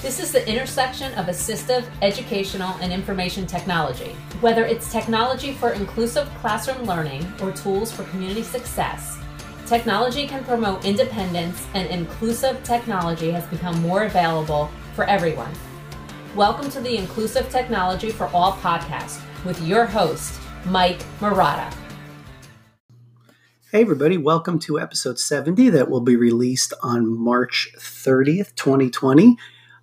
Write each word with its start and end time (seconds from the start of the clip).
This 0.00 0.20
is 0.20 0.30
the 0.30 0.48
intersection 0.48 1.12
of 1.14 1.26
assistive, 1.26 1.84
educational, 2.02 2.72
and 2.80 2.92
information 2.92 3.48
technology. 3.48 4.12
Whether 4.40 4.64
it's 4.64 4.92
technology 4.92 5.52
for 5.52 5.70
inclusive 5.70 6.28
classroom 6.40 6.84
learning 6.84 7.26
or 7.42 7.50
tools 7.50 7.90
for 7.90 8.04
community 8.04 8.44
success, 8.44 9.18
technology 9.66 10.28
can 10.28 10.44
promote 10.44 10.84
independence 10.84 11.66
and 11.74 11.88
inclusive 11.90 12.62
technology 12.62 13.32
has 13.32 13.44
become 13.46 13.82
more 13.82 14.04
available 14.04 14.70
for 14.94 15.02
everyone. 15.06 15.50
Welcome 16.36 16.70
to 16.70 16.80
the 16.80 16.96
Inclusive 16.96 17.50
Technology 17.50 18.10
for 18.10 18.28
All 18.28 18.52
podcast 18.52 19.20
with 19.44 19.60
your 19.66 19.84
host, 19.84 20.40
Mike 20.66 21.00
Marotta. 21.18 21.74
Hey, 23.72 23.82
everybody, 23.82 24.16
welcome 24.16 24.60
to 24.60 24.78
episode 24.78 25.18
70 25.18 25.70
that 25.70 25.90
will 25.90 26.02
be 26.02 26.14
released 26.14 26.72
on 26.84 27.18
March 27.18 27.68
30th, 27.76 28.54
2020. 28.54 29.36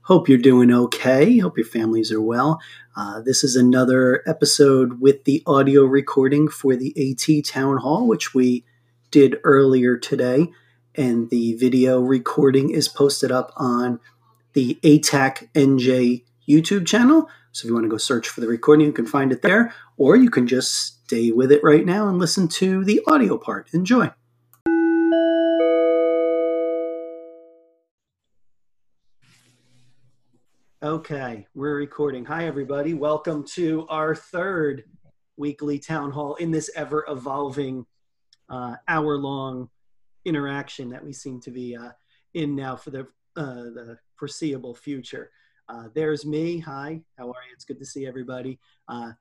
Hope 0.06 0.30
you're 0.30 0.38
doing 0.38 0.72
okay. 0.72 1.40
Hope 1.40 1.58
your 1.58 1.66
families 1.66 2.12
are 2.12 2.22
well. 2.22 2.62
Uh, 2.96 3.22
this 3.22 3.44
is 3.44 3.56
another 3.56 4.22
episode 4.28 5.02
with 5.02 5.24
the 5.24 5.42
audio 5.48 5.84
recording 5.84 6.48
for 6.48 6.76
the 6.76 6.94
AT 6.96 7.44
Town 7.44 7.78
Hall, 7.78 8.08
which 8.08 8.32
we 8.32 8.64
did 9.10 9.40
earlier 9.44 9.98
today. 9.98 10.52
And 10.94 11.32
the 11.32 11.56
video 11.56 12.02
recording 12.02 12.70
is 12.70 12.88
posted 12.88 13.32
up 13.32 13.52
on 13.58 14.00
the 14.54 14.78
ATAC 14.84 15.52
NJ 15.56 16.24
YouTube 16.48 16.86
channel. 16.86 17.28
So 17.52 17.66
if 17.66 17.70
you 17.70 17.74
want 17.74 17.86
to 17.86 17.90
go 17.90 17.98
search 17.98 18.30
for 18.30 18.42
the 18.42 18.48
recording, 18.48 18.86
you 18.86 18.94
can 18.94 19.08
find 19.08 19.32
it 19.32 19.42
there, 19.42 19.74
or 19.98 20.16
you 20.16 20.30
can 20.30 20.46
just 20.46 21.04
stay 21.06 21.32
with 21.32 21.52
it 21.52 21.64
right 21.64 21.84
now 21.84 22.08
and 22.08 22.20
listen 22.20 22.48
to 22.50 22.84
the 22.86 23.02
audio 23.08 23.40
part. 23.40 23.74
Enjoy. 23.74 24.12
Okay, 30.86 31.48
we're 31.56 31.78
recording. 31.78 32.24
Hi, 32.26 32.46
everybody. 32.46 32.94
Welcome 32.94 33.44
to 33.56 33.88
our 33.90 34.14
third 34.14 34.84
weekly 35.36 35.80
town 35.80 36.12
hall 36.12 36.36
in 36.36 36.52
this 36.52 36.70
ever 36.76 37.04
evolving 37.08 37.88
uh, 38.50 38.76
hour 38.88 39.18
long 39.18 39.68
interaction 40.26 40.92
that 40.92 41.04
we 41.04 41.12
seem 41.12 41.42
to 41.42 41.50
be 41.50 41.76
uh, 41.76 41.90
in 42.36 42.56
now 42.56 42.76
for 42.76 42.92
the, 42.92 43.00
uh, 43.36 43.64
the 43.74 43.98
foreseeable 44.16 44.76
future. 44.76 45.32
Uh, 45.68 45.88
there's 45.96 46.24
me. 46.24 46.60
Hi, 46.60 47.02
how 47.18 47.30
are 47.30 47.44
you? 47.48 47.54
It's 47.56 47.66
good 47.66 47.80
to 47.80 47.86
see 47.86 48.06
everybody. 48.06 48.60
Uh, 48.88 49.14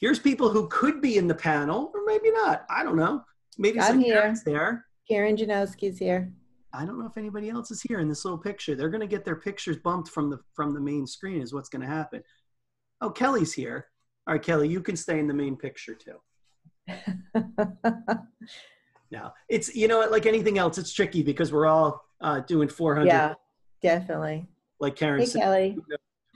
here's 0.00 0.18
people 0.18 0.48
who 0.48 0.68
could 0.68 1.02
be 1.02 1.18
in 1.18 1.28
the 1.28 1.34
panel, 1.34 1.90
or 1.92 2.00
maybe 2.06 2.30
not. 2.30 2.64
I 2.70 2.82
don't 2.82 2.96
know. 2.96 3.22
Maybe 3.58 3.78
I'm 3.78 3.86
some 3.86 4.00
here. 4.00 4.34
there. 4.46 4.86
Karen 5.06 5.36
Janowski's 5.36 5.98
here. 5.98 6.32
I 6.72 6.84
don't 6.84 6.98
know 6.98 7.06
if 7.06 7.16
anybody 7.16 7.48
else 7.50 7.70
is 7.70 7.82
here 7.82 7.98
in 8.00 8.08
this 8.08 8.24
little 8.24 8.38
picture. 8.38 8.74
They're 8.74 8.90
going 8.90 9.00
to 9.00 9.06
get 9.06 9.24
their 9.24 9.36
pictures 9.36 9.76
bumped 9.76 10.08
from 10.10 10.30
the 10.30 10.38
from 10.54 10.72
the 10.74 10.80
main 10.80 11.06
screen. 11.06 11.42
Is 11.42 11.52
what's 11.52 11.68
going 11.68 11.82
to 11.82 11.88
happen. 11.88 12.22
Oh, 13.00 13.10
Kelly's 13.10 13.52
here. 13.52 13.86
All 14.26 14.34
right, 14.34 14.42
Kelly, 14.42 14.68
you 14.68 14.80
can 14.80 14.96
stay 14.96 15.18
in 15.18 15.26
the 15.26 15.34
main 15.34 15.56
picture 15.56 15.94
too. 15.94 16.20
Now 19.10 19.34
it's 19.48 19.74
you 19.74 19.88
know 19.88 20.00
like 20.08 20.26
anything 20.26 20.58
else, 20.58 20.78
it's 20.78 20.92
tricky 20.92 21.22
because 21.22 21.52
we're 21.52 21.66
all 21.66 22.04
uh, 22.20 22.40
doing 22.40 22.68
400. 22.68 23.06
yeah, 23.08 23.34
definitely. 23.82 24.48
Like 24.78 24.94
Karen 24.96 25.20
Hey, 25.20 25.26
said, 25.26 25.42
Kelly. 25.42 25.76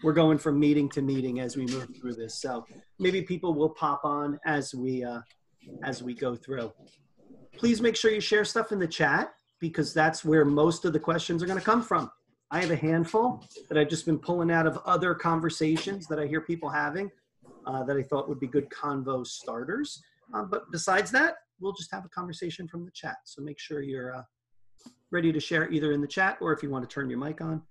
we're 0.02 0.12
going 0.12 0.38
from 0.38 0.58
meeting 0.58 0.88
to 0.90 1.00
meeting 1.02 1.40
as 1.40 1.56
we 1.56 1.66
move 1.66 1.88
through 2.00 2.14
this. 2.14 2.34
So 2.40 2.66
maybe 2.98 3.22
people 3.22 3.54
will 3.54 3.70
pop 3.70 4.04
on 4.04 4.38
as 4.44 4.74
we 4.74 5.04
uh, 5.04 5.20
as 5.84 6.02
we 6.02 6.14
go 6.14 6.34
through. 6.34 6.72
Please 7.56 7.80
make 7.80 7.94
sure 7.94 8.10
you 8.10 8.20
share 8.20 8.44
stuff 8.44 8.72
in 8.72 8.80
the 8.80 8.88
chat 8.88 9.32
because 9.60 9.94
that's 9.94 10.24
where 10.24 10.44
most 10.44 10.84
of 10.84 10.92
the 10.92 11.00
questions 11.00 11.42
are 11.42 11.46
going 11.46 11.58
to 11.58 11.64
come 11.64 11.82
from. 11.82 12.10
I 12.50 12.60
have 12.60 12.70
a 12.70 12.76
handful 12.76 13.44
that 13.68 13.78
I've 13.78 13.88
just 13.88 14.06
been 14.06 14.18
pulling 14.18 14.50
out 14.50 14.66
of 14.66 14.78
other 14.84 15.14
conversations 15.14 16.06
that 16.06 16.18
I 16.18 16.26
hear 16.26 16.40
people 16.40 16.68
having 16.68 17.10
uh, 17.66 17.82
that 17.84 17.96
I 17.96 18.02
thought 18.02 18.28
would 18.28 18.40
be 18.40 18.46
good 18.46 18.68
convo 18.70 19.26
starters. 19.26 20.02
Uh, 20.32 20.44
but 20.44 20.70
besides 20.70 21.10
that, 21.12 21.36
we'll 21.60 21.72
just 21.72 21.92
have 21.92 22.04
a 22.04 22.08
conversation 22.08 22.68
from 22.68 22.84
the 22.84 22.90
chat. 22.90 23.16
So 23.24 23.42
make 23.42 23.58
sure 23.58 23.80
you're 23.80 24.16
uh, 24.16 24.22
ready 25.10 25.32
to 25.32 25.40
share 25.40 25.70
either 25.70 25.92
in 25.92 26.00
the 26.00 26.06
chat 26.06 26.38
or 26.40 26.52
if 26.52 26.62
you 26.62 26.70
want 26.70 26.88
to 26.88 26.92
turn 26.92 27.08
your 27.08 27.18
mic 27.18 27.40
on 27.40 27.62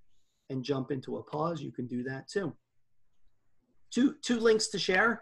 and 0.50 0.64
jump 0.64 0.92
into 0.92 1.18
a 1.18 1.24
pause, 1.24 1.62
you 1.62 1.72
can 1.72 1.88
do 1.88 2.04
that 2.04 2.28
too. 2.28 2.56
Two, 3.92 4.16
two 4.22 4.40
links 4.40 4.68
to 4.70 4.80
share. 4.80 5.22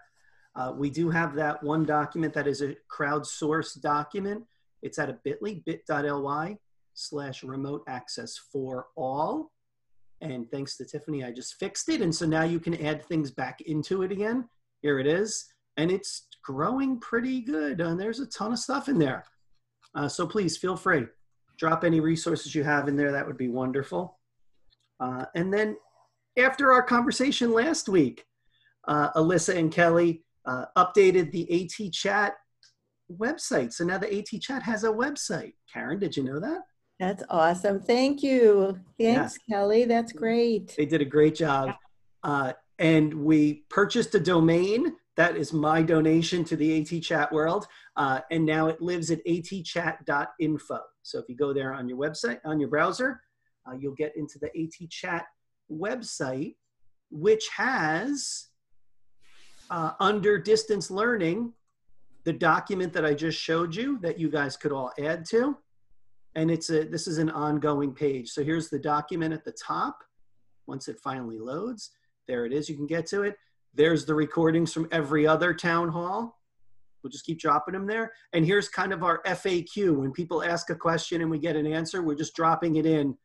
Uh, 0.56 0.74
we 0.76 0.90
do 0.90 1.10
have 1.10 1.36
that 1.36 1.62
one 1.64 1.86
document 1.86 2.34
that 2.34 2.48
is 2.48 2.62
a 2.62 2.76
crowdsourced 2.92 3.82
document. 3.82 4.44
It's 4.82 5.00
at 5.00 5.10
a 5.10 5.18
bit.ly, 5.24 5.62
bit.ly 5.66 6.58
slash 6.94 7.44
remote 7.44 7.84
access 7.88 8.38
for 8.38 8.88
all. 8.96 9.52
And 10.22 10.50
thanks 10.52 10.78
to 10.78 10.86
Tiffany, 10.86 11.24
I 11.24 11.32
just 11.32 11.56
fixed 11.56 11.90
it. 11.90 12.02
And 12.02 12.14
so 12.14 12.26
now 12.26 12.44
you 12.44 12.60
can 12.60 12.86
add 12.86 13.04
things 13.04 13.32
back 13.32 13.62
into 13.62 14.04
it 14.04 14.12
again. 14.12 14.48
Here 14.82 15.00
it 15.00 15.08
is. 15.08 15.46
And 15.78 15.92
it's 15.92 16.28
growing 16.44 17.00
pretty 17.00 17.42
good. 17.42 17.82
And 17.82 18.00
there's 18.00 18.20
a 18.20 18.28
ton 18.28 18.52
of 18.52 18.60
stuff 18.60 18.88
in 18.88 19.00
there. 19.00 19.26
Uh, 19.96 20.08
so 20.08 20.28
please 20.28 20.58
feel 20.58 20.76
free. 20.76 21.06
Drop 21.58 21.84
any 21.84 22.00
resources 22.00 22.54
you 22.54 22.64
have 22.64 22.88
in 22.88 22.96
there. 22.96 23.12
That 23.12 23.26
would 23.26 23.38
be 23.38 23.50
wonderful. 23.50 24.20
Uh, 25.00 25.26
and 25.36 25.52
then 25.54 25.76
after 26.38 26.72
our 26.72 26.84
conversation 26.84 27.52
last 27.52 27.90
week, 27.90 28.26
uh, 28.88 29.12
Alyssa 29.14 29.56
and 29.56 29.72
Kelly 29.72 30.24
uh, 30.46 30.66
updated 30.78 31.32
the 31.32 31.64
AT 31.64 31.92
Chat 31.92 32.36
website. 33.18 33.74
So 33.74 33.84
now 33.84 33.98
the 33.98 34.18
AT 34.18 34.42
Chat 34.42 34.64
has 34.64 34.84
a 34.84 34.90
website. 34.90 35.54
Karen, 35.72 36.00
did 36.00 36.16
you 36.16 36.24
know 36.24 36.40
that? 36.40 36.62
That's 37.00 37.24
awesome. 37.30 37.80
Thank 37.80 38.22
you. 38.22 38.80
Thanks, 39.00 39.38
Kelly. 39.50 39.86
That's 39.86 40.14
great. 40.14 40.76
They 40.78 40.86
did 40.86 41.02
a 41.02 41.06
great 41.06 41.34
job. 41.36 41.72
Uh, 42.24 42.54
and 42.78 43.14
we 43.14 43.64
purchased 43.70 44.14
a 44.14 44.20
domain. 44.20 44.96
That 45.18 45.36
is 45.36 45.52
my 45.52 45.82
donation 45.82 46.44
to 46.46 46.56
the 46.56 46.80
AT 46.80 47.02
Chat 47.02 47.32
world. 47.32 47.68
Uh, 47.96 48.22
and 48.30 48.46
now 48.46 48.68
it 48.68 48.82
lives 48.82 49.10
at 49.10 49.26
atchat.info. 49.26 50.80
So 51.02 51.20
if 51.20 51.26
you 51.28 51.36
go 51.36 51.54
there 51.54 51.74
on 51.74 51.90
your 51.90 51.98
website, 51.98 52.40
on 52.46 52.60
your 52.60 52.70
browser, 52.70 53.22
uh, 53.68 53.74
you'll 53.80 53.96
get 53.96 54.16
into 54.16 54.40
the 54.40 54.50
AT 54.56 54.90
Chat 54.90 55.26
website, 55.72 56.56
which 57.10 57.50
has 57.56 58.48
uh, 59.72 59.94
under 60.00 60.38
distance 60.38 60.92
learning 60.92 61.54
the 62.24 62.34
document 62.34 62.94
that 62.94 63.06
I 63.06 63.14
just 63.14 63.40
showed 63.40 63.76
you 63.76 64.00
that 64.00 64.20
you 64.20 64.30
guys 64.30 64.58
could 64.58 64.72
all 64.72 64.92
add 65.00 65.26
to. 65.30 65.58
And 66.36 66.50
it's 66.50 66.70
a 66.70 66.84
this 66.86 67.08
is 67.08 67.18
an 67.18 67.30
ongoing 67.30 67.94
page. 67.94 68.30
So 68.30 68.44
here's 68.44 68.70
the 68.70 68.80
document 68.80 69.34
at 69.34 69.44
the 69.44 69.52
top. 69.52 69.98
Once 70.68 70.88
it 70.88 71.00
finally 71.00 71.40
loads, 71.40 71.92
there 72.28 72.46
it 72.46 72.54
is. 72.54 72.70
You 72.70 72.76
can 72.76 72.88
get 72.88 73.06
to 73.08 73.24
it. 73.24 73.36
There's 73.74 74.06
the 74.06 74.16
recordings 74.16 74.72
from 74.72 74.88
every 74.92 75.26
other 75.26 75.54
town 75.54 75.90
hall. 75.90 76.40
We'll 77.04 77.12
just 77.12 77.26
keep 77.26 77.40
dropping 77.40 77.74
them 77.74 77.88
there. 77.88 78.12
And 78.34 78.46
here's 78.46 78.70
kind 78.70 78.94
of 78.94 79.04
our 79.04 79.22
FAQ. 79.24 79.98
When 79.98 80.12
people 80.12 80.44
ask 80.44 80.70
a 80.70 80.76
question 80.76 81.22
and 81.22 81.32
we 81.32 81.40
get 81.40 81.56
an 81.56 81.66
answer, 81.66 82.04
we're 82.04 82.16
just 82.16 82.36
dropping 82.36 82.76
it 82.76 82.86
in 82.86 83.18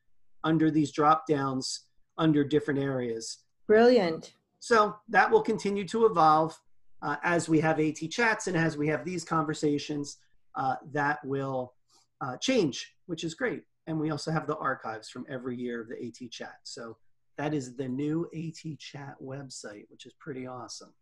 under 0.44 0.70
these 0.70 0.92
drop 0.92 1.26
downs 1.26 1.86
under 2.16 2.42
different 2.42 2.80
areas. 2.80 3.38
Brilliant. 3.66 4.34
So 4.60 4.96
that 5.08 5.30
will 5.30 5.42
continue 5.42 5.86
to 5.88 6.06
evolve 6.06 6.58
uh, 7.02 7.16
as 7.22 7.48
we 7.48 7.60
have 7.60 7.80
AT 7.80 7.98
chats 8.10 8.46
and 8.46 8.56
as 8.56 8.76
we 8.76 8.88
have 8.88 9.04
these 9.04 9.24
conversations. 9.24 10.18
Uh, 10.54 10.76
that 10.90 11.18
will 11.22 11.74
uh, 12.22 12.36
change, 12.38 12.94
which 13.06 13.24
is 13.24 13.34
great. 13.34 13.62
And 13.86 14.00
we 14.00 14.10
also 14.10 14.30
have 14.30 14.46
the 14.46 14.56
archives 14.56 15.10
from 15.10 15.26
every 15.28 15.56
year 15.56 15.82
of 15.82 15.88
the 15.88 15.96
AT 15.96 16.30
chat. 16.30 16.56
So 16.62 16.96
that 17.38 17.52
is 17.52 17.76
the 17.76 17.88
new 17.88 18.28
AT 18.34 18.78
chat 18.78 19.16
website, 19.22 19.84
which 19.88 20.06
is 20.06 20.14
pretty 20.18 20.46
awesome. 20.46 20.94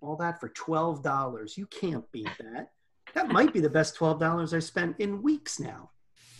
All 0.00 0.16
that 0.16 0.40
for 0.40 0.48
$12. 0.48 1.56
You 1.56 1.66
can't 1.66 2.10
beat 2.10 2.30
that. 2.40 2.70
That 3.14 3.28
might 3.28 3.52
be 3.52 3.60
the 3.60 3.70
best 3.70 3.96
$12 3.96 4.54
I 4.54 4.58
spent 4.58 4.96
in 4.98 5.22
weeks 5.22 5.60
now. 5.60 5.90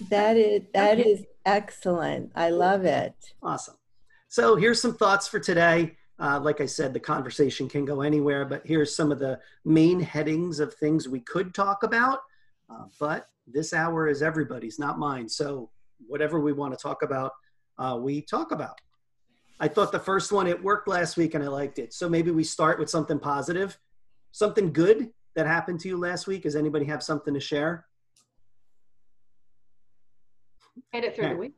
That 0.09 0.37
is 0.37 0.63
that 0.75 0.99
is 0.99 1.25
excellent. 1.45 2.33
I 2.35 2.51
love 2.51 2.85
it. 2.85 3.15
Awesome. 3.43 3.77
So 4.29 4.57
here's 4.57 4.81
some 4.81 4.97
thoughts 4.97 5.29
for 5.29 5.39
today. 5.39 5.97
Uh, 6.23 6.39
like 6.39 6.61
I 6.61 6.67
said, 6.67 6.95
the 6.95 7.01
conversation 7.01 7.69
can 7.69 7.85
go 7.85 8.03
anywhere, 8.03 8.45
but 8.45 8.63
here's 8.65 8.95
some 8.95 9.11
of 9.11 9.19
the 9.19 9.41
main 9.65 9.99
headings 9.99 10.61
of 10.61 10.73
things 10.75 11.09
we 11.09 11.19
could 11.19 11.53
talk 11.53 11.83
about. 11.83 12.21
Uh, 12.71 12.85
but 13.01 13.27
this 13.49 13.73
hour 13.73 14.07
is 14.07 14.23
everybody's, 14.23 14.79
not 14.79 15.01
mine. 15.01 15.29
So 15.29 15.71
whatever 16.07 16.39
we 16.39 16.53
want 16.53 16.79
to 16.79 16.81
talk 16.81 17.03
about, 17.03 17.33
uh, 17.77 17.99
we 18.01 18.23
talk 18.23 18.53
about. 18.53 18.81
I 19.59 19.67
thought 19.67 19.91
the 19.91 19.99
first 19.99 20.31
one, 20.31 20.47
it 20.47 20.63
worked 20.63 20.87
last 20.87 21.17
week 21.17 21.35
and 21.35 21.43
I 21.43 21.49
liked 21.49 21.81
it. 21.81 21.93
So 21.93 22.09
maybe 22.09 22.31
we 22.31 22.45
start 22.45 22.79
with 22.79 22.89
something 22.89 23.19
positive, 23.19 23.77
something 24.31 24.73
good 24.73 25.11
that 25.35 25.47
happened 25.49 25.81
to 25.81 25.89
you 25.89 25.97
last 25.99 26.29
week. 26.29 26.45
Does 26.45 26.55
anybody 26.55 26.85
have 26.85 27.03
something 27.03 27.35
to 27.35 27.41
share? 27.41 27.85
Made 30.93 31.03
it 31.03 31.17
through 31.17 31.25
Yeah. 31.25 31.33
the 31.33 31.39
week. 31.39 31.55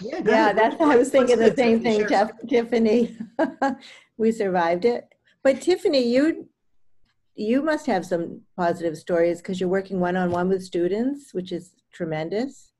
Yeah, 0.00 0.20
Yeah, 0.24 0.52
that's 0.52 0.80
I 0.80 0.96
was 0.96 1.10
thinking 1.10 1.38
the 1.38 1.54
same 1.54 1.82
thing, 1.82 2.00
share 2.00 2.08
Jeff, 2.08 2.30
Tiffany. 2.48 3.16
we 4.16 4.32
survived 4.32 4.84
it. 4.84 5.08
But 5.42 5.60
Tiffany, 5.60 6.02
you 6.02 6.48
you 7.36 7.62
must 7.62 7.86
have 7.86 8.06
some 8.06 8.42
positive 8.56 8.96
stories 8.96 9.38
because 9.38 9.58
you're 9.58 9.68
working 9.68 9.98
one 9.98 10.16
on 10.16 10.30
one 10.30 10.48
with 10.48 10.62
students, 10.62 11.34
which 11.34 11.50
is 11.50 11.72
tremendous. 11.92 12.72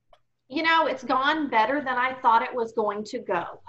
You 0.49 0.63
know, 0.63 0.87
it's 0.87 1.03
gone 1.03 1.51
better 1.51 1.81
than 1.81 1.97
I 1.99 2.15
thought 2.23 2.43
it 2.43 2.55
was 2.55 2.73
going 2.73 3.05
to 3.05 3.19
go. 3.19 3.45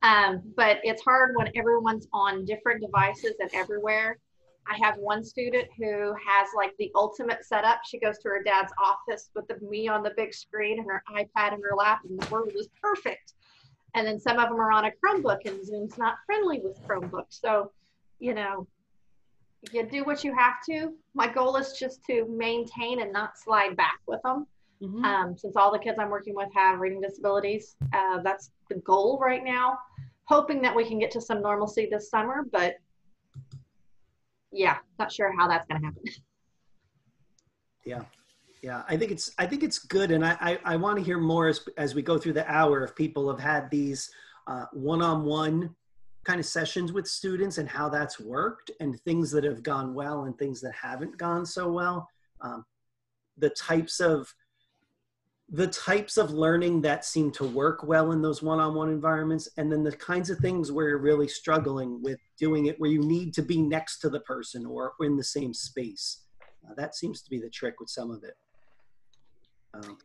Um, 0.00 0.42
but 0.56 0.78
it's 0.84 1.02
hard 1.02 1.34
when 1.34 1.50
everyone's 1.56 2.06
on 2.12 2.44
different 2.44 2.80
devices 2.80 3.34
and 3.40 3.50
everywhere. 3.52 4.18
I 4.68 4.78
have 4.80 4.96
one 4.98 5.24
student 5.24 5.66
who 5.76 6.14
has 6.14 6.48
like 6.56 6.72
the 6.78 6.92
ultimate 6.94 7.44
setup. 7.44 7.80
She 7.84 7.98
goes 7.98 8.18
to 8.18 8.28
her 8.28 8.42
dad's 8.42 8.72
office 8.82 9.30
with 9.34 9.48
the, 9.48 9.58
me 9.66 9.88
on 9.88 10.02
the 10.02 10.12
big 10.16 10.34
screen 10.34 10.78
and 10.78 10.86
her 10.86 11.02
iPad 11.10 11.54
in 11.54 11.60
her 11.62 11.74
lap, 11.76 12.00
and 12.08 12.20
the 12.20 12.30
world 12.30 12.52
is 12.54 12.68
perfect. 12.80 13.34
And 13.94 14.06
then 14.06 14.20
some 14.20 14.38
of 14.38 14.48
them 14.48 14.60
are 14.60 14.70
on 14.70 14.84
a 14.84 14.90
Chromebook, 14.90 15.46
and 15.46 15.64
Zoom's 15.64 15.98
not 15.98 16.16
friendly 16.26 16.60
with 16.60 16.80
Chromebooks. 16.86 17.40
So, 17.40 17.72
you 18.18 18.34
know, 18.34 18.66
you 19.72 19.86
do 19.86 20.04
what 20.04 20.22
you 20.22 20.34
have 20.34 20.54
to. 20.68 20.92
My 21.14 21.26
goal 21.26 21.56
is 21.56 21.72
just 21.72 22.04
to 22.04 22.26
maintain 22.28 23.00
and 23.00 23.12
not 23.12 23.38
slide 23.38 23.76
back 23.76 23.98
with 24.06 24.20
them. 24.22 24.46
Mm-hmm. 24.82 25.04
Um, 25.04 25.36
since 25.36 25.56
all 25.56 25.72
the 25.72 25.78
kids 25.78 25.98
I'm 25.98 26.10
working 26.10 26.34
with 26.34 26.48
have 26.54 26.78
reading 26.78 27.00
disabilities, 27.00 27.74
uh, 27.92 28.20
that's 28.22 28.50
the 28.68 28.76
goal 28.76 29.18
right 29.20 29.42
now. 29.42 29.78
Hoping 30.24 30.62
that 30.62 30.76
we 30.76 30.84
can 30.84 30.98
get 30.98 31.10
to 31.12 31.20
some 31.20 31.42
normalcy 31.42 31.88
this 31.90 32.10
summer, 32.10 32.44
but 32.52 32.76
yeah, 34.52 34.76
not 34.98 35.10
sure 35.10 35.34
how 35.36 35.48
that's 35.48 35.66
going 35.66 35.80
to 35.80 35.86
happen. 35.86 36.02
Yeah, 37.84 38.02
yeah, 38.62 38.82
I 38.88 38.96
think 38.96 39.12
it's 39.12 39.32
I 39.38 39.46
think 39.46 39.62
it's 39.62 39.78
good, 39.78 40.10
and 40.10 40.24
I 40.24 40.36
I, 40.40 40.58
I 40.64 40.76
want 40.76 40.98
to 40.98 41.04
hear 41.04 41.18
more 41.18 41.48
as 41.48 41.60
as 41.76 41.94
we 41.94 42.02
go 42.02 42.18
through 42.18 42.34
the 42.34 42.50
hour 42.50 42.82
if 42.84 42.94
people 42.94 43.28
have 43.30 43.40
had 43.40 43.70
these 43.70 44.10
uh, 44.46 44.66
one-on-one 44.72 45.74
kind 46.24 46.40
of 46.40 46.46
sessions 46.46 46.92
with 46.92 47.06
students 47.06 47.58
and 47.58 47.68
how 47.68 47.88
that's 47.88 48.18
worked 48.20 48.70
and 48.80 49.00
things 49.00 49.30
that 49.30 49.44
have 49.44 49.62
gone 49.62 49.94
well 49.94 50.24
and 50.24 50.36
things 50.38 50.60
that 50.60 50.74
haven't 50.74 51.16
gone 51.16 51.46
so 51.46 51.70
well. 51.70 52.08
Um, 52.40 52.64
the 53.38 53.50
types 53.50 54.00
of 54.00 54.34
the 55.50 55.66
types 55.66 56.18
of 56.18 56.30
learning 56.30 56.82
that 56.82 57.06
seem 57.06 57.30
to 57.30 57.44
work 57.44 57.82
well 57.82 58.12
in 58.12 58.20
those 58.20 58.42
one-on-one 58.42 58.90
environments 58.90 59.48
and 59.56 59.72
then 59.72 59.82
the 59.82 59.92
kinds 59.92 60.28
of 60.28 60.36
things 60.38 60.70
where 60.70 60.90
you're 60.90 60.98
really 60.98 61.28
struggling 61.28 62.02
with 62.02 62.18
doing 62.38 62.66
it 62.66 62.78
where 62.78 62.90
you 62.90 63.00
need 63.02 63.32
to 63.32 63.40
be 63.40 63.62
next 63.62 64.00
to 64.00 64.10
the 64.10 64.20
person 64.20 64.66
or 64.66 64.92
in 65.00 65.16
the 65.16 65.24
same 65.24 65.54
space 65.54 66.24
uh, 66.68 66.74
that 66.74 66.94
seems 66.94 67.22
to 67.22 67.30
be 67.30 67.38
the 67.38 67.48
trick 67.48 67.80
with 67.80 67.88
some 67.88 68.10
of 68.10 68.22
it 68.24 68.36
um, 69.74 69.98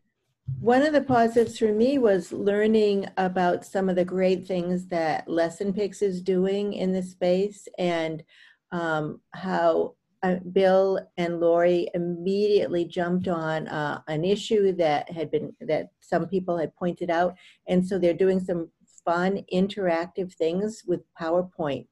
one 0.60 0.82
of 0.82 0.94
the 0.94 1.02
positives 1.02 1.58
for 1.58 1.72
me 1.72 1.98
was 1.98 2.34
learning 2.34 3.08
about 3.18 3.66
some 3.66 3.90
of 3.90 3.96
the 3.96 4.06
great 4.06 4.46
things 4.46 4.88
that 4.88 5.28
LessonPix 5.28 6.02
is 6.02 6.22
doing 6.22 6.74
in 6.74 6.92
the 6.92 7.04
space 7.04 7.68
and 7.78 8.24
um, 8.72 9.22
how 9.34 9.96
uh, 10.24 10.36
Bill 10.52 11.00
and 11.18 11.40
Lori 11.40 11.90
immediately 11.94 12.86
jumped 12.86 13.28
on 13.28 13.68
uh, 13.68 14.02
an 14.08 14.24
issue 14.24 14.74
that 14.74 15.12
had 15.12 15.30
been 15.30 15.54
that 15.62 15.90
some 16.00 16.28
people 16.28 16.58
had 16.58 16.76
pointed 16.76 17.10
out, 17.10 17.36
and 17.68 17.86
so 17.86 18.00
they're 18.00 18.14
doing 18.14 18.40
some 18.40 18.70
fun 19.06 19.44
interactive 19.54 20.34
things 20.34 20.84
with 20.88 21.02
PowerPoint 21.20 21.88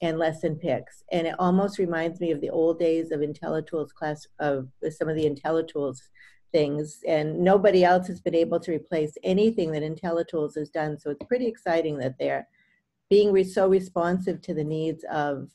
and 0.00 0.16
LessonPix, 0.16 0.84
and 1.12 1.26
it 1.26 1.34
almost 1.38 1.78
reminds 1.78 2.18
me 2.18 2.30
of 2.30 2.40
the 2.40 2.50
old 2.50 2.78
days 2.78 3.10
of 3.10 3.20
IntelliTools 3.20 3.92
class 3.92 4.26
of 4.38 4.68
some 4.90 5.08
of 5.08 5.16
the 5.16 5.28
IntelliTools 5.28 5.98
things, 6.52 7.00
and 7.06 7.38
nobody 7.38 7.84
else 7.84 8.06
has 8.06 8.20
been 8.20 8.34
able 8.34 8.60
to 8.60 8.72
replace 8.72 9.16
anything 9.22 9.72
that 9.72 9.82
IntelliTools 9.82 10.56
has 10.56 10.70
done. 10.70 10.98
So 10.98 11.10
it's 11.10 11.24
pretty 11.26 11.46
exciting 11.46 11.98
that 11.98 12.18
they're 12.18 12.48
being 13.10 13.32
re- 13.32 13.44
so 13.44 13.68
responsive 13.68 14.40
to 14.42 14.54
the 14.54 14.64
needs 14.64 15.04
of 15.10 15.50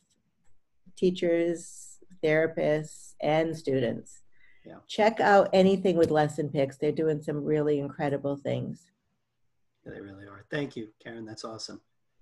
teachers 0.96 1.92
therapists, 2.24 3.16
and 3.22 3.56
students. 3.56 4.22
Yeah. 4.66 4.76
Check 4.88 5.20
out 5.20 5.50
anything 5.54 5.98
with 5.98 6.10
LessonPix. 6.10 6.78
They're 6.78 6.92
doing 6.92 7.22
some 7.22 7.44
really 7.44 7.80
incredible 7.80 8.36
things. 8.36 8.92
Yeah, 9.86 9.94
they 9.94 10.02
really 10.02 10.26
are. 10.26 10.46
Thank 10.52 10.76
you, 10.76 10.90
Karen. 11.04 11.26
That's 11.26 11.44
awesome. 11.44 11.82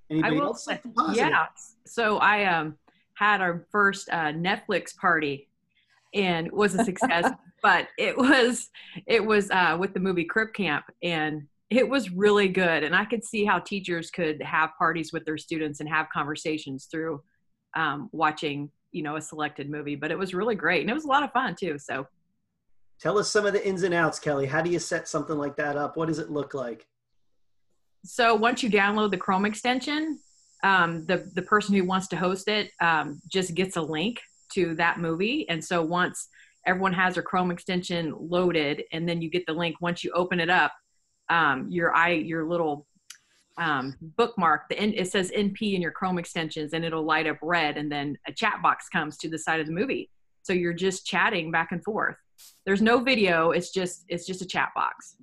Anybody 0.09 0.37
else? 0.37 0.63
Say, 0.65 0.79
yeah. 1.13 1.47
So 1.85 2.17
I 2.17 2.45
um, 2.45 2.77
had 3.13 3.41
our 3.41 3.65
first 3.71 4.09
uh, 4.09 4.31
Netflix 4.31 4.95
party 4.95 5.48
and 6.13 6.51
was 6.51 6.75
a 6.75 6.83
success. 6.83 7.31
but 7.61 7.87
it 7.97 8.17
was 8.17 8.69
it 9.07 9.23
was 9.23 9.49
uh, 9.51 9.77
with 9.79 9.93
the 9.93 9.99
movie 9.99 10.25
Crip 10.25 10.53
Camp, 10.53 10.85
and 11.03 11.43
it 11.69 11.87
was 11.87 12.11
really 12.11 12.47
good. 12.47 12.83
And 12.83 12.95
I 12.95 13.05
could 13.05 13.23
see 13.23 13.45
how 13.45 13.59
teachers 13.59 14.09
could 14.09 14.41
have 14.41 14.71
parties 14.77 15.13
with 15.13 15.25
their 15.25 15.37
students 15.37 15.79
and 15.79 15.89
have 15.89 16.07
conversations 16.11 16.87
through 16.91 17.21
um, 17.75 18.09
watching 18.11 18.71
you 18.91 19.03
know 19.03 19.15
a 19.15 19.21
selected 19.21 19.69
movie 19.69 19.95
but 19.95 20.11
it 20.11 20.17
was 20.17 20.33
really 20.33 20.55
great 20.55 20.81
and 20.81 20.89
it 20.89 20.93
was 20.93 21.05
a 21.05 21.07
lot 21.07 21.23
of 21.23 21.31
fun 21.31 21.55
too 21.59 21.77
so 21.77 22.07
tell 22.99 23.17
us 23.17 23.29
some 23.29 23.45
of 23.45 23.53
the 23.53 23.67
ins 23.67 23.83
and 23.83 23.93
outs 23.93 24.19
kelly 24.19 24.45
how 24.45 24.61
do 24.61 24.69
you 24.69 24.79
set 24.79 25.07
something 25.07 25.37
like 25.37 25.55
that 25.55 25.77
up 25.77 25.95
what 25.95 26.07
does 26.07 26.19
it 26.19 26.29
look 26.29 26.53
like 26.53 26.87
so 28.03 28.33
once 28.33 28.63
you 28.63 28.69
download 28.69 29.11
the 29.11 29.17
chrome 29.17 29.45
extension 29.45 30.19
um, 30.61 31.05
the 31.05 31.29
the 31.35 31.41
person 31.41 31.73
who 31.73 31.85
wants 31.85 32.07
to 32.09 32.17
host 32.17 32.47
it 32.47 32.71
um, 32.81 33.21
just 33.31 33.53
gets 33.53 33.77
a 33.77 33.81
link 33.81 34.19
to 34.53 34.75
that 34.75 34.99
movie. 34.99 35.47
And 35.49 35.63
so 35.63 35.81
once 35.81 36.27
everyone 36.65 36.93
has 36.93 37.15
their 37.15 37.23
chrome 37.23 37.51
extension 37.51 38.13
loaded 38.19 38.83
and 38.91 39.07
then 39.07 39.21
you 39.21 39.29
get 39.29 39.45
the 39.45 39.53
link 39.53 39.77
once 39.81 40.03
you 40.03 40.11
open 40.13 40.39
it 40.39 40.49
up 40.49 40.71
um, 41.29 41.67
your 41.69 41.95
i 41.95 42.09
your 42.09 42.47
little 42.47 42.85
um, 43.57 43.95
bookmark 44.17 44.69
the 44.69 44.79
N, 44.79 44.93
it 44.95 45.11
says 45.11 45.31
np 45.31 45.73
in 45.73 45.81
your 45.81 45.91
chrome 45.91 46.17
extensions 46.17 46.73
and 46.73 46.85
it'll 46.85 47.03
light 47.03 47.27
up 47.27 47.37
red 47.41 47.77
and 47.77 47.91
then 47.91 48.17
a 48.27 48.31
chat 48.31 48.61
box 48.61 48.87
comes 48.87 49.17
to 49.17 49.29
the 49.29 49.37
side 49.37 49.59
of 49.59 49.67
the 49.67 49.73
movie. 49.73 50.09
So 50.43 50.53
you're 50.53 50.73
just 50.73 51.05
chatting 51.05 51.51
back 51.51 51.71
and 51.73 51.83
forth. 51.83 52.15
There's 52.65 52.81
no 52.81 52.99
video. 52.99 53.51
It's 53.51 53.71
just 53.71 54.05
it's 54.07 54.25
just 54.25 54.41
a 54.41 54.45
chat 54.45 54.69
box. 54.75 55.15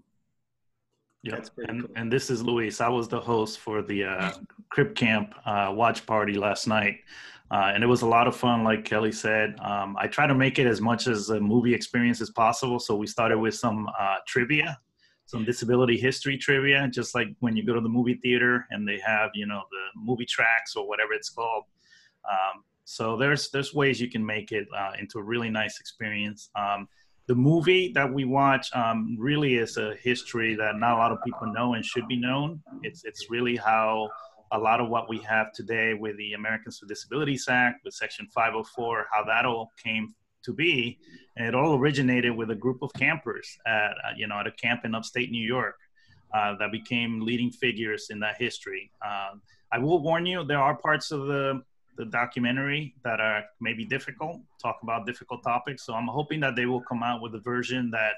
Yeah 1.23 1.41
and, 1.69 1.83
cool. 1.83 1.91
and 1.97 2.13
this 2.13 2.31
is 2.31 2.43
luis. 2.43 2.81
I 2.81 2.89
was 2.89 3.09
the 3.09 3.21
host 3.21 3.59
for 3.59 3.83
the 3.83 4.05
uh, 4.05 4.33
crip 4.71 4.95
camp 4.95 5.35
uh, 5.47 5.73
watch 5.75 6.05
party 6.07 6.35
last 6.35 6.67
night 6.67 6.99
uh, 7.51 7.71
and 7.75 7.85
it 7.85 7.87
was 7.87 8.03
a 8.03 8.07
lot 8.07 8.27
of 8.27 8.37
fun 8.37 8.65
like 8.65 8.85
kelly 8.85 9.13
said 9.13 9.55
um, 9.61 9.97
i 9.99 10.07
try 10.07 10.27
to 10.27 10.35
make 10.35 10.59
it 10.59 10.67
as 10.67 10.81
much 10.81 11.07
as 11.07 11.31
a 11.31 11.41
movie 11.41 11.75
experience 11.75 12.21
as 12.21 12.31
possible 12.31 12.79
so 12.79 12.97
we 12.97 13.07
started 13.07 13.39
with 13.39 13.55
some 13.55 13.89
uh, 13.99 14.17
trivia 14.27 14.79
some 15.27 15.45
disability 15.45 15.99
history 15.99 16.39
trivia, 16.39 16.89
just 16.89 17.15
like 17.15 17.29
when 17.41 17.57
you 17.57 17.67
go 17.67 17.75
to 17.75 17.81
the 17.81 17.89
movie 17.89 18.15
theater 18.15 18.65
and 18.71 18.89
they 18.89 18.99
have, 19.05 19.31
you 19.35 19.47
know, 19.47 19.63
the 19.71 20.01
movie 20.01 20.25
tracks 20.25 20.77
or 20.77 20.89
whatever 20.89 21.13
it's 21.13 21.29
called. 21.29 21.65
Um, 22.31 22.63
so 22.85 23.17
there's 23.17 23.51
there's 23.51 23.75
ways 23.75 24.01
you 24.01 24.09
can 24.09 24.25
make 24.25 24.53
it 24.53 24.69
uh, 24.77 24.93
into 24.99 25.19
a 25.19 25.23
really 25.23 25.51
nice 25.51 25.81
experience. 25.81 26.51
Um, 26.55 26.89
the 27.27 27.35
movie 27.35 27.91
that 27.95 28.13
we 28.13 28.25
watch 28.25 28.69
um, 28.73 29.17
really 29.19 29.57
is 29.57 29.77
a 29.77 29.97
history 29.97 30.55
that 30.55 30.77
not 30.77 30.95
a 30.95 30.97
lot 30.97 31.11
of 31.11 31.19
people 31.25 31.53
know 31.53 31.75
and 31.75 31.85
should 31.85 32.07
be 32.07 32.17
known. 32.17 32.63
It's 32.83 33.05
it's 33.05 33.29
really 33.29 33.57
how 33.57 34.09
a 34.53 34.59
lot 34.59 34.81
of 34.81 34.89
what 34.89 35.09
we 35.09 35.19
have 35.19 35.53
today 35.53 35.95
with 35.95 36.17
the 36.17 36.35
Americans 36.35 36.81
with 36.81 36.89
Disabilities 36.89 37.47
Act, 37.49 37.85
with 37.85 37.95
Section 37.95 38.27
504, 38.35 39.07
how 39.13 39.25
that 39.25 39.45
all 39.45 39.73
came 39.83 40.15
to 40.45 40.53
be. 40.53 40.99
And 41.37 41.47
it 41.47 41.55
all 41.55 41.75
originated 41.75 42.35
with 42.35 42.51
a 42.51 42.55
group 42.55 42.83
of 42.83 42.93
campers 42.95 43.59
at, 43.67 43.91
uh, 43.91 44.13
you 44.17 44.27
know, 44.27 44.39
at 44.39 44.47
a 44.47 44.53
camp 44.53 44.85
in 44.85 44.95
upstate 44.95 45.31
New 45.31 45.45
York 45.45 45.77
uh, 46.33 46.57
that 46.59 46.73
became 46.73 47.21
leading 47.21 47.51
figures 47.51 48.09
in 48.11 48.21
that 48.21 48.37
history. 48.39 48.91
Um, 49.05 49.43
I 49.73 49.79
will 49.79 50.01
warn 50.01 50.25
you, 50.27 50.45
there 50.45 50.61
are 50.61 50.77
parts 50.77 51.11
of 51.11 51.27
the, 51.27 51.63
the 51.97 52.05
documentary 52.07 52.95
that 53.05 53.21
are 53.21 53.45
maybe 53.61 53.85
difficult, 53.85 54.41
talk 54.63 54.79
about 54.83 55.07
difficult 55.07 55.43
topics. 55.43 55.85
So 55.85 55.95
I'm 55.95 56.07
hoping 56.07 56.41
that 56.41 56.55
they 56.55 56.67
will 56.67 56.83
come 56.83 57.03
out 57.03 57.21
with 57.21 57.35
a 57.35 57.41
version 57.41 57.91
that 57.91 58.13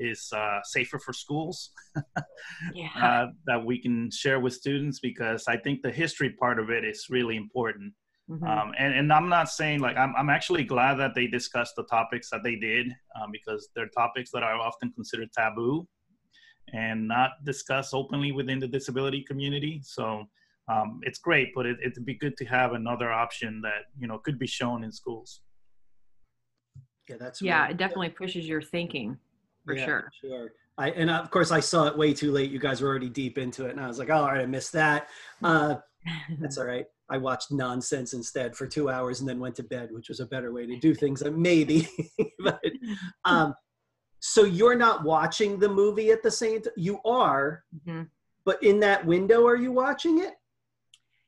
is 0.00 0.30
uh, 0.34 0.60
safer 0.64 0.98
for 0.98 1.12
schools 1.12 1.70
yeah. 2.74 2.88
uh, 3.00 3.26
that 3.46 3.64
we 3.64 3.80
can 3.80 4.10
share 4.10 4.40
with 4.40 4.52
students 4.52 5.00
because 5.00 5.44
I 5.48 5.56
think 5.56 5.82
the 5.82 5.90
history 5.90 6.30
part 6.30 6.58
of 6.58 6.70
it 6.70 6.84
is 6.84 7.06
really 7.10 7.36
important. 7.36 7.92
Mm-hmm. 8.30 8.46
Um, 8.46 8.72
and, 8.78 8.94
and 8.94 9.12
I'm 9.12 9.28
not 9.28 9.50
saying 9.50 9.80
like 9.80 9.96
I'm, 9.96 10.14
I'm 10.16 10.30
actually 10.30 10.64
glad 10.64 10.94
that 10.94 11.14
they 11.14 11.26
discussed 11.26 11.74
the 11.76 11.84
topics 11.84 12.30
that 12.30 12.42
they 12.42 12.56
did 12.56 12.88
um, 13.20 13.30
because 13.30 13.68
they're 13.76 13.88
topics 13.88 14.30
that 14.32 14.42
are 14.42 14.56
often 14.56 14.92
considered 14.92 15.30
taboo 15.32 15.86
and 16.72 17.06
not 17.06 17.32
discussed 17.44 17.92
openly 17.92 18.32
within 18.32 18.58
the 18.58 18.66
disability 18.66 19.22
community. 19.22 19.82
So 19.84 20.24
um, 20.68 21.00
it's 21.02 21.18
great, 21.18 21.50
but 21.54 21.66
it, 21.66 21.76
it'd 21.84 22.06
be 22.06 22.14
good 22.14 22.36
to 22.38 22.44
have 22.46 22.72
another 22.72 23.12
option 23.12 23.60
that 23.62 23.84
you 23.98 24.08
know 24.08 24.18
could 24.18 24.38
be 24.38 24.46
shown 24.46 24.84
in 24.84 24.92
schools. 24.92 25.42
Yeah, 27.08 27.16
that's 27.20 27.42
yeah. 27.42 27.62
Right. 27.62 27.70
It 27.72 27.76
definitely 27.76 28.08
pushes 28.10 28.48
your 28.48 28.62
thinking 28.62 29.18
for 29.64 29.74
yeah, 29.74 29.84
sure. 29.84 30.10
Sure. 30.20 30.52
I 30.76 30.90
and 30.90 31.10
of 31.10 31.30
course 31.30 31.50
I 31.50 31.60
saw 31.60 31.86
it 31.86 31.96
way 31.96 32.12
too 32.12 32.32
late. 32.32 32.50
You 32.50 32.58
guys 32.58 32.80
were 32.80 32.88
already 32.88 33.08
deep 33.08 33.38
into 33.38 33.66
it, 33.66 33.70
and 33.70 33.80
I 33.80 33.86
was 33.86 33.98
like, 33.98 34.10
oh, 34.10 34.14
all 34.14 34.26
right, 34.26 34.40
I 34.40 34.46
missed 34.46 34.72
that. 34.72 35.08
Uh, 35.42 35.76
that's 36.38 36.58
all 36.58 36.66
right. 36.66 36.86
I 37.08 37.18
watched 37.18 37.52
nonsense 37.52 38.14
instead 38.14 38.56
for 38.56 38.66
two 38.66 38.88
hours 38.88 39.20
and 39.20 39.28
then 39.28 39.38
went 39.38 39.54
to 39.56 39.62
bed, 39.62 39.90
which 39.92 40.08
was 40.08 40.20
a 40.20 40.26
better 40.26 40.52
way 40.52 40.66
to 40.66 40.78
do 40.78 40.94
things, 40.94 41.22
maybe. 41.22 41.88
but 42.38 42.60
um, 43.24 43.54
so 44.20 44.44
you're 44.44 44.74
not 44.74 45.04
watching 45.04 45.58
the 45.58 45.68
movie 45.68 46.10
at 46.10 46.22
the 46.22 46.30
same 46.30 46.62
time. 46.62 46.72
You 46.76 47.00
are, 47.04 47.62
mm-hmm. 47.76 48.04
but 48.44 48.62
in 48.62 48.80
that 48.80 49.04
window, 49.04 49.46
are 49.46 49.56
you 49.56 49.70
watching 49.70 50.20
it? 50.20 50.32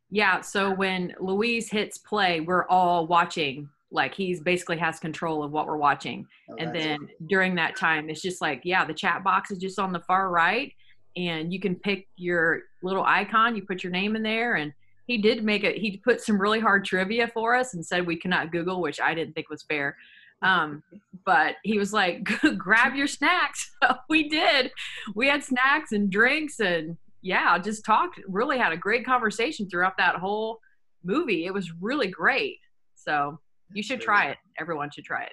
Yeah. 0.08 0.40
So 0.40 0.72
when 0.72 1.14
Luis 1.20 1.70
hits 1.70 1.98
play, 1.98 2.40
we're 2.40 2.66
all 2.68 3.06
watching. 3.06 3.68
Like 3.96 4.14
he's 4.14 4.40
basically 4.40 4.76
has 4.78 5.00
control 5.00 5.42
of 5.42 5.50
what 5.50 5.66
we're 5.66 5.76
watching. 5.76 6.26
Oh, 6.50 6.54
and 6.58 6.72
then 6.72 7.08
during 7.28 7.56
that 7.56 7.76
time, 7.76 8.08
it's 8.08 8.22
just 8.22 8.40
like, 8.40 8.60
yeah, 8.62 8.84
the 8.84 8.94
chat 8.94 9.24
box 9.24 9.50
is 9.50 9.58
just 9.58 9.80
on 9.80 9.92
the 9.92 10.00
far 10.00 10.30
right 10.30 10.72
and 11.16 11.52
you 11.52 11.58
can 11.58 11.74
pick 11.74 12.08
your 12.16 12.62
little 12.82 13.04
icon. 13.04 13.56
You 13.56 13.62
put 13.62 13.82
your 13.82 13.92
name 13.92 14.16
in 14.16 14.22
there, 14.22 14.56
and 14.56 14.72
he 15.06 15.18
did 15.18 15.44
make 15.44 15.64
it. 15.64 15.78
He 15.78 15.96
put 15.96 16.20
some 16.20 16.40
really 16.40 16.60
hard 16.60 16.84
trivia 16.84 17.28
for 17.28 17.54
us 17.54 17.74
and 17.74 17.84
said 17.84 18.06
we 18.06 18.16
cannot 18.16 18.52
Google, 18.52 18.80
which 18.80 19.00
I 19.00 19.14
didn't 19.14 19.34
think 19.34 19.48
was 19.48 19.62
fair. 19.62 19.96
Um, 20.42 20.82
but 21.24 21.56
he 21.64 21.78
was 21.78 21.92
like, 21.92 22.24
grab 22.58 22.94
your 22.94 23.08
snacks. 23.08 23.72
So 23.82 23.94
we 24.08 24.28
did. 24.28 24.72
We 25.14 25.28
had 25.28 25.44
snacks 25.44 25.92
and 25.92 26.10
drinks 26.10 26.60
and 26.60 26.96
yeah, 27.22 27.58
just 27.58 27.84
talked, 27.84 28.20
really 28.26 28.58
had 28.58 28.72
a 28.72 28.76
great 28.76 29.04
conversation 29.04 29.68
throughout 29.68 29.96
that 29.98 30.16
whole 30.16 30.60
movie. 31.04 31.46
It 31.46 31.54
was 31.54 31.72
really 31.80 32.08
great. 32.08 32.58
So 32.94 33.38
you 33.72 33.82
should 33.82 34.00
try 34.00 34.30
it. 34.30 34.38
Everyone 34.58 34.90
should 34.90 35.04
try 35.04 35.24
it. 35.24 35.32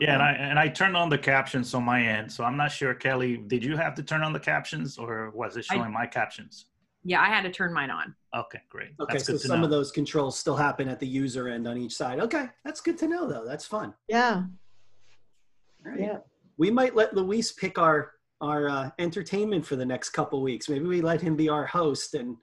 Yeah, 0.00 0.14
and 0.14 0.22
I 0.22 0.32
and 0.32 0.58
I 0.58 0.68
turned 0.68 0.96
on 0.96 1.10
the 1.10 1.18
captions 1.18 1.74
on 1.74 1.84
my 1.84 2.02
end, 2.02 2.32
so 2.32 2.42
I'm 2.42 2.56
not 2.56 2.72
sure, 2.72 2.94
Kelly. 2.94 3.36
Did 3.36 3.62
you 3.62 3.76
have 3.76 3.94
to 3.96 4.02
turn 4.02 4.22
on 4.22 4.32
the 4.32 4.40
captions, 4.40 4.96
or 4.96 5.30
was 5.30 5.56
it 5.56 5.66
showing 5.66 5.82
I, 5.82 5.88
my 5.88 6.06
captions? 6.06 6.66
Yeah, 7.04 7.20
I 7.20 7.26
had 7.26 7.42
to 7.42 7.50
turn 7.50 7.72
mine 7.72 7.90
on. 7.90 8.14
Okay, 8.34 8.60
great. 8.70 8.90
Okay, 8.98 9.12
that's 9.12 9.26
so 9.26 9.36
some 9.36 9.60
know. 9.60 9.64
of 9.64 9.70
those 9.70 9.92
controls 9.92 10.38
still 10.38 10.56
happen 10.56 10.88
at 10.88 10.98
the 11.00 11.06
user 11.06 11.48
end 11.48 11.68
on 11.68 11.76
each 11.76 11.94
side. 11.94 12.18
Okay, 12.18 12.46
that's 12.64 12.80
good 12.80 12.96
to 12.98 13.08
know, 13.08 13.28
though. 13.28 13.44
That's 13.46 13.66
fun. 13.66 13.92
Yeah. 14.08 14.44
Right. 15.84 16.00
Yeah. 16.00 16.18
We 16.56 16.70
might 16.70 16.96
let 16.96 17.14
Luis 17.14 17.52
pick 17.52 17.78
our 17.78 18.12
our 18.40 18.68
uh, 18.68 18.90
entertainment 18.98 19.66
for 19.66 19.76
the 19.76 19.84
next 19.84 20.10
couple 20.10 20.40
weeks. 20.42 20.68
Maybe 20.68 20.86
we 20.86 21.02
let 21.02 21.20
him 21.20 21.36
be 21.36 21.48
our 21.48 21.66
host 21.66 22.14
and. 22.14 22.36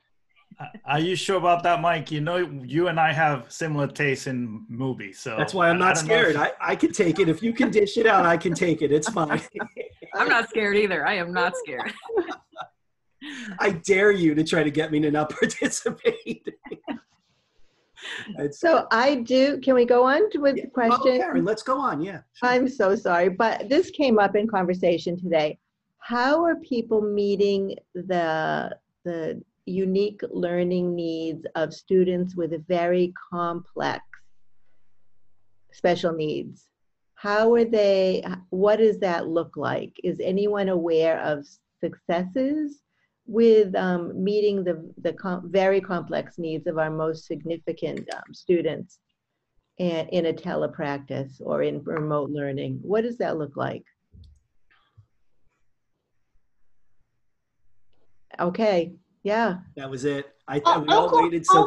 Are 0.86 1.00
you 1.00 1.16
sure 1.16 1.38
about 1.38 1.64
that, 1.64 1.82
Mike? 1.82 2.12
You 2.12 2.22
know, 2.22 2.38
you 2.38 2.88
and 2.88 3.00
I 3.00 3.12
have 3.12 3.52
similar 3.52 3.88
tastes 3.88 4.28
in 4.28 4.66
movies, 4.70 5.20
so 5.20 5.36
that's 5.38 5.54
why 5.54 5.70
I'm 5.70 5.80
not 5.80 5.98
I 5.98 6.02
scared. 6.02 6.36
If... 6.36 6.42
I, 6.42 6.52
I 6.62 6.76
can 6.76 6.92
take 6.92 7.20
it 7.20 7.30
if 7.30 7.42
you 7.44 7.54
can 7.54 7.72
dish 7.72 7.98
it 7.98 8.06
out. 8.06 8.26
I 8.26 8.38
can 8.38 8.54
take 8.54 8.82
it. 8.82 8.92
It's 8.92 9.10
fine. 9.10 9.42
I'm 10.16 10.30
not 10.30 10.50
scared 10.50 10.78
either. 10.78 11.06
I 11.06 11.16
am 11.16 11.34
not 11.34 11.54
scared. 11.58 11.94
I 13.60 13.72
dare 13.72 14.12
you 14.12 14.36
to 14.36 14.44
try 14.44 14.64
to 14.64 14.72
get 14.72 14.92
me 14.92 15.00
to 15.02 15.12
not 15.12 15.30
participate. 15.40 16.48
so 18.52 18.88
I 18.92 19.16
do. 19.16 19.60
Can 19.60 19.76
we 19.76 19.86
go 19.86 20.04
on 20.04 20.22
with 20.36 20.58
yeah. 20.58 20.66
the 20.66 20.70
question? 20.70 21.00
Oh, 21.02 21.18
Karen, 21.18 21.44
let's 21.44 21.64
go 21.64 21.80
on. 21.80 22.02
Yeah. 22.02 22.22
Sure. 22.34 22.50
I'm 22.50 22.68
so 22.68 22.96
sorry, 22.96 23.30
but 23.30 23.68
this 23.68 23.90
came 23.90 24.20
up 24.20 24.36
in 24.36 24.48
conversation 24.48 25.18
today. 25.18 25.58
How 26.00 26.44
are 26.44 26.56
people 26.58 27.02
meeting 27.02 27.76
the 27.94 28.78
the 29.04 29.42
unique 29.66 30.22
learning 30.30 30.96
needs 30.96 31.46
of 31.56 31.74
students 31.74 32.36
with 32.36 32.68
very 32.68 33.14
complex 33.32 34.04
special 35.72 36.14
needs? 36.14 36.68
How 37.16 37.54
are 37.54 37.66
they? 37.66 38.24
What 38.50 38.78
does 38.78 39.00
that 39.00 39.28
look 39.28 39.58
like? 39.58 39.94
Is 40.04 40.20
anyone 40.20 40.70
aware 40.70 41.20
of 41.22 41.46
successes 41.80 42.82
with 43.28 43.76
um, 43.76 44.24
meeting 44.24 44.64
the, 44.64 44.92
the 45.02 45.14
com 45.14 45.50
very 45.52 45.82
complex 45.82 46.38
needs 46.38 46.68
of 46.68 46.78
our 46.78 46.92
most 46.92 47.26
significant 47.26 48.08
um, 48.14 48.34
students 48.34 49.00
in, 49.78 50.08
in 50.10 50.26
a 50.28 50.34
telepractice 50.34 51.42
or 51.42 51.64
in 51.64 51.84
remote 51.84 52.30
learning. 52.30 52.80
What 52.82 53.02
does 53.02 53.18
that 53.18 53.38
look 53.38 53.58
like? 53.58 53.84
Okay, 58.40 58.94
yeah. 59.26 59.56
That 59.76 59.90
was 59.90 60.06
it. 60.06 60.36
I 60.48 60.58
uh, 60.58 60.60
thought 60.60 60.88
we 60.88 60.94
all 60.94 61.24
waited 61.24 61.46
so 61.46 61.64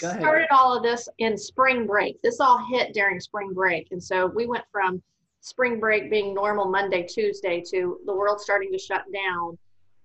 Go 0.00 0.08
ahead. 0.08 0.22
started 0.22 0.46
all 0.52 0.74
of 0.74 0.82
this 0.82 1.08
in 1.18 1.36
spring 1.36 1.86
break. 1.86 2.22
This 2.22 2.38
all 2.40 2.64
hit 2.70 2.94
during 2.94 3.20
spring 3.20 3.52
break. 3.52 3.88
And 3.90 4.02
so 4.02 4.28
we 4.28 4.46
went 4.46 4.64
from 4.70 5.02
spring 5.40 5.80
break 5.80 6.08
being 6.08 6.32
normal 6.32 6.70
Monday, 6.70 7.02
Tuesday 7.02 7.62
to 7.72 7.98
the 8.06 8.14
world 8.14 8.40
starting 8.40 8.72
to 8.72 8.78
shut 8.78 9.02
down 9.12 9.58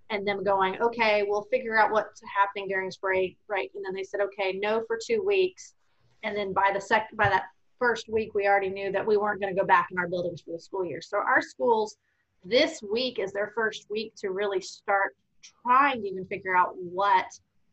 and 0.10 0.28
them 0.28 0.44
going, 0.44 0.82
okay, 0.82 1.24
we'll 1.28 1.48
figure 1.52 1.78
out 1.78 1.92
what's 1.92 2.22
happening 2.36 2.68
during 2.68 2.90
spring 2.90 3.36
break. 3.48 3.72
And 3.76 3.86
then 3.86 3.94
they 3.94 4.04
said, 4.04 4.20
okay, 4.22 4.58
no 4.60 4.84
for 4.88 4.98
two 5.02 5.24
weeks. 5.24 5.76
And 6.24 6.36
then 6.36 6.54
by 6.54 6.72
the 6.74 6.82
second, 6.82 7.18
by 7.18 7.30
that 7.30 7.44
first 7.78 8.10
week, 8.10 8.34
we 8.34 8.48
already 8.48 8.70
knew 8.70 8.92
that 8.92 9.06
we 9.06 9.16
weren't 9.16 9.40
going 9.40 9.54
to 9.54 9.60
go 9.60 9.66
back 9.66 9.90
in 9.92 10.00
our 10.00 10.08
buildings 10.08 10.42
for 10.42 10.52
the 10.54 10.60
school 10.60 10.84
year. 10.84 11.02
So 11.02 11.18
our 11.18 11.42
schools 11.42 11.98
this 12.44 12.82
week 12.82 13.20
is 13.20 13.32
their 13.32 13.52
first 13.54 13.86
week 13.92 14.16
to 14.18 14.32
really 14.32 14.60
start 14.60 15.16
trying 15.64 16.02
to 16.02 16.08
even 16.08 16.26
figure 16.26 16.56
out 16.56 16.76
what 16.78 17.26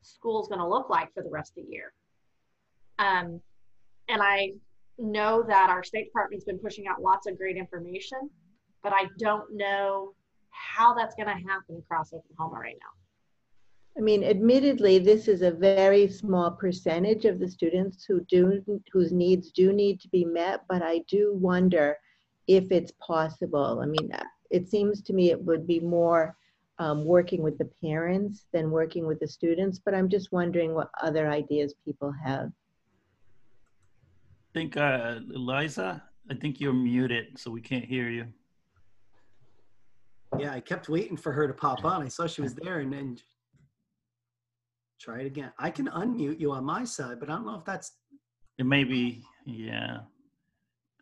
school's 0.03 0.49
going 0.49 0.61
to 0.61 0.69
look 0.69 0.91
like 0.91 1.13
for 1.15 1.23
the 1.23 1.31
rest 1.31 1.53
of 1.57 1.65
the 1.65 1.73
year. 1.73 1.93
Um, 2.99 3.41
and 4.09 4.23
I 4.23 4.53
know 4.99 5.43
that 5.49 5.71
our 5.71 5.83
State 5.83 6.05
Department's 6.05 6.45
been 6.45 6.59
pushing 6.59 6.87
out 6.87 7.03
lots 7.03 7.27
of 7.27 7.39
great 7.39 7.57
information, 7.57 8.31
but 8.83 8.93
I 8.93 9.07
don't 9.19 9.45
know 9.53 10.15
how 10.51 10.95
that's 10.95 11.15
going 11.15 11.29
to 11.29 11.49
happen 11.49 11.77
across 11.79 12.13
Oklahoma 12.13 12.61
right 12.61 12.77
now. 12.81 12.87
I 13.97 14.01
mean, 14.01 14.25
admittedly, 14.25 14.99
this 14.99 15.29
is 15.29 15.43
a 15.43 15.53
very 15.53 16.09
small 16.09 16.51
percentage 16.51 17.25
of 17.27 17.39
the 17.39 17.49
students 17.49 18.05
who 18.05 18.21
do 18.25 18.63
whose 18.93 19.13
needs 19.13 19.53
do 19.53 19.73
need 19.73 20.01
to 20.01 20.09
be 20.09 20.25
met, 20.25 20.63
but 20.69 20.83
I 20.83 21.05
do 21.07 21.33
wonder 21.35 21.97
if 22.49 22.73
it's 22.73 22.93
possible. 23.01 23.81
I 23.81 23.87
mean, 23.87 24.11
it 24.51 24.69
seems 24.69 25.01
to 25.03 25.13
me 25.13 25.31
it 25.31 25.41
would 25.41 25.67
be 25.67 25.79
more 25.79 26.37
um, 26.79 27.05
working 27.05 27.43
with 27.43 27.57
the 27.59 27.71
parents 27.83 28.47
than 28.53 28.71
working 28.71 29.07
with 29.07 29.21
the 29.21 29.29
students, 29.29 29.79
but 29.79 29.95
I'm 29.95 30.09
just 30.09 30.33
wondering 30.33 30.75
what 30.75 30.91
other 31.03 31.29
ideas 31.29 31.75
people 31.85 32.13
have. 32.25 32.47
I 32.47 34.53
think, 34.53 34.77
uh, 34.77 35.21
Eliza, 35.35 36.03
I 36.31 36.35
think 36.35 36.61
you're 36.61 36.73
muted, 36.73 37.39
so 37.39 37.51
we 37.51 37.61
can't 37.61 37.85
hear 37.85 38.09
you. 38.09 38.27
Yeah, 40.39 40.53
I 40.53 40.61
kept 40.61 40.89
waiting 40.89 41.17
for 41.17 41.33
her 41.33 41.47
to 41.47 41.55
pop 41.55 41.85
on. 41.85 42.03
I 42.03 42.09
saw 42.09 42.27
she 42.27 42.43
was 42.43 42.55
there 42.55 42.81
and 42.81 42.93
then 42.93 43.19
try 45.01 45.21
it 45.21 45.27
again. 45.27 45.53
I 45.59 45.71
can 45.71 45.87
unmute 45.89 46.41
you 46.41 46.53
on 46.53 46.65
my 46.65 46.85
side, 46.85 47.21
but 47.21 47.31
I 47.31 47.35
don't 47.35 47.47
know 47.47 47.57
if 47.57 47.65
that's. 47.65 47.93
It 48.59 48.67
may 48.67 48.85
be, 48.85 49.23
yeah. 49.45 49.99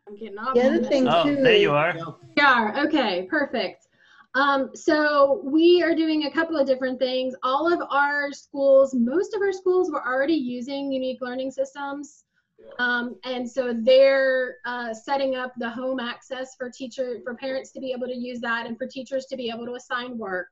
I'm 0.09 0.17
getting 0.17 0.39
off. 0.39 0.55
The 0.55 0.63
other 0.63 0.85
thing 0.85 1.09
oh, 1.09 1.25
too. 1.25 1.37
there 1.37 1.57
you 1.57 1.73
are. 1.73 1.97
Yeah. 2.37 2.85
Okay. 2.87 3.27
Perfect. 3.31 3.87
Um, 4.35 4.71
so 4.75 5.43
we 5.45 5.83
are 5.83 5.95
doing 5.95 6.25
a 6.25 6.31
couple 6.31 6.57
of 6.57 6.67
different 6.67 6.99
things. 6.99 7.35
All 7.43 7.71
of 7.71 7.83
our 7.91 8.33
schools, 8.33 8.95
most 8.95 9.35
of 9.35 9.43
our 9.43 9.53
schools 9.53 9.91
were 9.91 10.07
already 10.07 10.35
using 10.35 10.91
unique 10.91 11.19
learning 11.21 11.51
systems. 11.51 12.25
Um, 12.79 13.17
and 13.25 13.49
so 13.49 13.75
they're 13.77 14.57
uh, 14.65 14.95
setting 14.95 15.35
up 15.35 15.53
the 15.59 15.69
home 15.69 16.01
access 16.01 16.55
for 16.57 16.71
teacher, 16.71 17.19
for 17.25 17.35
parents 17.35 17.73
to 17.73 17.81
be 17.81 17.93
able 17.93 18.07
to 18.07 18.17
use 18.17 18.41
that 18.41 18.67
and 18.67 18.79
for 18.79 18.87
teachers 18.87 19.27
to 19.27 19.37
be 19.37 19.51
able 19.51 19.67
to 19.67 19.75
assign 19.75 20.17
work. 20.17 20.49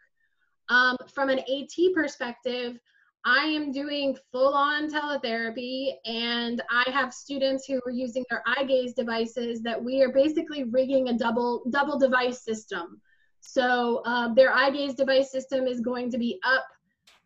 Um, 0.69 0.97
from 1.15 1.31
an 1.31 1.39
AT 1.39 1.95
perspective, 1.95 2.79
I 3.25 3.45
am 3.45 3.71
doing 3.71 4.17
full 4.33 4.55
on 4.55 4.91
teletherapy 4.91 5.93
and 6.07 6.63
I 6.71 6.89
have 6.91 7.13
students 7.13 7.67
who 7.67 7.81
are 7.87 7.91
using 7.91 8.25
their 8.31 8.43
eye 8.47 8.65
gaze 8.65 8.95
devices 8.95 9.63
that 9.63 9.83
we 9.83 10.03
are 10.03 10.13
basically 10.13 10.65
rigging 10.65 11.09
a 11.09 11.19
double, 11.19 11.63
double 11.71 11.99
device 11.99 12.43
system. 12.43 13.01
So 13.41 14.03
uh, 14.05 14.33
their 14.35 14.53
eye 14.53 14.71
gaze 14.71 14.95
device 14.95 15.31
system 15.31 15.67
is 15.67 15.81
going 15.81 16.11
to 16.11 16.19
be 16.19 16.39
up 16.45 16.67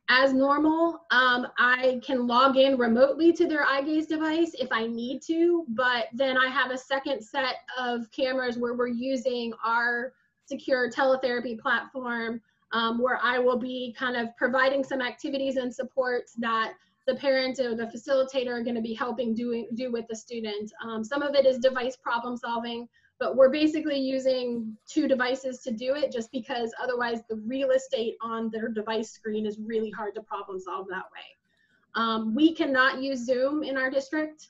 as 0.08 0.32
normal. 0.32 1.00
Um, 1.10 1.46
I 1.58 2.00
can 2.04 2.26
log 2.26 2.56
in 2.56 2.76
remotely 2.76 3.32
to 3.32 3.46
their 3.46 3.64
eye 3.64 3.82
gaze 3.82 4.06
device 4.06 4.54
if 4.54 4.68
I 4.70 4.86
need 4.86 5.22
to, 5.22 5.64
but 5.68 6.06
then 6.12 6.36
I 6.36 6.48
have 6.48 6.70
a 6.70 6.78
second 6.78 7.22
set 7.22 7.56
of 7.78 8.10
cameras 8.10 8.58
where 8.58 8.74
we're 8.74 8.88
using 8.88 9.52
our 9.64 10.12
secure 10.46 10.90
teletherapy 10.90 11.58
platform 11.58 12.40
um, 12.72 12.98
where 12.98 13.18
I 13.22 13.38
will 13.38 13.58
be 13.58 13.94
kind 13.98 14.16
of 14.16 14.36
providing 14.36 14.84
some 14.84 15.00
activities 15.00 15.56
and 15.56 15.74
supports 15.74 16.34
that 16.38 16.74
the 17.06 17.14
parent 17.14 17.58
or 17.60 17.74
the 17.74 17.84
facilitator 17.86 18.48
are 18.48 18.62
going 18.62 18.74
to 18.74 18.82
be 18.82 18.94
helping 18.94 19.34
doing 19.34 19.68
do 19.74 19.92
with 19.92 20.06
the 20.08 20.16
student. 20.16 20.72
Um, 20.82 21.04
some 21.04 21.22
of 21.22 21.34
it 21.34 21.46
is 21.46 21.58
device 21.58 21.96
problem 21.96 22.36
solving 22.36 22.88
but 23.18 23.36
we're 23.36 23.50
basically 23.50 23.98
using 23.98 24.76
two 24.88 25.06
devices 25.06 25.60
to 25.60 25.70
do 25.70 25.94
it 25.94 26.12
just 26.12 26.30
because 26.32 26.72
otherwise 26.82 27.20
the 27.28 27.36
real 27.46 27.70
estate 27.70 28.16
on 28.20 28.50
their 28.50 28.68
device 28.68 29.10
screen 29.12 29.46
is 29.46 29.58
really 29.58 29.90
hard 29.90 30.14
to 30.14 30.22
problem 30.22 30.58
solve 30.58 30.86
that 30.88 31.04
way. 31.12 31.36
Um, 31.94 32.34
we 32.34 32.54
cannot 32.54 33.00
use 33.00 33.24
Zoom 33.24 33.62
in 33.62 33.76
our 33.76 33.90
district. 33.90 34.48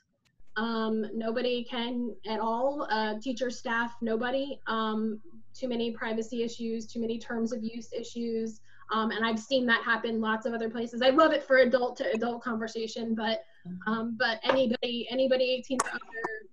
Um, 0.56 1.04
nobody 1.14 1.64
can 1.64 2.14
at 2.26 2.40
all, 2.40 2.86
uh, 2.90 3.18
teacher, 3.20 3.50
staff, 3.50 3.96
nobody. 4.00 4.60
Um, 4.66 5.20
too 5.52 5.68
many 5.68 5.90
privacy 5.92 6.42
issues, 6.42 6.86
too 6.86 7.00
many 7.00 7.18
terms 7.18 7.52
of 7.52 7.62
use 7.62 7.92
issues. 7.92 8.60
Um, 8.92 9.10
and 9.10 9.24
I've 9.24 9.38
seen 9.38 9.66
that 9.66 9.82
happen 9.82 10.20
lots 10.20 10.46
of 10.46 10.52
other 10.52 10.68
places. 10.70 11.02
I 11.02 11.10
love 11.10 11.32
it 11.32 11.42
for 11.42 11.58
adult 11.58 11.96
to 11.98 12.12
adult 12.12 12.42
conversation, 12.42 13.14
but 13.14 13.44
um, 13.86 14.16
but 14.18 14.40
anybody 14.42 15.06
anybody 15.10 15.44
18 15.44 15.78
or 15.84 15.90
under, 15.90 16.02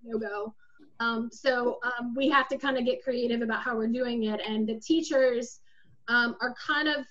no 0.03 0.18
go. 0.18 0.53
Um, 1.01 1.29
so 1.31 1.79
um, 1.84 2.13
we 2.15 2.29
have 2.29 2.48
to 2.50 2.58
kind 2.58 2.77
of 2.77 2.86
get 2.86 3.03
creative 3.03 3.41
about 3.41 3.62
how 3.63 3.75
we're 3.75 3.88
doing 3.88 4.24
it. 4.25 4.39
And 4.48 4.70
the 4.70 4.79
teachers 4.79 5.60
um, 6.08 6.36
are 6.41 6.53
kind 6.67 6.88
of, 6.88 7.05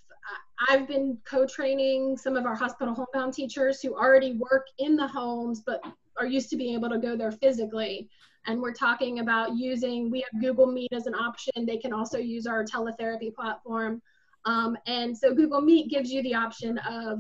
I've 0.69 0.87
been 0.87 1.19
co-training 1.25 2.17
some 2.17 2.37
of 2.37 2.47
our 2.47 2.55
hospital 2.55 2.95
homebound 2.95 3.35
teachers 3.35 3.83
who 3.83 3.91
already 3.95 4.33
work 4.51 4.67
in 4.79 4.95
the 4.95 5.09
homes, 5.09 5.63
but 5.67 5.81
are 6.19 6.27
used 6.27 6.51
to 6.51 6.57
being 6.57 6.75
able 6.75 6.91
to 6.91 6.99
go 6.99 7.17
there 7.17 7.33
physically. 7.33 8.09
And 8.47 8.61
we're 8.63 8.79
talking 8.87 9.19
about 9.19 9.57
using, 9.57 10.11
we 10.11 10.25
have 10.31 10.41
Google 10.41 10.67
Meet 10.67 10.93
as 10.93 11.07
an 11.07 11.15
option. 11.15 11.67
They 11.67 11.79
can 11.85 11.93
also 11.93 12.19
use 12.19 12.47
our 12.47 12.65
teletherapy 12.65 13.35
platform. 13.35 14.01
Um, 14.45 14.77
and 14.87 15.17
so 15.17 15.35
Google 15.35 15.61
Meet 15.61 15.91
gives 15.91 16.13
you 16.13 16.23
the 16.23 16.35
option 16.35 16.79
of, 16.79 17.19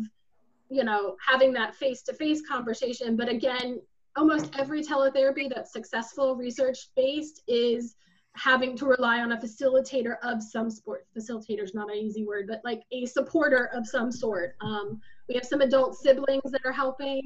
you 0.71 0.85
know, 0.85 1.17
having 1.27 1.53
that 1.55 1.75
face-to-face 1.75 2.43
conversation. 2.49 3.17
But 3.17 3.29
again, 3.29 3.81
almost 4.17 4.50
every 4.59 4.83
teletherapy 4.83 5.49
that's 5.55 5.73
successful, 5.73 6.37
research-based, 6.37 7.43
is 7.47 7.97
having 8.35 8.76
to 8.76 8.87
rely 8.87 9.21
on 9.21 9.33
a 9.33 9.37
facilitator 9.37 10.17
of 10.23 10.43
some 10.43 10.71
sort. 10.71 11.07
Facilitator 11.17 11.62
is 11.62 11.75
not 11.75 11.90
an 11.90 11.97
easy 11.97 12.25
word, 12.25 12.47
but 12.49 12.61
like 12.64 12.83
a 12.93 13.07
supporter 13.07 13.71
of 13.75 13.87
some 13.87 14.12
sort. 14.12 14.55
Um, 14.61 15.00
we 15.29 15.35
have 15.35 15.45
some 15.45 15.61
adult 15.61 15.97
siblings 15.97 16.50
that 16.52 16.61
are 16.64 16.73
helping. 16.73 17.23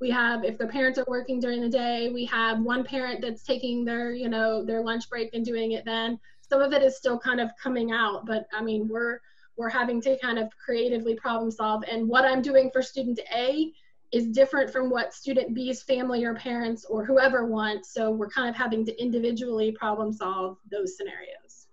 We 0.00 0.10
have, 0.10 0.44
if 0.44 0.58
the 0.58 0.66
parents 0.66 0.98
are 0.98 1.04
working 1.08 1.40
during 1.40 1.60
the 1.60 1.68
day, 1.68 2.10
we 2.12 2.24
have 2.26 2.60
one 2.60 2.84
parent 2.84 3.22
that's 3.22 3.44
taking 3.44 3.84
their, 3.84 4.12
you 4.12 4.28
know, 4.28 4.64
their 4.64 4.82
lunch 4.82 5.08
break 5.08 5.32
and 5.32 5.44
doing 5.44 5.72
it 5.72 5.84
then. 5.84 6.18
Some 6.48 6.60
of 6.60 6.72
it 6.72 6.82
is 6.82 6.96
still 6.96 7.18
kind 7.18 7.40
of 7.40 7.50
coming 7.62 7.92
out, 7.92 8.26
but 8.26 8.46
I 8.52 8.62
mean, 8.62 8.88
we're 8.88 9.20
we're 9.56 9.68
having 9.68 10.00
to 10.02 10.18
kind 10.18 10.38
of 10.38 10.48
creatively 10.56 11.14
problem 11.14 11.50
solve. 11.50 11.84
And 11.90 12.08
what 12.08 12.24
I'm 12.24 12.42
doing 12.42 12.70
for 12.72 12.82
student 12.82 13.20
A 13.34 13.72
is 14.12 14.26
different 14.26 14.70
from 14.70 14.90
what 14.90 15.14
student 15.14 15.54
B's 15.54 15.82
family 15.82 16.24
or 16.24 16.34
parents 16.34 16.84
or 16.84 17.04
whoever 17.04 17.46
wants. 17.46 17.92
So 17.92 18.10
we're 18.10 18.28
kind 18.28 18.48
of 18.48 18.54
having 18.54 18.84
to 18.86 19.02
individually 19.02 19.72
problem 19.72 20.12
solve 20.12 20.58
those 20.70 20.96
scenarios. 20.96 21.66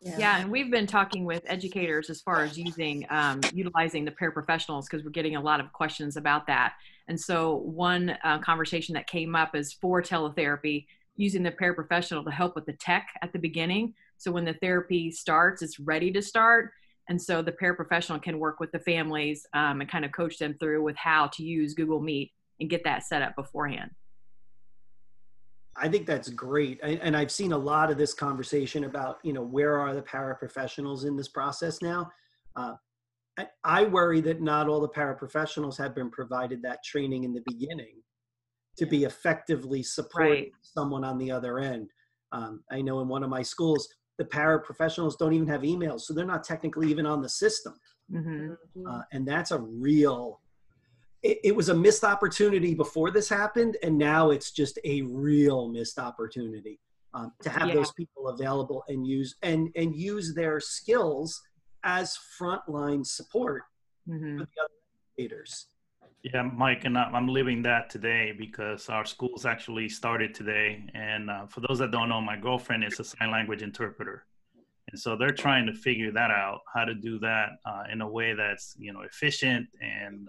Yeah. 0.00 0.18
yeah, 0.18 0.40
and 0.40 0.50
we've 0.50 0.70
been 0.70 0.86
talking 0.86 1.24
with 1.24 1.42
educators 1.46 2.10
as 2.10 2.20
far 2.20 2.44
as 2.44 2.58
using 2.58 3.06
um, 3.08 3.40
utilizing 3.54 4.04
the 4.04 4.10
paraprofessionals 4.10 4.84
because 4.84 5.02
we're 5.02 5.10
getting 5.10 5.36
a 5.36 5.40
lot 5.40 5.58
of 5.58 5.72
questions 5.72 6.16
about 6.16 6.46
that. 6.48 6.74
And 7.08 7.18
so 7.18 7.56
one 7.56 8.16
uh, 8.22 8.38
conversation 8.40 8.94
that 8.94 9.06
came 9.06 9.34
up 9.34 9.56
is 9.56 9.72
for 9.72 10.02
teletherapy 10.02 10.86
using 11.16 11.42
the 11.42 11.50
paraprofessional 11.50 12.24
to 12.24 12.30
help 12.30 12.54
with 12.54 12.66
the 12.66 12.74
tech 12.74 13.08
at 13.22 13.32
the 13.32 13.38
beginning. 13.38 13.94
So 14.18 14.30
when 14.30 14.44
the 14.44 14.54
therapy 14.54 15.10
starts, 15.10 15.62
it's 15.62 15.80
ready 15.80 16.12
to 16.12 16.20
start 16.20 16.72
and 17.08 17.20
so 17.20 17.42
the 17.42 17.52
paraprofessional 17.52 18.22
can 18.22 18.38
work 18.38 18.60
with 18.60 18.72
the 18.72 18.78
families 18.80 19.46
um, 19.52 19.80
and 19.80 19.90
kind 19.90 20.04
of 20.04 20.12
coach 20.12 20.38
them 20.38 20.56
through 20.58 20.82
with 20.82 20.96
how 20.96 21.28
to 21.28 21.42
use 21.42 21.74
Google 21.74 22.00
Meet 22.00 22.32
and 22.60 22.68
get 22.68 22.84
that 22.84 23.04
set 23.04 23.22
up 23.22 23.36
beforehand. 23.36 23.90
I 25.76 25.88
think 25.88 26.06
that's 26.06 26.30
great. 26.30 26.80
And 26.82 27.16
I've 27.16 27.30
seen 27.30 27.52
a 27.52 27.58
lot 27.58 27.90
of 27.90 27.98
this 27.98 28.14
conversation 28.14 28.84
about, 28.84 29.18
you 29.22 29.32
know, 29.34 29.42
where 29.42 29.78
are 29.78 29.94
the 29.94 30.02
paraprofessionals 30.02 31.04
in 31.06 31.16
this 31.16 31.28
process 31.28 31.82
now? 31.82 32.10
Uh, 32.56 32.72
I 33.62 33.84
worry 33.84 34.22
that 34.22 34.40
not 34.40 34.68
all 34.68 34.80
the 34.80 34.88
paraprofessionals 34.88 35.76
have 35.76 35.94
been 35.94 36.10
provided 36.10 36.62
that 36.62 36.82
training 36.82 37.24
in 37.24 37.34
the 37.34 37.42
beginning 37.46 38.02
to 38.78 38.86
be 38.86 39.04
effectively 39.04 39.82
supporting 39.82 40.30
right. 40.30 40.52
someone 40.62 41.04
on 41.04 41.18
the 41.18 41.30
other 41.30 41.58
end. 41.58 41.90
Um, 42.32 42.62
I 42.70 42.80
know 42.80 43.00
in 43.00 43.08
one 43.08 43.22
of 43.22 43.28
my 43.28 43.42
schools, 43.42 43.86
the 44.18 44.24
paraprofessionals 44.24 45.18
don't 45.18 45.32
even 45.32 45.48
have 45.48 45.62
emails, 45.62 46.02
so 46.02 46.14
they're 46.14 46.24
not 46.24 46.44
technically 46.44 46.90
even 46.90 47.06
on 47.06 47.20
the 47.20 47.28
system. 47.28 47.74
Mm-hmm. 48.12 48.86
Uh, 48.86 49.02
and 49.12 49.26
that's 49.26 49.50
a 49.50 49.58
real. 49.58 50.40
It, 51.22 51.38
it, 51.44 51.56
was 51.56 51.70
a 51.70 51.74
missed 51.74 52.04
opportunity 52.04 52.74
before 52.74 53.10
this 53.10 53.28
happened, 53.28 53.76
and 53.82 53.98
now 53.98 54.30
it's 54.30 54.52
just 54.52 54.78
a 54.84 55.02
real 55.02 55.68
missed 55.68 55.98
opportunity 55.98 56.78
um, 57.14 57.32
to 57.42 57.50
have 57.50 57.68
yeah. 57.68 57.74
those 57.74 57.92
people 57.92 58.28
available 58.28 58.84
and 58.88 59.06
use 59.06 59.34
and 59.42 59.70
and 59.74 59.96
use 59.96 60.34
their 60.34 60.60
skills 60.60 61.42
as 61.84 62.16
frontline 62.40 63.04
support 63.04 63.62
mm-hmm. 64.08 64.38
for 64.38 64.44
the 64.44 64.62
other 64.62 64.74
educators. 65.18 65.66
Yeah, 66.34 66.42
Mike, 66.42 66.84
and 66.84 66.98
I'm 66.98 67.28
living 67.28 67.62
that 67.62 67.88
today 67.88 68.34
because 68.36 68.88
our 68.88 69.04
schools 69.04 69.46
actually 69.46 69.88
started 69.88 70.34
today. 70.34 70.84
And 70.92 71.30
uh, 71.30 71.46
for 71.46 71.60
those 71.60 71.78
that 71.78 71.92
don't 71.92 72.08
know, 72.08 72.20
my 72.20 72.36
girlfriend 72.36 72.82
is 72.82 72.98
a 72.98 73.04
sign 73.04 73.30
language 73.30 73.62
interpreter, 73.62 74.26
and 74.90 74.98
so 74.98 75.16
they're 75.16 75.30
trying 75.30 75.66
to 75.66 75.72
figure 75.72 76.10
that 76.10 76.32
out, 76.32 76.62
how 76.74 76.84
to 76.84 76.94
do 76.94 77.20
that 77.20 77.50
uh, 77.64 77.84
in 77.92 78.00
a 78.00 78.08
way 78.08 78.34
that's 78.34 78.74
you 78.76 78.92
know 78.92 79.02
efficient 79.02 79.68
and 79.80 80.28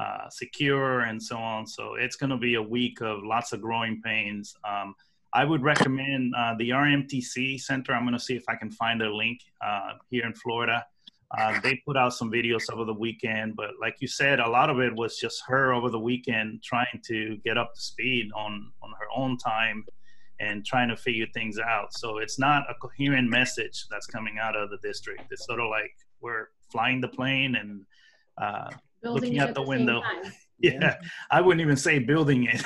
uh, 0.00 0.30
secure 0.30 1.00
and 1.00 1.22
so 1.22 1.36
on. 1.36 1.66
So 1.66 1.96
it's 1.96 2.16
going 2.16 2.30
to 2.30 2.38
be 2.38 2.54
a 2.54 2.62
week 2.62 3.02
of 3.02 3.22
lots 3.22 3.52
of 3.52 3.60
growing 3.60 4.00
pains. 4.00 4.56
Um, 4.66 4.94
I 5.34 5.44
would 5.44 5.62
recommend 5.62 6.32
uh, 6.34 6.54
the 6.58 6.70
RMTC 6.70 7.60
Center. 7.60 7.92
I'm 7.92 8.04
going 8.04 8.14
to 8.14 8.24
see 8.24 8.34
if 8.34 8.44
I 8.48 8.56
can 8.56 8.70
find 8.70 9.02
a 9.02 9.14
link 9.14 9.40
uh, 9.60 9.92
here 10.08 10.24
in 10.24 10.32
Florida. 10.32 10.86
Uh, 11.38 11.60
they 11.60 11.80
put 11.86 11.96
out 11.96 12.12
some 12.12 12.30
videos 12.30 12.72
over 12.72 12.84
the 12.84 12.94
weekend, 12.94 13.56
but 13.56 13.70
like 13.80 13.96
you 14.00 14.08
said, 14.08 14.40
a 14.40 14.48
lot 14.48 14.70
of 14.70 14.78
it 14.80 14.94
was 14.94 15.16
just 15.18 15.42
her 15.46 15.72
over 15.72 15.90
the 15.90 15.98
weekend 15.98 16.62
trying 16.62 17.00
to 17.04 17.36
get 17.44 17.58
up 17.58 17.74
to 17.74 17.80
speed 17.80 18.30
on 18.36 18.70
on 18.82 18.90
her 18.98 19.06
own 19.14 19.36
time 19.38 19.84
and 20.40 20.64
trying 20.64 20.88
to 20.88 20.96
figure 20.96 21.26
things 21.32 21.58
out. 21.58 21.92
So 21.94 22.18
it's 22.18 22.38
not 22.38 22.64
a 22.68 22.74
coherent 22.74 23.28
message 23.30 23.86
that's 23.90 24.06
coming 24.06 24.38
out 24.40 24.56
of 24.56 24.70
the 24.70 24.78
district. 24.82 25.22
It's 25.30 25.46
sort 25.46 25.60
of 25.60 25.70
like 25.70 25.92
we're 26.20 26.48
flying 26.70 27.00
the 27.00 27.08
plane 27.08 27.56
and 27.56 27.82
uh, 28.40 28.70
looking 29.02 29.38
out 29.38 29.48
the, 29.48 29.54
the 29.54 29.62
window. 29.62 30.02
yeah, 30.58 30.96
I 31.30 31.40
wouldn't 31.40 31.60
even 31.60 31.76
say 31.76 31.98
building 31.98 32.48
it. 32.50 32.64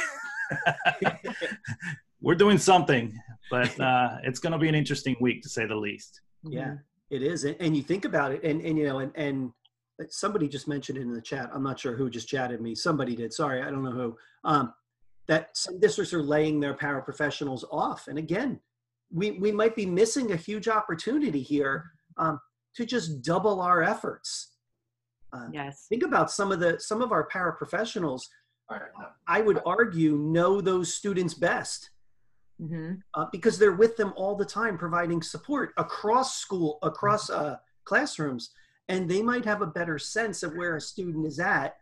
we're 2.20 2.34
doing 2.34 2.58
something, 2.58 3.16
but 3.50 3.78
uh, 3.80 4.16
it's 4.24 4.38
going 4.38 4.52
to 4.52 4.58
be 4.58 4.68
an 4.68 4.74
interesting 4.74 5.16
week 5.20 5.42
to 5.42 5.48
say 5.48 5.66
the 5.66 5.76
least. 5.76 6.20
Yeah. 6.42 6.76
It 7.10 7.22
is, 7.22 7.44
and, 7.44 7.74
you 7.76 7.82
think 7.82 8.04
about 8.04 8.32
it, 8.32 8.44
and 8.44 8.60
and 8.60 8.76
you 8.76 8.86
know, 8.86 8.98
and 8.98 9.12
and 9.14 9.52
somebody 10.10 10.46
just 10.46 10.68
mentioned 10.68 10.98
it 10.98 11.02
in 11.02 11.12
the 11.12 11.22
chat. 11.22 11.50
I'm 11.52 11.62
not 11.62 11.80
sure 11.80 11.96
who 11.96 12.10
just 12.10 12.28
chatted 12.28 12.60
me. 12.60 12.74
Somebody 12.74 13.16
did. 13.16 13.32
Sorry, 13.32 13.62
I 13.62 13.70
don't 13.70 13.82
know 13.82 13.92
who. 13.92 14.16
Um, 14.44 14.74
that 15.26 15.56
some 15.56 15.80
districts 15.80 16.12
are 16.12 16.22
laying 16.22 16.60
their 16.60 16.74
paraprofessionals 16.74 17.64
off, 17.70 18.08
and 18.08 18.18
again, 18.18 18.60
we 19.10 19.32
we 19.32 19.50
might 19.50 19.74
be 19.74 19.86
missing 19.86 20.32
a 20.32 20.36
huge 20.36 20.68
opportunity 20.68 21.40
here 21.40 21.84
um, 22.18 22.40
to 22.76 22.84
just 22.84 23.22
double 23.22 23.60
our 23.62 23.82
efforts. 23.82 24.52
Uh, 25.32 25.48
yes. 25.52 25.86
Think 25.88 26.02
about 26.02 26.30
some 26.30 26.52
of 26.52 26.60
the 26.60 26.78
some 26.78 27.00
of 27.00 27.10
our 27.10 27.26
paraprofessionals. 27.28 28.22
I 29.26 29.40
would 29.40 29.60
argue 29.64 30.18
know 30.18 30.60
those 30.60 30.92
students 30.92 31.32
best 31.32 31.88
mm-hmm. 32.60 32.94
uh, 33.14 33.26
because 33.32 33.58
they're 33.58 33.72
with 33.72 33.96
them 33.96 34.12
all 34.16 34.34
the 34.34 34.44
time, 34.44 34.78
providing 34.78 35.22
support 35.22 35.72
across 35.76 36.38
school, 36.38 36.78
across 36.82 37.30
uh, 37.30 37.56
classrooms, 37.84 38.50
and 38.88 39.08
they 39.08 39.22
might 39.22 39.44
have 39.44 39.62
a 39.62 39.66
better 39.66 39.98
sense 39.98 40.42
of 40.42 40.54
where 40.56 40.76
a 40.76 40.80
student 40.80 41.26
is 41.26 41.40
at 41.40 41.76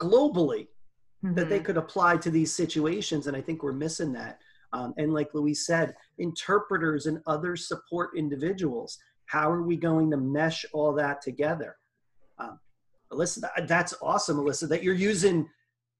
globally 0.00 0.68
mm-hmm. 1.24 1.34
that 1.34 1.48
they 1.48 1.56
mm-hmm. 1.56 1.66
could 1.66 1.76
apply 1.76 2.16
to 2.18 2.30
these 2.30 2.54
situations. 2.54 3.26
And 3.26 3.36
I 3.36 3.40
think 3.40 3.62
we're 3.62 3.72
missing 3.72 4.12
that. 4.14 4.38
Um, 4.72 4.94
and 4.96 5.12
like 5.12 5.34
Luis 5.34 5.66
said, 5.66 5.94
interpreters 6.18 7.06
and 7.06 7.20
other 7.26 7.56
support 7.56 8.10
individuals. 8.16 8.98
How 9.26 9.50
are 9.50 9.62
we 9.62 9.76
going 9.76 10.10
to 10.10 10.16
mesh 10.16 10.64
all 10.72 10.92
that 10.94 11.20
together? 11.22 11.76
Um, 12.38 12.58
Alyssa, 13.12 13.48
that's 13.66 13.94
awesome, 14.00 14.38
Alyssa, 14.38 14.68
that 14.68 14.82
you're 14.82 14.94
using 14.94 15.48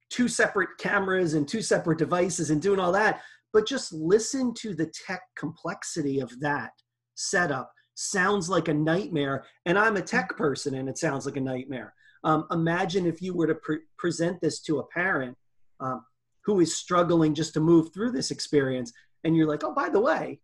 two 0.08 0.28
separate 0.28 0.70
cameras 0.78 1.34
and 1.34 1.48
two 1.48 1.62
separate 1.62 1.98
devices 1.98 2.50
and 2.50 2.62
doing 2.62 2.80
all 2.80 2.92
that 2.92 3.22
but 3.52 3.66
just 3.66 3.92
listen 3.92 4.54
to 4.54 4.74
the 4.74 4.90
tech 5.06 5.22
complexity 5.36 6.20
of 6.20 6.38
that 6.40 6.70
setup. 7.14 7.72
Sounds 7.94 8.48
like 8.48 8.68
a 8.68 8.74
nightmare 8.74 9.44
and 9.66 9.78
i'm 9.78 9.96
a 9.96 10.02
tech 10.02 10.36
person 10.36 10.76
and 10.76 10.88
it 10.88 10.98
sounds 10.98 11.26
like 11.26 11.36
a 11.36 11.40
nightmare. 11.40 11.94
Um, 12.24 12.46
imagine 12.50 13.06
if 13.06 13.22
you 13.22 13.34
were 13.34 13.46
to 13.46 13.54
pre- 13.54 13.80
present 13.98 14.40
this 14.40 14.60
to 14.62 14.78
a 14.78 14.86
parent 14.88 15.36
um, 15.80 16.04
who 16.44 16.60
is 16.60 16.76
struggling 16.76 17.34
just 17.34 17.54
to 17.54 17.60
move 17.60 17.92
through 17.92 18.12
this 18.12 18.30
experience 18.30 18.92
and 19.24 19.36
you're 19.36 19.46
like 19.46 19.64
oh 19.64 19.74
by 19.74 19.88
the 19.88 20.00
way 20.00 20.40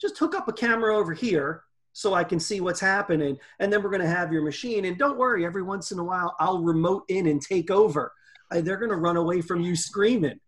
just 0.00 0.18
hook 0.18 0.34
up 0.34 0.48
a 0.48 0.52
camera 0.52 0.96
over 0.96 1.12
here 1.12 1.64
so 1.92 2.14
i 2.14 2.24
can 2.24 2.40
see 2.40 2.60
what's 2.60 2.80
happening 2.80 3.36
and 3.60 3.72
then 3.72 3.82
we're 3.82 3.90
going 3.90 4.02
to 4.02 4.08
have 4.08 4.32
your 4.32 4.42
machine 4.42 4.84
and 4.84 4.98
don't 4.98 5.18
worry 5.18 5.44
every 5.44 5.62
once 5.62 5.92
in 5.92 5.98
a 5.98 6.04
while 6.04 6.34
i'll 6.40 6.62
remote 6.62 7.04
in 7.08 7.26
and 7.26 7.42
take 7.42 7.70
over. 7.70 8.12
They're 8.60 8.76
going 8.76 8.90
to 8.90 8.96
run 8.96 9.16
away 9.16 9.40
from 9.40 9.62
you 9.62 9.74
screaming 9.74 10.38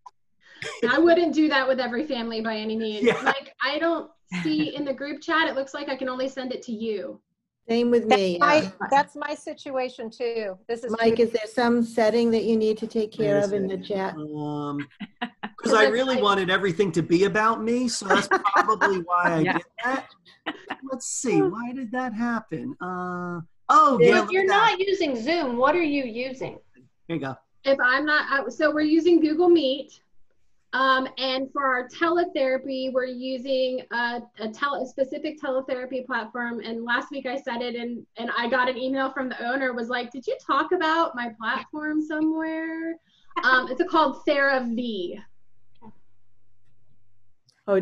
I 0.89 0.99
wouldn't 0.99 1.33
do 1.33 1.47
that 1.49 1.67
with 1.67 1.79
every 1.79 2.05
family 2.05 2.41
by 2.41 2.57
any 2.57 2.75
means. 2.75 3.05
Yeah. 3.05 3.21
Like 3.21 3.53
I 3.61 3.79
don't 3.79 4.09
see 4.43 4.75
in 4.75 4.85
the 4.85 4.93
group 4.93 5.21
chat, 5.21 5.47
it 5.47 5.55
looks 5.55 5.73
like 5.73 5.89
I 5.89 5.95
can 5.95 6.09
only 6.09 6.29
send 6.29 6.53
it 6.53 6.61
to 6.63 6.71
you. 6.71 7.19
Same 7.67 7.89
with 7.89 8.05
me. 8.05 8.37
That's 8.39 8.73
my, 8.79 8.87
that's 8.91 9.15
my 9.15 9.33
situation 9.33 10.11
too. 10.11 10.55
This 10.67 10.83
is 10.83 10.95
Mike. 10.99 11.19
Is 11.19 11.31
there 11.31 11.47
some 11.51 11.81
setting 11.81 12.29
that 12.31 12.43
you 12.43 12.57
need 12.57 12.77
to 12.77 12.85
take 12.85 13.11
care 13.11 13.43
of 13.43 13.53
in 13.53 13.67
the 13.67 13.77
chat? 13.77 14.13
Um, 14.15 14.87
because 15.57 15.73
I 15.73 15.85
really 15.87 16.21
wanted 16.21 16.51
everything 16.51 16.91
to 16.91 17.01
be 17.01 17.23
about 17.23 17.63
me, 17.63 17.87
so 17.87 18.05
that's 18.07 18.27
probably 18.27 18.99
why 18.99 19.23
I 19.23 19.39
yeah. 19.41 19.53
did 19.53 19.65
that. 19.83 20.07
Let's 20.91 21.07
see, 21.07 21.41
why 21.41 21.71
did 21.73 21.91
that 21.91 22.13
happen? 22.13 22.75
Uh, 22.79 23.41
oh, 23.69 23.97
yeah. 23.99 24.23
If 24.23 24.29
you're 24.29 24.45
not 24.45 24.79
using 24.79 25.19
Zoom, 25.19 25.57
what 25.57 25.75
are 25.75 25.81
you 25.81 26.03
using? 26.03 26.59
Here 27.07 27.15
you 27.15 27.19
go. 27.19 27.35
If 27.63 27.79
I'm 27.83 28.05
not, 28.05 28.53
so 28.53 28.71
we're 28.71 28.81
using 28.81 29.19
Google 29.19 29.49
Meet. 29.49 30.01
Um, 30.75 31.07
and 31.17 31.49
for 31.53 31.63
our 31.63 31.87
teletherapy, 31.87 32.91
we're 32.91 33.05
using 33.05 33.79
a, 33.93 34.21
a, 34.41 34.49
tele, 34.49 34.83
a, 34.83 34.85
specific 34.85 35.41
teletherapy 35.41 36.05
platform. 36.05 36.59
And 36.59 36.83
last 36.83 37.11
week 37.11 37.25
I 37.25 37.39
said 37.39 37.61
it, 37.61 37.75
and, 37.75 38.05
and 38.17 38.29
I 38.37 38.49
got 38.49 38.67
an 38.67 38.77
email 38.77 39.09
from 39.09 39.29
the 39.29 39.41
owner 39.41 39.71
was 39.71 39.87
like, 39.87 40.11
"Did 40.11 40.27
you 40.27 40.35
talk 40.45 40.73
about 40.73 41.15
my 41.15 41.31
platform 41.39 42.05
somewhere?" 42.05 42.95
Um, 43.45 43.69
it's 43.71 43.81
called 43.89 44.25
TheraV. 44.27 45.23
Oh. 47.67 47.75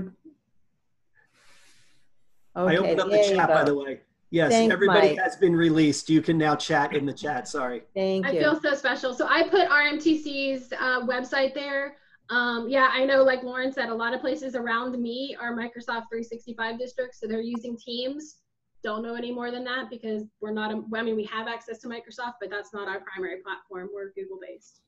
Okay, 2.56 2.76
I 2.76 2.76
opened 2.78 3.00
up 3.00 3.10
the 3.10 3.34
chat, 3.36 3.50
by 3.50 3.64
the 3.64 3.74
way. 3.74 4.02
Yes, 4.30 4.52
Thanks, 4.52 4.72
everybody 4.72 5.10
Mike. 5.10 5.18
has 5.18 5.36
been 5.36 5.56
released. 5.56 6.12
You 6.12 6.22
can 6.22 6.38
now 6.38 6.56
chat 6.56 6.96
in 6.96 7.08
the 7.08 7.14
chat. 7.14 7.48
Sorry. 7.48 7.82
Thank 7.96 8.28
you. 8.28 8.34
I 8.34 8.40
feel 8.40 8.62
so 8.62 8.76
special. 8.76 9.16
So 9.16 9.26
I 9.28 9.48
put 9.48 9.68
RMTC's 9.68 10.72
uh, 10.74 11.02
website 11.08 11.56
there. 11.56 11.98
Um, 12.30 12.70
yeah, 12.70 12.90
I 12.92 13.06
know, 13.06 13.24
like 13.24 13.44
Lauren 13.44 13.72
said, 13.72 13.90
a 13.90 13.94
lot 13.94 14.14
of 14.14 14.22
places 14.22 14.56
around 14.56 15.00
me 15.02 15.36
are 15.40 15.54
Microsoft 15.54 16.08
365 16.10 16.80
districts, 16.80 17.20
so 17.20 17.28
they're 17.28 17.42
using 17.42 17.78
Teams. 17.78 18.38
Don't 18.82 19.04
know 19.04 19.16
any 19.16 19.32
more 19.32 19.52
than 19.52 19.64
that 19.66 19.90
because 19.90 20.24
we're 20.42 20.52
not. 20.52 20.72
A, 20.72 20.84
I 20.96 21.02
mean, 21.04 21.16
we 21.16 21.26
have 21.26 21.48
access 21.48 21.80
to 21.80 21.88
Microsoft, 21.88 22.34
but 22.42 22.50
that's 22.50 22.74
not 22.74 22.88
our 22.88 23.02
primary 23.02 23.42
platform. 23.42 23.90
We're 23.94 24.12
Google 24.12 24.40
based. 24.42 24.82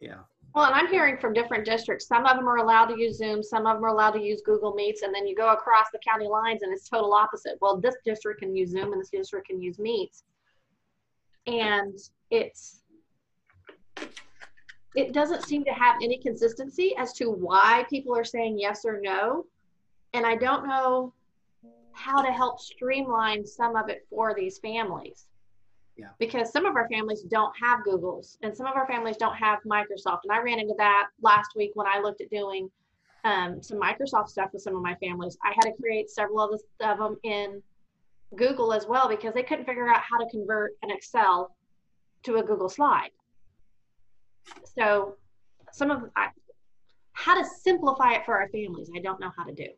Yeah. 0.00 0.18
Well, 0.54 0.66
and 0.66 0.74
I'm 0.74 0.88
hearing 0.88 1.16
from 1.16 1.32
different 1.32 1.64
districts. 1.64 2.06
Some 2.06 2.26
of 2.26 2.36
them 2.36 2.46
are 2.46 2.58
allowed 2.58 2.86
to 2.86 3.00
use 3.00 3.16
Zoom, 3.16 3.42
some 3.42 3.66
of 3.66 3.76
them 3.76 3.84
are 3.84 3.88
allowed 3.88 4.10
to 4.12 4.20
use 4.20 4.42
Google 4.44 4.74
Meets, 4.74 5.02
and 5.02 5.14
then 5.14 5.26
you 5.26 5.34
go 5.34 5.52
across 5.52 5.86
the 5.92 5.98
county 6.06 6.26
lines 6.26 6.62
and 6.62 6.72
it's 6.72 6.88
total 6.88 7.14
opposite. 7.14 7.56
Well, 7.62 7.80
this 7.80 7.94
district 8.04 8.40
can 8.40 8.54
use 8.54 8.70
Zoom 8.70 8.92
and 8.92 9.00
this 9.00 9.08
district 9.08 9.48
can 9.48 9.62
use 9.62 9.78
Meets. 9.78 10.24
And 11.46 11.98
it's, 12.30 12.82
it 14.94 15.12
doesn't 15.12 15.44
seem 15.44 15.64
to 15.64 15.70
have 15.72 15.96
any 16.02 16.18
consistency 16.18 16.94
as 16.96 17.12
to 17.14 17.30
why 17.30 17.84
people 17.88 18.16
are 18.16 18.24
saying 18.24 18.58
yes 18.58 18.84
or 18.84 19.00
no. 19.00 19.46
And 20.12 20.26
I 20.26 20.36
don't 20.36 20.66
know 20.66 21.14
how 21.92 22.22
to 22.22 22.30
help 22.30 22.60
streamline 22.60 23.46
some 23.46 23.76
of 23.76 23.88
it 23.88 24.06
for 24.10 24.34
these 24.34 24.58
families 24.58 25.26
Yeah. 25.96 26.08
because 26.18 26.52
some 26.52 26.66
of 26.66 26.76
our 26.76 26.88
families 26.88 27.22
don't 27.22 27.54
have 27.58 27.80
Googles 27.80 28.36
and 28.42 28.54
some 28.56 28.66
of 28.66 28.76
our 28.76 28.86
families 28.86 29.16
don't 29.16 29.36
have 29.36 29.60
Microsoft. 29.66 30.20
And 30.24 30.32
I 30.32 30.40
ran 30.40 30.58
into 30.58 30.74
that 30.78 31.08
last 31.20 31.52
week 31.56 31.72
when 31.74 31.86
I 31.86 32.00
looked 32.00 32.20
at 32.20 32.30
doing 32.30 32.70
um, 33.24 33.62
some 33.62 33.78
Microsoft 33.78 34.28
stuff 34.28 34.50
with 34.52 34.62
some 34.62 34.74
of 34.76 34.82
my 34.82 34.94
families. 34.96 35.38
I 35.44 35.52
had 35.54 35.70
to 35.70 35.72
create 35.80 36.10
several 36.10 36.40
of, 36.40 36.60
the, 36.80 36.90
of 36.90 36.98
them 36.98 37.16
in 37.22 37.62
Google 38.36 38.72
as 38.72 38.86
well 38.86 39.08
because 39.08 39.32
they 39.34 39.42
couldn't 39.42 39.64
figure 39.66 39.88
out 39.88 40.00
how 40.00 40.18
to 40.18 40.28
convert 40.30 40.72
an 40.82 40.90
Excel 40.90 41.54
to 42.24 42.36
a 42.36 42.42
Google 42.42 42.68
slide. 42.68 43.10
So 44.76 45.16
some 45.72 45.90
of 45.90 46.10
I, 46.16 46.28
how 47.12 47.40
to 47.40 47.48
simplify 47.48 48.14
it 48.14 48.24
for 48.24 48.38
our 48.38 48.48
families, 48.48 48.90
I 48.94 49.00
don't 49.00 49.20
know 49.20 49.30
how 49.36 49.44
to 49.44 49.52
do. 49.52 49.68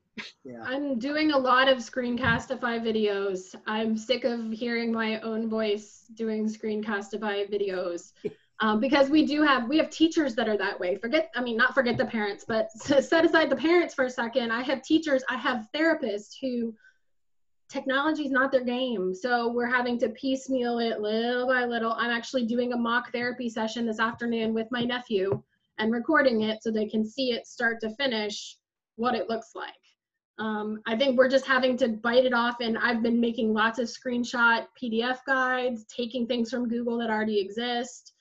Yeah. 0.44 0.62
I'm 0.62 0.98
doing 0.98 1.32
a 1.32 1.38
lot 1.38 1.68
of 1.68 1.78
Screencastify 1.78 2.80
videos. 2.80 3.54
I'm 3.66 3.96
sick 3.96 4.24
of 4.24 4.50
hearing 4.50 4.92
my 4.92 5.20
own 5.20 5.48
voice 5.48 6.06
doing 6.14 6.46
Screencastify 6.48 7.52
videos. 7.52 8.12
Um, 8.60 8.78
because 8.78 9.10
we 9.10 9.26
do 9.26 9.42
have 9.42 9.68
we 9.68 9.78
have 9.78 9.90
teachers 9.90 10.36
that 10.36 10.48
are 10.48 10.56
that 10.56 10.78
way 10.78 10.94
forget 10.94 11.28
i 11.34 11.42
mean 11.42 11.56
not 11.56 11.74
forget 11.74 11.98
the 11.98 12.04
parents 12.04 12.44
but 12.46 12.70
set 12.72 13.24
aside 13.24 13.50
the 13.50 13.56
parents 13.56 13.94
for 13.94 14.04
a 14.04 14.10
second 14.10 14.52
i 14.52 14.62
have 14.62 14.80
teachers 14.80 15.24
i 15.28 15.36
have 15.36 15.66
therapists 15.74 16.36
who 16.40 16.72
technology 17.74 18.24
is 18.24 18.30
not 18.30 18.52
their 18.52 18.62
game 18.62 19.12
so 19.12 19.52
we're 19.52 19.66
having 19.66 19.98
to 19.98 20.08
piecemeal 20.10 20.78
it 20.78 21.00
little 21.00 21.48
by 21.48 21.64
little 21.64 21.92
i'm 21.94 22.10
actually 22.10 22.46
doing 22.46 22.72
a 22.72 22.76
mock 22.76 23.10
therapy 23.10 23.48
session 23.48 23.84
this 23.84 23.98
afternoon 23.98 24.54
with 24.54 24.68
my 24.70 24.82
nephew 24.82 25.42
and 25.78 25.92
recording 25.92 26.42
it 26.42 26.62
so 26.62 26.70
they 26.70 26.86
can 26.86 27.04
see 27.04 27.32
it 27.32 27.48
start 27.48 27.80
to 27.80 27.92
finish 27.96 28.58
what 28.94 29.16
it 29.16 29.28
looks 29.28 29.56
like 29.56 29.74
um, 30.38 30.80
I 30.84 30.96
think 30.96 31.16
we're 31.16 31.28
just 31.28 31.46
having 31.46 31.76
to 31.76 31.86
bite 31.86 32.24
it 32.24 32.34
off, 32.34 32.56
and 32.60 32.76
I've 32.76 33.04
been 33.04 33.20
making 33.20 33.52
lots 33.52 33.78
of 33.78 33.86
screenshot 33.86 34.66
PDF 34.82 35.18
guides, 35.26 35.84
taking 35.84 36.26
things 36.26 36.50
from 36.50 36.68
Google 36.68 36.98
that 36.98 37.08
already 37.08 37.38
exist. 37.38 38.14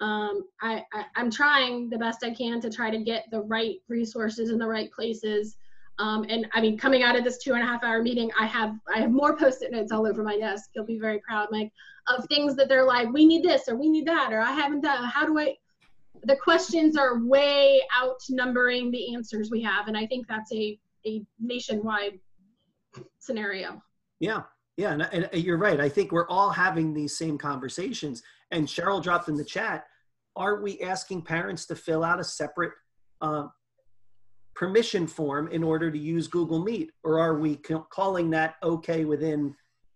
Um, 0.00 0.44
I, 0.62 0.84
I, 0.92 1.06
am 1.16 1.28
trying 1.28 1.90
the 1.90 1.98
best 1.98 2.22
I 2.22 2.30
can 2.30 2.60
to 2.60 2.70
try 2.70 2.90
to 2.90 2.98
get 3.02 3.24
the 3.32 3.40
right 3.42 3.78
resources 3.88 4.50
in 4.50 4.58
the 4.58 4.66
right 4.66 4.92
places. 4.92 5.56
Um, 5.98 6.26
and 6.28 6.46
I 6.52 6.60
mean, 6.60 6.76
coming 6.76 7.02
out 7.02 7.16
of 7.16 7.24
this 7.24 7.38
two 7.38 7.54
and 7.54 7.62
a 7.62 7.66
half 7.66 7.82
hour 7.82 8.02
meeting, 8.02 8.30
I 8.38 8.46
have 8.46 8.74
I 8.94 8.98
have 8.98 9.10
more 9.10 9.36
post-it 9.36 9.72
notes 9.72 9.92
all 9.92 10.06
over 10.06 10.22
my 10.22 10.38
desk. 10.38 10.70
You'll 10.74 10.84
be 10.84 10.98
very 10.98 11.20
proud, 11.20 11.48
Mike, 11.50 11.72
of 12.08 12.26
things 12.26 12.54
that 12.56 12.68
they're 12.68 12.84
like, 12.84 13.12
we 13.12 13.26
need 13.26 13.42
this 13.42 13.68
or 13.68 13.76
we 13.76 13.88
need 13.88 14.06
that 14.06 14.32
or 14.32 14.40
I 14.40 14.52
haven't 14.52 14.82
done. 14.82 15.04
How 15.04 15.26
do 15.26 15.38
I? 15.38 15.54
The 16.24 16.36
questions 16.36 16.96
are 16.96 17.24
way 17.24 17.80
outnumbering 17.96 18.90
the 18.90 19.14
answers 19.14 19.50
we 19.50 19.62
have, 19.62 19.88
and 19.88 19.96
I 19.96 20.06
think 20.06 20.26
that's 20.28 20.52
a 20.52 20.78
a 21.06 21.22
nationwide 21.40 22.18
scenario. 23.18 23.82
Yeah, 24.20 24.42
yeah, 24.76 24.92
and, 24.92 25.02
and, 25.02 25.28
you're 25.42 25.58
right. 25.58 25.80
I 25.80 25.88
think 25.88 26.12
we're 26.12 26.28
all 26.28 26.50
having 26.50 26.92
these 26.92 27.16
same 27.16 27.38
conversations. 27.38 28.22
And 28.50 28.66
Cheryl 28.66 29.02
dropped 29.02 29.28
in 29.28 29.36
the 29.36 29.44
chat: 29.44 29.84
Are 30.34 30.60
we 30.60 30.80
asking 30.80 31.22
parents 31.22 31.64
to 31.66 31.76
fill 31.76 32.04
out 32.04 32.20
a 32.20 32.24
separate 32.24 32.72
uh, 33.20 33.46
permission 34.56 35.06
form 35.06 35.48
in 35.48 35.62
order 35.62 35.90
to 35.90 35.98
use 35.98 36.26
Google 36.26 36.62
Meet, 36.62 36.90
or 37.04 37.20
are 37.20 37.38
we 37.38 37.56
calling 37.90 38.30
that 38.30 38.56
okay 38.62 39.04
within 39.04 39.54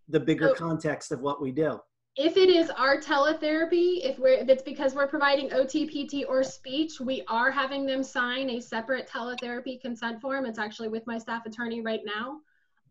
the 0.08 0.20
bigger 0.20 0.48
so, 0.48 0.54
context 0.54 1.10
of 1.10 1.20
what 1.20 1.40
we 1.40 1.50
do? 1.50 1.80
if 2.16 2.36
it 2.36 2.50
is 2.50 2.70
our 2.70 2.98
teletherapy, 2.98 4.04
if 4.04 4.18
we're 4.18 4.34
if 4.34 4.48
it's 4.48 4.62
because 4.62 4.94
we're 4.94 5.06
providing 5.06 5.48
OTPT 5.50 6.24
or 6.28 6.42
speech, 6.42 7.00
we 7.00 7.22
are 7.28 7.50
having 7.50 7.86
them 7.86 8.02
sign 8.02 8.50
a 8.50 8.60
separate 8.60 9.08
teletherapy 9.08 9.80
consent 9.80 10.20
form. 10.20 10.44
It's 10.44 10.58
actually 10.58 10.88
with 10.88 11.06
my 11.06 11.18
staff 11.18 11.46
attorney 11.46 11.80
right 11.80 12.02
now. 12.04 12.40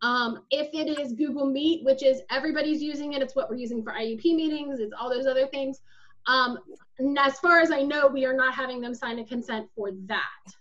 Um, 0.02 0.46
if 0.50 0.70
it 0.74 0.98
is 1.00 1.14
Google 1.14 1.46
Meet, 1.46 1.84
which 1.84 2.02
is 2.02 2.22
everybody's 2.32 2.82
using 2.82 3.14
it, 3.14 3.22
it's 3.22 3.36
what 3.36 3.50
we're 3.50 3.58
using 3.58 3.84
for 3.84 3.92
IEP 3.92 4.24
meetings, 4.24 4.80
it's 4.80 4.94
all 5.00 5.10
those 5.10 5.28
other 5.28 5.46
things. 5.48 5.82
Um, 6.26 6.60
as 7.20 7.38
far 7.40 7.60
as 7.60 7.70
I 7.72 7.82
know, 7.82 8.08
we 8.08 8.26
are 8.26 8.34
not 8.34 8.54
having 8.54 8.80
them 8.82 8.96
sign 8.96 9.20
a 9.20 9.26
consent 9.26 9.70
for 9.76 9.92
that. 10.06 10.54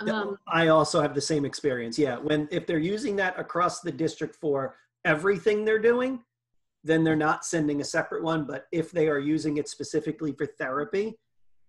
Um, 0.00 0.38
I 0.46 0.68
also 0.68 1.00
have 1.00 1.14
the 1.14 1.20
same 1.20 1.44
experience. 1.44 1.98
Yeah. 1.98 2.16
When 2.16 2.48
if 2.50 2.66
they're 2.66 2.78
using 2.78 3.16
that 3.16 3.38
across 3.38 3.80
the 3.80 3.90
district 3.92 4.36
for 4.36 4.76
everything 5.04 5.64
they're 5.64 5.78
doing, 5.78 6.20
then 6.84 7.02
they're 7.02 7.16
not 7.16 7.44
sending 7.44 7.80
a 7.80 7.84
separate 7.84 8.22
one. 8.22 8.44
But 8.44 8.66
if 8.70 8.90
they 8.92 9.08
are 9.08 9.18
using 9.18 9.56
it 9.56 9.68
specifically 9.68 10.32
for 10.32 10.46
therapy, 10.46 11.18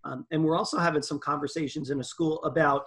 um, 0.03 0.25
and 0.31 0.43
we're 0.43 0.57
also 0.57 0.77
having 0.77 1.01
some 1.01 1.19
conversations 1.19 1.89
in 1.89 1.99
a 1.99 2.03
school 2.03 2.43
about 2.43 2.85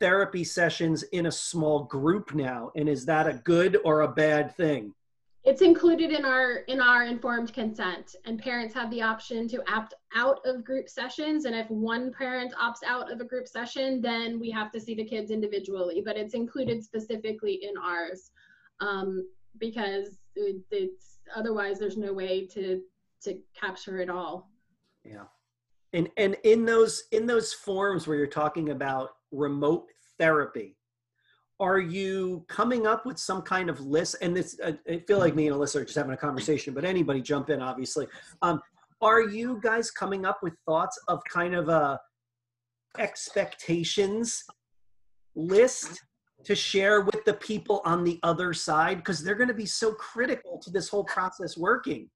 therapy 0.00 0.44
sessions 0.44 1.02
in 1.04 1.26
a 1.26 1.32
small 1.32 1.84
group 1.84 2.34
now. 2.34 2.70
And 2.76 2.88
is 2.88 3.06
that 3.06 3.26
a 3.26 3.34
good 3.44 3.78
or 3.84 4.02
a 4.02 4.08
bad 4.08 4.54
thing? 4.56 4.94
It's 5.48 5.62
included 5.62 6.10
in 6.12 6.26
our 6.26 6.58
in 6.68 6.78
our 6.78 7.04
informed 7.04 7.54
consent, 7.54 8.16
and 8.26 8.38
parents 8.38 8.74
have 8.74 8.90
the 8.90 9.00
option 9.00 9.48
to 9.48 9.62
opt 9.72 9.94
out 10.14 10.40
of 10.44 10.62
group 10.62 10.90
sessions. 10.90 11.46
And 11.46 11.56
if 11.56 11.70
one 11.70 12.12
parent 12.12 12.52
opts 12.52 12.82
out 12.86 13.10
of 13.10 13.22
a 13.22 13.24
group 13.24 13.48
session, 13.48 14.02
then 14.02 14.38
we 14.38 14.50
have 14.50 14.70
to 14.72 14.80
see 14.80 14.94
the 14.94 15.06
kids 15.06 15.30
individually. 15.30 16.02
But 16.04 16.18
it's 16.18 16.34
included 16.34 16.84
specifically 16.84 17.60
in 17.62 17.78
ours 17.82 18.30
um, 18.80 19.26
because 19.58 20.18
it, 20.36 20.56
it's 20.70 21.18
otherwise 21.34 21.78
there's 21.78 21.96
no 21.96 22.12
way 22.12 22.46
to 22.48 22.82
to 23.22 23.38
capture 23.58 24.00
it 24.00 24.08
all 24.08 24.50
yeah 25.04 25.24
and 25.92 26.08
and 26.16 26.36
in 26.44 26.64
those 26.64 27.04
in 27.12 27.26
those 27.26 27.52
forms 27.52 28.06
where 28.06 28.16
you're 28.16 28.26
talking 28.26 28.70
about 28.70 29.10
remote 29.30 29.88
therapy 30.18 30.77
are 31.60 31.78
you 31.78 32.44
coming 32.48 32.86
up 32.86 33.04
with 33.04 33.18
some 33.18 33.42
kind 33.42 33.68
of 33.68 33.80
list? 33.80 34.16
And 34.20 34.36
this 34.36 34.58
i 34.64 34.98
feel 35.06 35.18
like 35.18 35.34
me 35.34 35.48
and 35.48 35.56
alyssa 35.56 35.76
are 35.76 35.84
just 35.84 35.96
having 35.96 36.12
a 36.12 36.16
conversation 36.16 36.74
but 36.74 36.84
anybody 36.84 37.20
jump 37.20 37.50
in 37.50 37.60
obviously. 37.60 38.06
Um, 38.42 38.60
are 39.00 39.22
you 39.22 39.60
guys 39.62 39.90
coming 39.90 40.24
up 40.24 40.40
with 40.42 40.54
thoughts 40.66 40.98
of 41.08 41.22
kind 41.30 41.54
of 41.54 41.68
a 41.68 42.00
expectations 42.98 44.42
list 45.36 46.00
to 46.44 46.54
share 46.54 47.02
with 47.02 47.24
the 47.24 47.34
people 47.34 47.80
on 47.84 48.02
the 48.04 48.18
other 48.22 48.52
side? 48.52 48.98
Because 48.98 49.22
they're 49.22 49.36
going 49.36 49.48
to 49.48 49.54
be 49.54 49.66
so 49.66 49.92
critical 49.92 50.58
to 50.58 50.70
this 50.70 50.88
whole 50.88 51.04
process 51.04 51.56
working. 51.56 52.08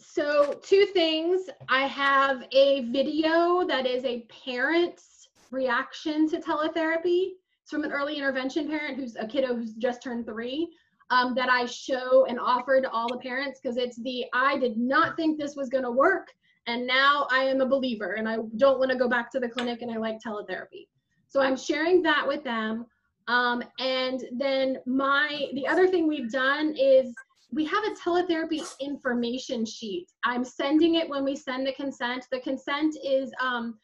So 0.00 0.58
two 0.62 0.86
things. 0.86 1.48
I 1.68 1.86
have 1.86 2.44
a 2.52 2.90
video 2.90 3.64
that 3.66 3.86
is 3.86 4.04
a 4.04 4.26
parent's 4.44 5.28
reaction 5.52 6.28
to 6.30 6.40
teletherapy 6.40 7.34
it's 7.64 7.70
from 7.70 7.82
an 7.82 7.92
early 7.92 8.16
intervention 8.16 8.68
parent 8.68 8.96
who's 8.96 9.16
a 9.16 9.26
kiddo 9.26 9.54
who's 9.54 9.72
just 9.74 10.02
turned 10.02 10.26
three 10.26 10.68
um, 11.10 11.34
that 11.34 11.48
i 11.48 11.64
show 11.64 12.26
and 12.26 12.38
offer 12.38 12.80
to 12.80 12.90
all 12.90 13.08
the 13.08 13.18
parents 13.18 13.58
because 13.60 13.78
it's 13.78 13.96
the 14.02 14.26
i 14.34 14.58
did 14.58 14.76
not 14.76 15.16
think 15.16 15.38
this 15.38 15.56
was 15.56 15.70
going 15.70 15.84
to 15.84 15.90
work 15.90 16.28
and 16.66 16.86
now 16.86 17.26
i 17.30 17.38
am 17.38 17.62
a 17.62 17.66
believer 17.66 18.12
and 18.12 18.28
i 18.28 18.36
don't 18.56 18.78
want 18.78 18.90
to 18.90 18.98
go 18.98 19.08
back 19.08 19.30
to 19.30 19.40
the 19.40 19.48
clinic 19.48 19.80
and 19.80 19.90
i 19.90 19.96
like 19.96 20.18
teletherapy 20.20 20.86
so 21.26 21.40
i'm 21.40 21.56
sharing 21.56 22.02
that 22.02 22.26
with 22.26 22.44
them 22.44 22.84
um, 23.26 23.62
and 23.78 24.24
then 24.32 24.76
my 24.84 25.48
the 25.54 25.66
other 25.66 25.88
thing 25.88 26.06
we've 26.06 26.30
done 26.30 26.74
is 26.78 27.14
we 27.50 27.64
have 27.64 27.84
a 27.84 27.94
teletherapy 27.94 28.62
information 28.80 29.64
sheet. 29.64 30.08
I'm 30.24 30.44
sending 30.44 30.96
it 30.96 31.08
when 31.08 31.24
we 31.24 31.36
send 31.36 31.66
the 31.66 31.72
consent. 31.72 32.26
The 32.32 32.40
consent 32.40 32.96
is 33.02 33.32
um, 33.40 33.78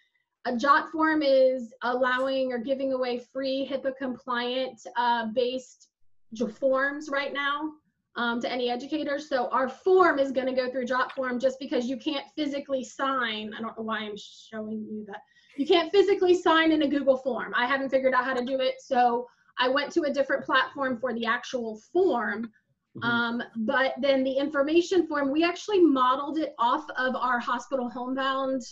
a 0.47 0.53
JotForm 0.53 1.23
is 1.25 1.73
allowing 1.83 2.53
or 2.53 2.59
giving 2.59 2.93
away 2.93 3.19
free 3.33 3.69
HIPAA 3.71 3.93
compliant 3.99 4.81
uh, 4.97 5.27
based 5.35 5.89
forms 6.59 7.09
right 7.11 7.33
now 7.33 7.73
um, 8.17 8.41
to 8.41 8.51
any 8.51 8.71
educators. 8.71 9.29
So 9.29 9.49
our 9.49 9.69
form 9.69 10.19
is 10.19 10.33
going 10.33 10.47
to 10.47 10.55
go 10.55 10.71
through 10.71 10.87
JotForm 10.87 11.41
just 11.41 11.59
because 11.59 11.87
you 11.87 11.97
can't 11.99 12.25
physically 12.37 12.85
sign. 12.85 13.53
I 13.57 13.61
don't 13.61 13.77
know 13.77 13.85
why 13.85 14.01
I'm 14.01 14.17
showing 14.17 14.87
you 14.91 15.05
that 15.09 15.21
you 15.57 15.67
can't 15.67 15.93
physically 15.93 16.35
sign 16.35 16.73
in 16.73 16.83
a 16.83 16.89
Google 16.89 17.19
form. 17.19 17.53
I 17.57 17.67
haven't 17.67 17.91
figured 17.91 18.15
out 18.15 18.25
how 18.25 18.35
to 18.35 18.45
do 18.45 18.61
it. 18.61 18.77
So 18.81 19.27
I 19.59 19.69
went 19.69 19.93
to 19.93 20.03
a 20.03 20.13
different 20.13 20.45
platform 20.45 20.99
for 20.99 21.13
the 21.13 21.27
actual 21.27 21.81
form. 21.93 22.51
Mm-hmm. 22.97 23.05
Um, 23.05 23.43
but 23.57 23.95
then 24.01 24.25
the 24.25 24.33
information 24.33 25.07
form, 25.07 25.31
we 25.31 25.45
actually 25.45 25.81
modeled 25.81 26.39
it 26.39 26.55
off 26.59 26.87
of 26.97 27.15
our 27.15 27.39
hospital 27.39 27.91
homebound 27.91 28.63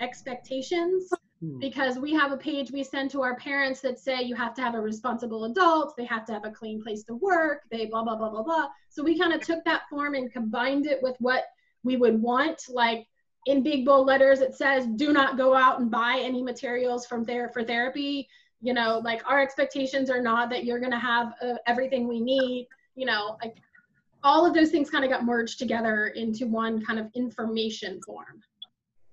expectations 0.00 1.08
hmm. 1.40 1.58
because 1.58 1.98
we 1.98 2.12
have 2.12 2.32
a 2.32 2.36
page 2.36 2.70
we 2.70 2.82
send 2.82 3.10
to 3.10 3.22
our 3.22 3.36
parents 3.36 3.80
that 3.80 3.98
say 3.98 4.22
you 4.22 4.34
have 4.34 4.54
to 4.54 4.62
have 4.62 4.74
a 4.74 4.80
responsible 4.80 5.44
adult, 5.44 5.96
they 5.96 6.04
have 6.04 6.24
to 6.26 6.32
have 6.32 6.44
a 6.44 6.50
clean 6.50 6.82
place 6.82 7.04
to 7.04 7.14
work, 7.14 7.62
they 7.70 7.86
blah, 7.86 8.02
blah, 8.02 8.16
blah, 8.16 8.30
blah, 8.30 8.42
blah. 8.42 8.66
So 8.88 9.02
we 9.02 9.18
kind 9.18 9.32
of 9.32 9.40
took 9.40 9.64
that 9.64 9.82
form 9.88 10.14
and 10.14 10.32
combined 10.32 10.86
it 10.86 11.02
with 11.02 11.16
what 11.20 11.44
we 11.82 11.96
would 11.96 12.20
want. 12.20 12.62
Like 12.68 13.06
in 13.46 13.62
big 13.62 13.84
bold 13.84 14.06
letters, 14.06 14.40
it 14.40 14.54
says, 14.54 14.86
do 14.86 15.12
not 15.12 15.36
go 15.36 15.54
out 15.54 15.80
and 15.80 15.90
buy 15.90 16.20
any 16.20 16.42
materials 16.42 17.06
from 17.06 17.24
there 17.24 17.48
for 17.50 17.62
therapy. 17.62 18.28
You 18.60 18.72
know, 18.72 19.00
like 19.04 19.22
our 19.30 19.42
expectations 19.42 20.10
are 20.10 20.22
not 20.22 20.48
that 20.50 20.64
you're 20.64 20.78
going 20.78 20.92
to 20.92 20.98
have 20.98 21.34
uh, 21.42 21.54
everything 21.66 22.08
we 22.08 22.20
need. 22.20 22.66
You 22.94 23.06
know, 23.06 23.36
like 23.42 23.56
all 24.22 24.46
of 24.46 24.54
those 24.54 24.70
things 24.70 24.90
kind 24.90 25.04
of 25.04 25.10
got 25.10 25.24
merged 25.24 25.58
together 25.58 26.06
into 26.08 26.46
one 26.46 26.82
kind 26.82 26.98
of 26.98 27.10
information 27.14 28.00
form. 28.06 28.42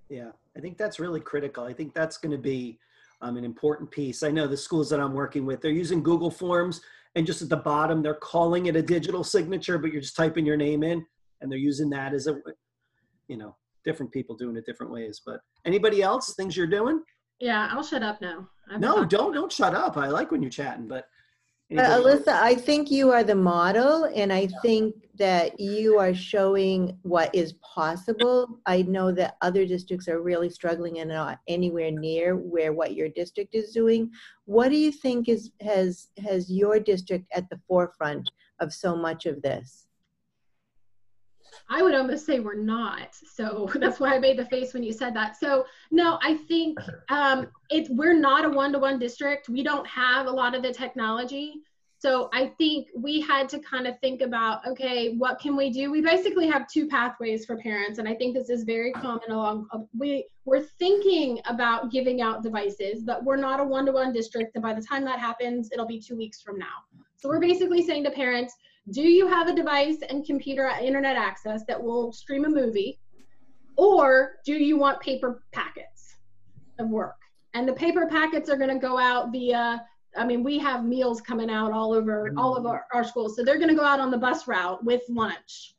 Yeah, 0.08 0.30
I 0.56 0.60
think 0.60 0.76
that's 0.76 1.00
really 1.00 1.20
critical. 1.20 1.64
I 1.64 1.72
think 1.72 1.94
that's 1.94 2.18
going 2.18 2.32
to 2.32 2.38
be 2.38 2.78
um, 3.20 3.36
an 3.36 3.44
important 3.44 3.90
piece. 3.90 4.22
I 4.22 4.30
know 4.30 4.46
the 4.46 4.56
schools 4.56 4.90
that 4.90 5.00
I'm 5.00 5.14
working 5.14 5.46
with, 5.46 5.60
they're 5.60 5.70
using 5.70 6.02
Google 6.02 6.30
Forms, 6.30 6.80
and 7.14 7.26
just 7.26 7.42
at 7.42 7.48
the 7.48 7.56
bottom, 7.56 8.02
they're 8.02 8.14
calling 8.14 8.66
it 8.66 8.76
a 8.76 8.82
digital 8.82 9.22
signature, 9.22 9.78
but 9.78 9.92
you're 9.92 10.00
just 10.00 10.16
typing 10.16 10.46
your 10.46 10.56
name 10.56 10.82
in, 10.82 11.04
and 11.40 11.50
they're 11.50 11.58
using 11.58 11.90
that 11.90 12.14
as 12.14 12.26
a, 12.26 12.36
you 13.28 13.36
know, 13.36 13.56
different 13.84 14.12
people 14.12 14.36
doing 14.36 14.56
it 14.56 14.66
different 14.66 14.92
ways. 14.92 15.20
But 15.24 15.40
anybody 15.64 16.02
else, 16.02 16.34
things 16.34 16.56
you're 16.56 16.66
doing? 16.66 17.02
Yeah, 17.40 17.68
I'll 17.70 17.82
shut 17.82 18.02
up 18.02 18.20
now. 18.20 18.48
I'm 18.70 18.80
no, 18.80 19.04
don't 19.04 19.34
don't 19.34 19.50
shut 19.50 19.74
up. 19.74 19.96
I 19.96 20.08
like 20.08 20.30
when 20.30 20.42
you're 20.42 20.50
chatting, 20.50 20.86
but 20.86 21.06
uh, 21.78 21.98
Alyssa, 21.98 22.28
I 22.28 22.54
think 22.54 22.90
you 22.90 23.10
are 23.12 23.24
the 23.24 23.34
model, 23.34 24.04
and 24.14 24.32
I 24.32 24.48
think 24.62 24.94
that 25.16 25.58
you 25.60 25.98
are 25.98 26.14
showing 26.14 26.98
what 27.02 27.34
is 27.34 27.54
possible. 27.54 28.58
I 28.66 28.82
know 28.82 29.12
that 29.12 29.36
other 29.40 29.66
districts 29.66 30.08
are 30.08 30.20
really 30.20 30.50
struggling 30.50 30.98
and 30.98 31.10
not 31.10 31.38
anywhere 31.48 31.90
near 31.90 32.36
where 32.36 32.72
what 32.72 32.94
your 32.94 33.08
district 33.08 33.54
is 33.54 33.72
doing. 33.72 34.10
What 34.46 34.70
do 34.70 34.76
you 34.76 34.90
think 34.90 35.28
is 35.28 35.50
has 35.60 36.08
has 36.18 36.50
your 36.50 36.80
district 36.80 37.26
at 37.32 37.48
the 37.50 37.60
forefront 37.68 38.30
of 38.60 38.72
so 38.72 38.96
much 38.96 39.26
of 39.26 39.42
this? 39.42 39.86
I 41.68 41.82
would 41.82 41.94
almost 41.94 42.26
say 42.26 42.40
we're 42.40 42.54
not. 42.54 43.14
So 43.14 43.70
that's 43.80 44.00
why 44.00 44.14
I 44.14 44.18
made 44.18 44.38
the 44.38 44.46
face 44.46 44.74
when 44.74 44.82
you 44.82 44.92
said 44.92 45.14
that. 45.14 45.36
So 45.36 45.66
no, 45.90 46.18
I 46.22 46.36
think 46.36 46.78
um, 47.08 47.48
it, 47.70 47.88
we're 47.90 48.18
not 48.18 48.44
a 48.44 48.50
one-to-one 48.50 48.98
district. 48.98 49.48
We 49.48 49.62
don't 49.62 49.86
have 49.86 50.26
a 50.26 50.30
lot 50.30 50.54
of 50.54 50.62
the 50.62 50.72
technology. 50.72 51.62
So 52.02 52.30
I 52.32 52.46
think 52.58 52.88
we 52.96 53.20
had 53.20 53.48
to 53.50 53.60
kind 53.60 53.86
of 53.86 53.96
think 54.00 54.22
about, 54.22 54.66
okay, 54.66 55.14
what 55.14 55.38
can 55.38 55.54
we 55.54 55.70
do? 55.70 55.88
We 55.92 56.00
basically 56.00 56.48
have 56.48 56.66
two 56.66 56.88
pathways 56.88 57.46
for 57.46 57.56
parents, 57.56 58.00
and 58.00 58.08
I 58.08 58.14
think 58.16 58.34
this 58.34 58.50
is 58.50 58.64
very 58.64 58.90
common 58.90 59.30
along. 59.30 59.68
We 59.96 60.26
we're 60.44 60.64
thinking 60.80 61.38
about 61.46 61.92
giving 61.92 62.20
out 62.20 62.42
devices, 62.42 63.04
but 63.04 63.22
we're 63.22 63.36
not 63.36 63.60
a 63.60 63.64
one-to-one 63.64 64.12
district, 64.12 64.56
and 64.56 64.62
by 64.64 64.74
the 64.74 64.82
time 64.82 65.04
that 65.04 65.20
happens, 65.20 65.70
it'll 65.72 65.86
be 65.86 66.00
two 66.00 66.16
weeks 66.16 66.42
from 66.42 66.58
now. 66.58 66.82
So 67.18 67.28
we're 67.28 67.38
basically 67.38 67.86
saying 67.86 68.02
to 68.02 68.10
parents, 68.10 68.52
do 68.90 69.02
you 69.02 69.26
have 69.28 69.48
a 69.48 69.54
device 69.54 69.98
and 70.08 70.24
computer 70.24 70.68
internet 70.80 71.16
access 71.16 71.62
that 71.68 71.80
will 71.80 72.12
stream 72.12 72.44
a 72.44 72.48
movie? 72.48 72.98
Or 73.76 74.32
do 74.44 74.54
you 74.54 74.76
want 74.76 75.00
paper 75.00 75.42
packets 75.52 76.16
of 76.78 76.88
work? 76.88 77.16
And 77.54 77.68
the 77.68 77.72
paper 77.72 78.06
packets 78.06 78.50
are 78.50 78.56
going 78.56 78.70
to 78.70 78.78
go 78.78 78.98
out 78.98 79.30
via, 79.30 79.84
I 80.16 80.26
mean, 80.26 80.42
we 80.42 80.58
have 80.58 80.84
meals 80.84 81.20
coming 81.20 81.50
out 81.50 81.72
all 81.72 81.92
over 81.92 82.32
all 82.36 82.56
of 82.56 82.66
our, 82.66 82.86
our 82.92 83.04
schools. 83.04 83.36
So 83.36 83.44
they're 83.44 83.58
going 83.58 83.68
to 83.68 83.76
go 83.76 83.84
out 83.84 84.00
on 84.00 84.10
the 84.10 84.18
bus 84.18 84.48
route 84.48 84.84
with 84.84 85.02
lunch. 85.08 85.74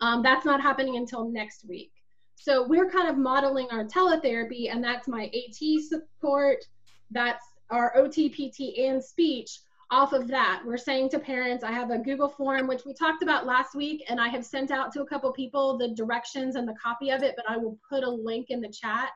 Um, 0.00 0.22
that's 0.22 0.44
not 0.44 0.60
happening 0.60 0.96
until 0.96 1.28
next 1.28 1.64
week. 1.68 1.92
So 2.34 2.66
we're 2.66 2.88
kind 2.88 3.08
of 3.08 3.16
modeling 3.16 3.68
our 3.70 3.84
teletherapy, 3.84 4.72
and 4.72 4.82
that's 4.82 5.08
my 5.08 5.24
AT 5.24 5.80
support, 5.82 6.64
that's 7.10 7.44
our 7.70 7.96
OT, 7.96 8.28
PT, 8.28 8.78
and 8.78 9.02
speech 9.02 9.58
off 9.90 10.12
of 10.12 10.28
that, 10.28 10.62
we're 10.66 10.76
saying 10.76 11.08
to 11.10 11.18
parents, 11.18 11.64
I 11.64 11.72
have 11.72 11.90
a 11.90 11.98
Google 11.98 12.28
form, 12.28 12.66
which 12.66 12.84
we 12.84 12.92
talked 12.92 13.22
about 13.22 13.46
last 13.46 13.74
week, 13.74 14.04
and 14.08 14.20
I 14.20 14.28
have 14.28 14.44
sent 14.44 14.70
out 14.70 14.92
to 14.92 15.02
a 15.02 15.06
couple 15.06 15.32
people 15.32 15.78
the 15.78 15.88
directions 15.88 16.56
and 16.56 16.68
the 16.68 16.74
copy 16.74 17.10
of 17.10 17.22
it, 17.22 17.34
but 17.36 17.48
I 17.48 17.56
will 17.56 17.78
put 17.88 18.04
a 18.04 18.10
link 18.10 18.50
in 18.50 18.60
the 18.60 18.68
chat. 18.68 19.10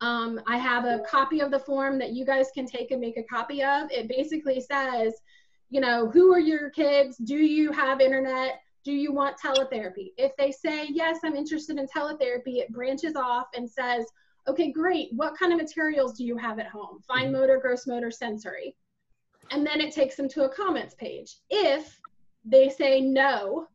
Um, 0.00 0.40
I 0.46 0.56
have 0.56 0.84
a 0.84 1.00
copy 1.00 1.40
of 1.40 1.50
the 1.50 1.58
form 1.58 1.98
that 1.98 2.12
you 2.12 2.24
guys 2.24 2.46
can 2.54 2.66
take 2.66 2.90
and 2.90 3.00
make 3.00 3.18
a 3.18 3.22
copy 3.22 3.62
of. 3.62 3.90
It 3.90 4.08
basically 4.08 4.60
says, 4.60 5.12
you 5.68 5.80
know, 5.80 6.08
who 6.08 6.32
are 6.32 6.40
your 6.40 6.70
kids? 6.70 7.18
Do 7.18 7.36
you 7.36 7.70
have 7.72 8.00
internet? 8.00 8.60
Do 8.84 8.92
you 8.92 9.12
want 9.12 9.36
teletherapy? 9.38 10.12
If 10.16 10.34
they 10.38 10.52
say, 10.52 10.86
yes, 10.88 11.18
I'm 11.22 11.36
interested 11.36 11.76
in 11.76 11.86
teletherapy, 11.86 12.58
it 12.58 12.72
branches 12.72 13.14
off 13.14 13.48
and 13.54 13.68
says, 13.68 14.06
okay, 14.46 14.72
great. 14.72 15.08
What 15.12 15.36
kind 15.36 15.52
of 15.52 15.58
materials 15.58 16.16
do 16.16 16.24
you 16.24 16.38
have 16.38 16.58
at 16.58 16.68
home? 16.68 17.00
Fine 17.06 17.24
mm-hmm. 17.24 17.32
motor, 17.32 17.58
gross 17.60 17.86
motor, 17.86 18.10
sensory 18.10 18.74
and 19.50 19.66
then 19.66 19.80
it 19.80 19.92
takes 19.92 20.16
them 20.16 20.28
to 20.30 20.44
a 20.44 20.48
comments 20.48 20.94
page. 20.94 21.36
If 21.50 22.00
they 22.44 22.68
say 22.68 23.00
no, 23.00 23.66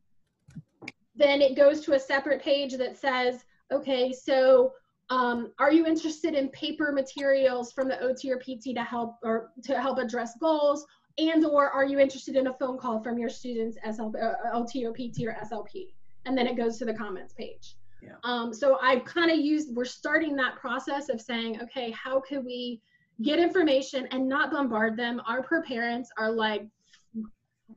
then 1.14 1.40
it 1.40 1.56
goes 1.56 1.80
to 1.82 1.94
a 1.94 1.98
separate 1.98 2.42
page 2.42 2.74
that 2.76 2.96
says, 2.96 3.44
okay, 3.72 4.12
so 4.12 4.72
um, 5.10 5.52
are 5.58 5.72
you 5.72 5.86
interested 5.86 6.34
in 6.34 6.48
paper 6.48 6.90
materials 6.92 7.72
from 7.72 7.88
the 7.88 8.00
OT 8.00 8.32
or 8.32 8.38
PT 8.38 8.74
to 8.74 8.82
help 8.82 9.16
or 9.22 9.50
to 9.64 9.80
help 9.80 9.98
address 9.98 10.36
goals? 10.40 10.86
And 11.18 11.44
or 11.44 11.70
are 11.70 11.84
you 11.84 12.00
interested 12.00 12.34
in 12.34 12.48
a 12.48 12.54
phone 12.54 12.78
call 12.78 13.00
from 13.00 13.18
your 13.18 13.28
students 13.28 13.78
SL, 13.88 14.10
uh, 14.20 14.32
OT 14.52 14.84
or 14.84 14.92
PT 14.92 15.26
or 15.26 15.36
SLP? 15.44 15.94
And 16.24 16.36
then 16.36 16.46
it 16.46 16.56
goes 16.56 16.78
to 16.78 16.84
the 16.84 16.94
comments 16.94 17.32
page. 17.34 17.76
Yeah. 18.02 18.14
Um, 18.24 18.52
so 18.52 18.78
I've 18.82 19.04
kind 19.04 19.30
of 19.30 19.38
used, 19.38 19.74
we're 19.74 19.84
starting 19.84 20.34
that 20.36 20.56
process 20.56 21.08
of 21.08 21.20
saying, 21.20 21.60
okay, 21.62 21.90
how 21.92 22.20
could 22.20 22.44
we 22.44 22.80
get 23.22 23.38
information 23.38 24.08
and 24.10 24.28
not 24.28 24.50
bombard 24.50 24.96
them. 24.96 25.20
Our 25.26 25.42
per 25.42 25.62
parents 25.62 26.10
are 26.18 26.30
like, 26.30 26.66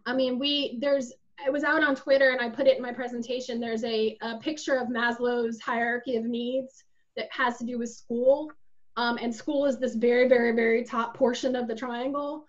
I 0.06 0.13
mean, 0.13 0.39
we, 0.39 0.78
there's, 0.82 1.13
I 1.45 1.50
was 1.50 1.63
out 1.63 1.84
on 1.84 1.95
Twitter 1.95 2.32
and 2.32 2.41
I 2.41 2.50
put 2.50 2.67
it 2.67 2.78
in 2.78 2.84
my 2.84 2.91
presentation. 2.91 3.60
There's 3.60 3.84
a, 3.84 4.17
a 4.21 4.38
picture 4.38 4.76
of 4.76 4.88
Maslow's 4.88 5.62
hierarchy 5.62 6.15
of 6.15 6.26
needs 6.26 6.84
that 7.15 7.28
has 7.32 7.58
to 7.58 7.65
do 7.65 7.78
with 7.78 7.89
school. 7.89 8.52
Um, 8.95 9.19
and 9.21 9.34
school 9.34 9.65
is 9.65 9.78
this 9.78 9.93
very, 9.93 10.28
very, 10.28 10.54
very 10.54 10.84
top 10.84 11.15
portion 11.15 11.56
of 11.56 11.67
the 11.67 11.76
triangle. 11.76 12.45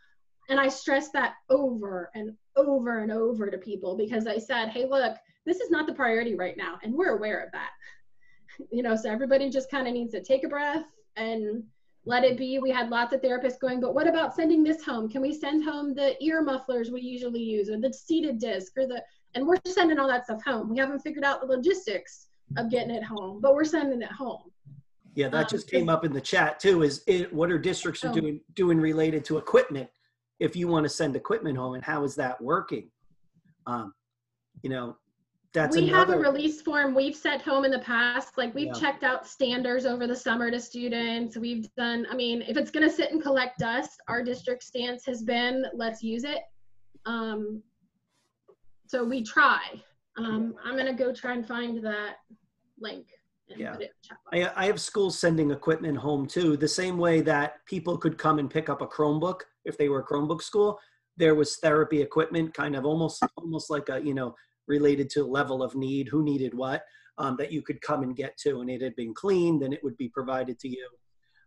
And 0.48 0.59
I 0.59 0.68
stress 0.68 1.11
that 1.11 1.35
over 1.51 2.11
and 2.14 2.35
over 2.57 3.01
and 3.01 3.12
over 3.12 3.51
to 3.51 3.59
people 3.59 3.96
because 3.96 4.27
I 4.27 4.38
said, 4.38 4.70
hey, 4.70 4.87
look, 4.87 5.16
this 5.44 5.61
is 5.61 5.70
not 5.70 5.87
the 5.87 5.92
priority 5.92 6.35
right 6.35 6.57
now. 6.57 6.79
And 6.83 6.94
we're 6.94 7.16
aware 7.16 7.40
of 7.44 7.53
that. 7.53 7.70
You 8.72 8.83
know, 8.83 8.96
so 8.96 9.09
everybody 9.09 9.51
just 9.51 9.70
kind 9.70 9.87
of 9.87 9.94
needs 9.94 10.11
to 10.14 10.20
take 10.20 10.42
a 10.42 10.48
breath 10.48 10.85
and 11.14 11.62
let 12.08 12.24
it 12.24 12.38
be. 12.38 12.58
We 12.58 12.70
had 12.70 12.88
lots 12.88 13.12
of 13.12 13.20
therapists 13.20 13.60
going, 13.60 13.80
but 13.80 13.94
what 13.94 14.08
about 14.08 14.34
sending 14.34 14.64
this 14.64 14.82
home? 14.82 15.10
Can 15.10 15.20
we 15.20 15.32
send 15.32 15.62
home 15.62 15.92
the 15.92 16.16
ear 16.24 16.42
mufflers 16.42 16.90
we 16.90 17.02
usually 17.02 17.42
use 17.42 17.68
or 17.68 17.78
the 17.78 17.92
seated 17.92 18.38
disc 18.38 18.72
or 18.78 18.86
the, 18.86 19.02
and 19.34 19.46
we're 19.46 19.58
sending 19.66 19.98
all 19.98 20.08
that 20.08 20.24
stuff 20.24 20.42
home. 20.42 20.70
We 20.70 20.78
haven't 20.78 21.00
figured 21.00 21.22
out 21.22 21.42
the 21.42 21.46
logistics 21.46 22.28
of 22.56 22.70
getting 22.70 22.94
it 22.94 23.04
home, 23.04 23.42
but 23.42 23.54
we're 23.54 23.64
sending 23.64 24.00
it 24.00 24.10
home. 24.10 24.50
Yeah, 25.14 25.28
that 25.28 25.42
um, 25.42 25.46
just 25.50 25.70
came 25.70 25.90
up 25.90 26.02
in 26.02 26.14
the 26.14 26.20
chat 26.20 26.58
too. 26.58 26.82
Is 26.82 27.02
it, 27.06 27.30
what 27.30 27.50
are 27.50 27.58
districts 27.58 28.02
are 28.04 28.12
doing 28.12 28.40
doing 28.54 28.80
related 28.80 29.22
to 29.26 29.36
equipment? 29.36 29.90
If 30.40 30.56
you 30.56 30.66
want 30.66 30.84
to 30.84 30.88
send 30.88 31.14
equipment 31.14 31.58
home, 31.58 31.74
and 31.74 31.84
how 31.84 32.04
is 32.04 32.14
that 32.14 32.40
working? 32.40 32.88
Um, 33.66 33.92
you 34.62 34.70
know, 34.70 34.96
that's 35.58 35.76
we 35.76 35.88
another... 35.88 36.12
have 36.12 36.20
a 36.20 36.30
release 36.30 36.60
form 36.62 36.94
we've 36.94 37.16
sent 37.16 37.42
home 37.42 37.64
in 37.64 37.70
the 37.70 37.80
past 37.80 38.38
like 38.38 38.54
we've 38.54 38.68
yeah. 38.68 38.80
checked 38.80 39.02
out 39.02 39.26
standards 39.26 39.86
over 39.86 40.06
the 40.06 40.16
summer 40.16 40.50
to 40.50 40.60
students. 40.60 41.36
We've 41.36 41.68
done 41.74 42.06
i 42.10 42.14
mean 42.14 42.42
if 42.42 42.56
it's 42.56 42.70
going 42.70 42.88
to 42.88 42.94
sit 42.94 43.10
and 43.12 43.22
collect 43.22 43.58
dust 43.58 44.00
our 44.08 44.22
district 44.22 44.62
stance 44.62 45.04
has 45.06 45.22
been 45.22 45.64
let's 45.74 46.02
use 46.02 46.24
it. 46.24 46.40
Um, 47.06 47.62
so 48.86 49.04
we 49.04 49.22
try. 49.22 49.60
Um, 50.16 50.54
i'm 50.64 50.74
going 50.74 50.86
to 50.86 50.92
go 50.92 51.12
try 51.12 51.32
and 51.34 51.46
find 51.46 51.84
that 51.84 52.16
link 52.80 53.06
yeah. 53.56 53.76
I, 54.32 54.50
I 54.56 54.66
have 54.66 54.80
schools 54.80 55.18
sending 55.18 55.50
equipment 55.50 55.96
home 55.96 56.26
too 56.26 56.56
the 56.56 56.68
same 56.68 56.98
way 56.98 57.20
that 57.22 57.64
people 57.66 57.96
could 57.96 58.18
come 58.18 58.38
and 58.38 58.50
pick 58.50 58.68
up 58.68 58.82
a 58.82 58.86
chromebook 58.86 59.40
if 59.64 59.78
they 59.78 59.88
were 59.88 60.00
a 60.00 60.04
chromebook 60.04 60.42
school. 60.42 60.78
There 61.16 61.34
was 61.34 61.56
therapy 61.56 62.02
equipment 62.02 62.54
kind 62.54 62.76
of 62.76 62.84
almost 62.84 63.22
almost 63.36 63.70
like 63.70 63.88
a 63.88 64.00
you 64.00 64.14
know 64.14 64.34
related 64.68 65.11
to 65.11 65.24
level 65.24 65.62
of 65.62 65.74
need, 65.74 66.09
who 66.09 66.22
needed 66.22 66.54
what, 66.54 66.85
um, 67.18 67.37
that 67.37 67.50
you 67.50 67.62
could 67.62 67.81
come 67.81 68.02
and 68.02 68.14
get 68.14 68.37
to, 68.38 68.61
and 68.61 68.70
it 68.70 68.81
had 68.81 68.94
been 68.94 69.14
cleaned, 69.14 69.62
then 69.62 69.72
it 69.72 69.83
would 69.83 69.96
be 69.96 70.09
provided 70.09 70.59
to 70.61 70.68
you. 70.68 70.88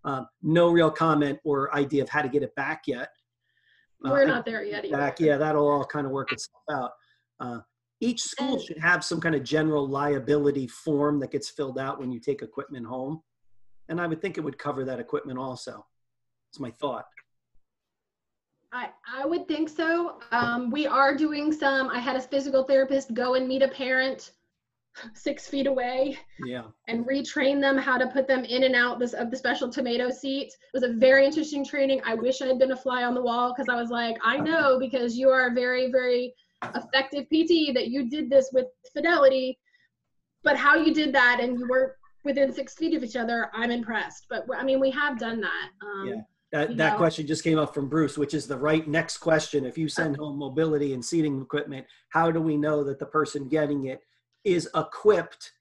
Um, 0.03 0.27
no 0.41 0.69
real 0.69 0.91
comment 0.91 1.39
or 1.43 1.73
idea 1.75 2.01
of 2.03 2.09
how 2.09 2.21
to 2.21 2.29
get 2.29 2.43
it 2.43 2.55
back 2.55 2.83
yet. 2.87 3.09
Uh, 4.03 4.09
We're 4.09 4.25
not 4.25 4.45
there 4.45 4.63
yet. 4.63 4.89
Back, 4.91 5.19
yeah, 5.19 5.37
that'll 5.37 5.67
all 5.67 5.85
kind 5.85 6.07
of 6.07 6.11
work 6.11 6.31
itself 6.31 6.63
out. 6.71 6.91
Uh, 7.39 7.59
each 7.99 8.21
school 8.21 8.59
should 8.59 8.79
have 8.79 9.03
some 9.03 9.21
kind 9.21 9.35
of 9.35 9.43
general 9.43 9.87
liability 9.87 10.67
form 10.67 11.19
that 11.19 11.31
gets 11.31 11.49
filled 11.49 11.77
out 11.77 11.99
when 11.99 12.11
you 12.11 12.19
take 12.19 12.41
equipment 12.41 12.85
home. 12.85 13.21
And 13.89 14.01
I 14.01 14.07
would 14.07 14.21
think 14.21 14.37
it 14.37 14.41
would 14.41 14.57
cover 14.57 14.83
that 14.85 14.99
equipment 14.99 15.37
also. 15.37 15.85
It's 16.49 16.59
my 16.59 16.71
thought. 16.71 17.05
I, 18.73 18.89
I 19.05 19.25
would 19.25 19.47
think 19.47 19.67
so. 19.69 20.19
Um, 20.31 20.71
we 20.71 20.87
are 20.87 21.15
doing 21.15 21.51
some. 21.51 21.89
I 21.89 21.99
had 21.99 22.15
a 22.15 22.21
physical 22.21 22.63
therapist 22.63 23.13
go 23.13 23.33
and 23.35 23.47
meet 23.47 23.61
a 23.61 23.67
parent 23.67 24.31
six 25.13 25.47
feet 25.47 25.67
away 25.67 26.17
Yeah. 26.45 26.63
and 26.87 27.05
retrain 27.05 27.59
them 27.61 27.77
how 27.77 27.97
to 27.97 28.07
put 28.07 28.27
them 28.27 28.43
in 28.45 28.63
and 28.63 28.75
out 28.75 28.99
this, 28.99 29.13
of 29.13 29.29
the 29.31 29.37
special 29.37 29.69
tomato 29.69 30.09
seat. 30.09 30.47
It 30.47 30.53
was 30.73 30.83
a 30.83 30.93
very 30.93 31.25
interesting 31.25 31.65
training. 31.65 32.01
I 32.05 32.13
wish 32.15 32.41
I 32.41 32.47
had 32.47 32.59
been 32.59 32.71
a 32.71 32.77
fly 32.77 33.03
on 33.03 33.13
the 33.13 33.21
wall 33.21 33.53
because 33.53 33.67
I 33.69 33.79
was 33.79 33.89
like, 33.89 34.17
I 34.23 34.37
know 34.37 34.79
because 34.79 35.17
you 35.17 35.29
are 35.29 35.47
a 35.47 35.53
very, 35.53 35.91
very 35.91 36.33
effective 36.75 37.25
PT 37.25 37.73
that 37.73 37.87
you 37.87 38.09
did 38.09 38.29
this 38.29 38.49
with 38.53 38.67
fidelity. 38.93 39.57
But 40.43 40.55
how 40.57 40.75
you 40.75 40.93
did 40.93 41.13
that 41.13 41.39
and 41.41 41.59
you 41.59 41.67
weren't 41.67 41.93
within 42.23 42.51
six 42.53 42.73
feet 42.75 42.95
of 42.95 43.03
each 43.03 43.15
other, 43.15 43.49
I'm 43.53 43.71
impressed. 43.71 44.27
But 44.29 44.45
I 44.55 44.63
mean, 44.63 44.79
we 44.79 44.91
have 44.91 45.19
done 45.19 45.41
that. 45.41 45.69
Um, 45.81 46.07
Yeah. 46.07 46.21
That, 46.51 46.75
that 46.77 46.93
know. 46.93 46.97
question 46.97 47.25
just 47.25 47.43
came 47.43 47.57
up 47.57 47.73
from 47.73 47.87
Bruce, 47.87 48.17
which 48.17 48.33
is 48.33 48.45
the 48.45 48.57
right 48.57 48.85
next 48.85 49.19
question. 49.19 49.65
If 49.65 49.77
you 49.77 49.87
send 49.87 50.17
home 50.17 50.37
mobility 50.37 50.93
and 50.93 51.03
seating 51.03 51.41
equipment, 51.41 51.85
how 52.09 52.29
do 52.29 52.41
we 52.41 52.57
know 52.57 52.83
that 52.83 52.99
the 52.99 53.05
person 53.05 53.47
getting 53.47 53.85
it 53.85 54.01
is 54.43 54.69
equipped? 54.75 55.53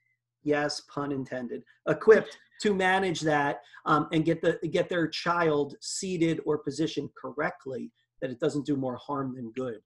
Yes, 0.43 0.81
pun 0.93 1.13
intended. 1.13 1.63
Equipped 1.89 2.37
to 2.63 2.75
manage 2.75 3.21
that 3.21 3.61
um, 3.87 4.09
and 4.13 4.25
get 4.25 4.43
the 4.43 4.59
get 4.69 4.89
their 4.89 5.07
child 5.07 5.77
seated 5.81 6.41
or 6.45 6.59
positioned 6.59 7.11
correctly, 7.21 7.93
that 8.21 8.31
it 8.31 8.41
doesn't 8.41 8.67
do 8.67 8.77
more 8.77 8.97
harm 8.97 9.37
than 9.37 9.53
good. 9.53 9.81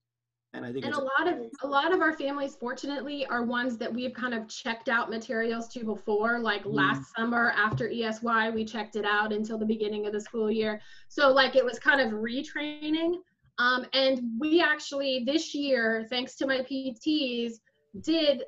And 0.55 0.65
I 0.65 0.73
think 0.73 0.85
and 0.85 0.95
a 0.95 0.99
lot 0.99 1.27
of 1.27 1.39
a 1.63 1.67
lot 1.67 1.93
of 1.93 2.01
our 2.01 2.17
families 2.17 2.55
fortunately 2.55 3.27
are 3.27 3.43
ones 3.45 3.77
that 3.79 3.93
we've 3.93 4.15
kind 4.15 4.33
of 4.33 4.47
checked 4.49 4.89
out 4.89 5.11
materials 5.11 5.69
to 5.71 5.85
before 5.85 6.39
like 6.39 6.65
Mm. 6.65 6.75
last 6.75 7.15
summer 7.17 7.53
after 7.57 7.89
esy 7.89 8.55
we 8.55 8.65
checked 8.65 8.95
it 8.97 9.05
out 9.05 9.33
until 9.33 9.59
the 9.59 9.67
beginning 9.67 10.07
of 10.07 10.13
the 10.13 10.21
school 10.21 10.51
year 10.51 10.81
so 11.09 11.33
like 11.33 11.57
it 11.57 11.65
was 11.65 11.79
kind 11.79 12.01
of 12.01 12.13
retraining 12.13 13.17
um, 13.59 13.85
and 13.93 14.21
we 14.39 14.61
actually 14.63 15.25
this 15.27 15.55
year 15.55 16.07
thanks 16.09 16.37
to 16.37 16.47
my 16.47 16.61
pts 16.61 17.55
did 18.03 18.45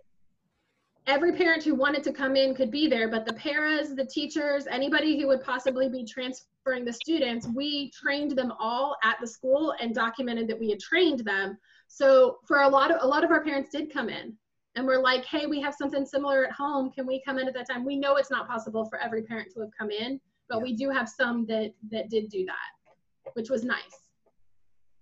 every 1.07 1.33
parent 1.33 1.63
who 1.65 1.75
wanted 1.75 2.03
to 2.05 2.13
come 2.13 2.37
in 2.37 2.55
could 2.55 2.71
be 2.71 2.87
there 2.89 3.09
but 3.09 3.27
the 3.27 3.33
paras 3.35 3.95
the 3.95 4.07
teachers 4.07 4.67
anybody 4.71 5.21
who 5.21 5.27
would 5.27 5.43
possibly 5.43 5.89
be 5.89 6.05
transferring 6.05 6.85
the 6.85 6.93
students 6.93 7.49
we 7.49 7.91
trained 7.91 8.33
them 8.33 8.53
all 8.61 8.97
at 9.03 9.17
the 9.21 9.27
school 9.27 9.75
and 9.81 9.95
documented 9.95 10.47
that 10.49 10.59
we 10.59 10.71
had 10.71 10.81
trained 10.81 11.21
them 11.21 11.57
so 11.89 12.39
for 12.47 12.63
a 12.63 12.69
lot 12.69 12.91
of 12.91 13.03
a 13.03 13.07
lot 13.07 13.25
of 13.25 13.31
our 13.31 13.43
parents 13.43 13.71
did 13.71 13.93
come 13.93 14.09
in 14.09 14.37
and 14.77 14.87
we're 14.87 15.01
like, 15.01 15.25
hey, 15.25 15.47
we 15.47 15.61
have 15.61 15.75
something 15.75 16.05
similar 16.05 16.45
at 16.45 16.53
home. 16.53 16.91
Can 16.91 17.07
we 17.07 17.23
come 17.25 17.39
in 17.39 17.49
at 17.49 17.55
that 17.55 17.69
time? 17.69 17.85
We 17.85 17.97
know 17.97 18.17
it's 18.17 18.31
not 18.31 18.47
possible 18.47 18.85
for 18.85 18.99
every 18.99 19.23
parent 19.23 19.51
to 19.55 19.61
have 19.61 19.71
come 19.77 19.91
in, 19.91 20.21
but 20.49 20.63
we 20.63 20.77
do 20.77 20.91
have 20.91 21.09
some 21.09 21.47
that 21.47 21.73
that 21.91 22.11
did 22.11 22.29
do 22.29 22.45
that, 22.45 23.33
which 23.35 23.51
was 23.51 23.65
nice. 23.65 24.09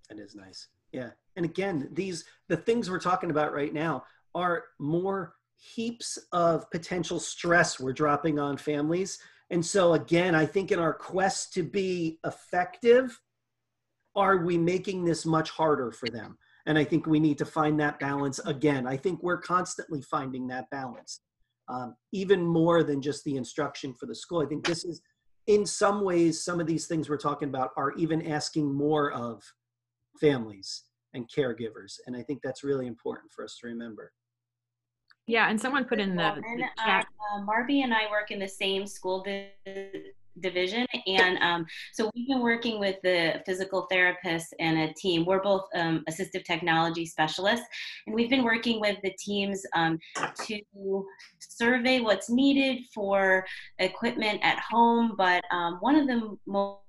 That 0.08 0.18
is 0.18 0.34
nice. 0.34 0.68
Yeah. 0.92 1.10
And 1.36 1.44
again, 1.44 1.88
these 1.92 2.24
the 2.48 2.56
things 2.56 2.88
we're 2.88 3.00
talking 3.00 3.30
about 3.30 3.52
right 3.52 3.72
now 3.72 4.04
are 4.34 4.64
more 4.78 5.34
heaps 5.56 6.18
of 6.32 6.70
potential 6.70 7.18
stress 7.18 7.80
we're 7.80 7.92
dropping 7.92 8.38
on 8.38 8.56
families. 8.56 9.18
And 9.50 9.64
so 9.64 9.94
again, 9.94 10.34
I 10.34 10.46
think 10.46 10.72
in 10.72 10.78
our 10.78 10.92
quest 10.92 11.52
to 11.54 11.62
be 11.62 12.18
effective, 12.24 13.20
are 14.14 14.38
we 14.38 14.56
making 14.58 15.04
this 15.04 15.26
much 15.26 15.50
harder 15.50 15.90
for 15.90 16.08
them? 16.08 16.38
And 16.66 16.78
I 16.78 16.84
think 16.84 17.06
we 17.06 17.20
need 17.20 17.38
to 17.38 17.44
find 17.44 17.78
that 17.80 17.98
balance 17.98 18.38
again. 18.40 18.86
I 18.86 18.96
think 18.96 19.22
we're 19.22 19.40
constantly 19.40 20.00
finding 20.02 20.46
that 20.48 20.70
balance, 20.70 21.20
um, 21.68 21.94
even 22.12 22.44
more 22.46 22.82
than 22.82 23.02
just 23.02 23.22
the 23.24 23.36
instruction 23.36 23.94
for 23.94 24.06
the 24.06 24.14
school. 24.14 24.42
I 24.42 24.46
think 24.46 24.66
this 24.66 24.84
is, 24.84 25.02
in 25.46 25.66
some 25.66 26.02
ways, 26.02 26.42
some 26.42 26.60
of 26.60 26.66
these 26.66 26.86
things 26.86 27.08
we're 27.08 27.18
talking 27.18 27.48
about 27.48 27.70
are 27.76 27.92
even 27.92 28.26
asking 28.26 28.72
more 28.72 29.12
of 29.12 29.42
families 30.20 30.84
and 31.12 31.28
caregivers. 31.30 31.98
And 32.06 32.16
I 32.16 32.22
think 32.22 32.40
that's 32.42 32.64
really 32.64 32.86
important 32.86 33.30
for 33.30 33.44
us 33.44 33.58
to 33.60 33.66
remember. 33.66 34.12
Yeah, 35.26 35.48
and 35.48 35.60
someone 35.60 35.84
put 35.84 36.00
in 36.00 36.16
the, 36.16 36.34
the 36.34 36.64
chat. 36.84 37.06
uh, 37.34 37.40
Marby 37.40 37.82
and 37.82 37.94
I 37.94 38.10
work 38.10 38.30
in 38.30 38.38
the 38.38 38.48
same 38.48 38.86
school 38.86 39.22
di- 39.22 39.50
division, 40.40 40.86
and 41.06 41.38
um, 41.38 41.66
so 41.92 42.10
we've 42.14 42.28
been 42.28 42.40
working 42.40 42.78
with 42.78 42.96
the 43.02 43.42
physical 43.46 43.86
therapists 43.90 44.52
and 44.60 44.78
a 44.78 44.92
team. 44.94 45.24
We're 45.24 45.42
both 45.42 45.64
um, 45.74 46.04
assistive 46.08 46.44
technology 46.44 47.06
specialists, 47.06 47.66
and 48.06 48.14
we've 48.14 48.30
been 48.30 48.44
working 48.44 48.80
with 48.80 48.96
the 49.02 49.12
teams 49.18 49.62
um, 49.74 49.98
to 50.46 51.06
survey 51.38 52.00
what's 52.00 52.30
needed 52.30 52.84
for 52.94 53.44
equipment 53.78 54.40
at 54.42 54.58
home. 54.58 55.14
But 55.16 55.42
um, 55.50 55.78
one 55.80 55.96
of 55.96 56.06
the 56.06 56.36
mo- 56.46 56.80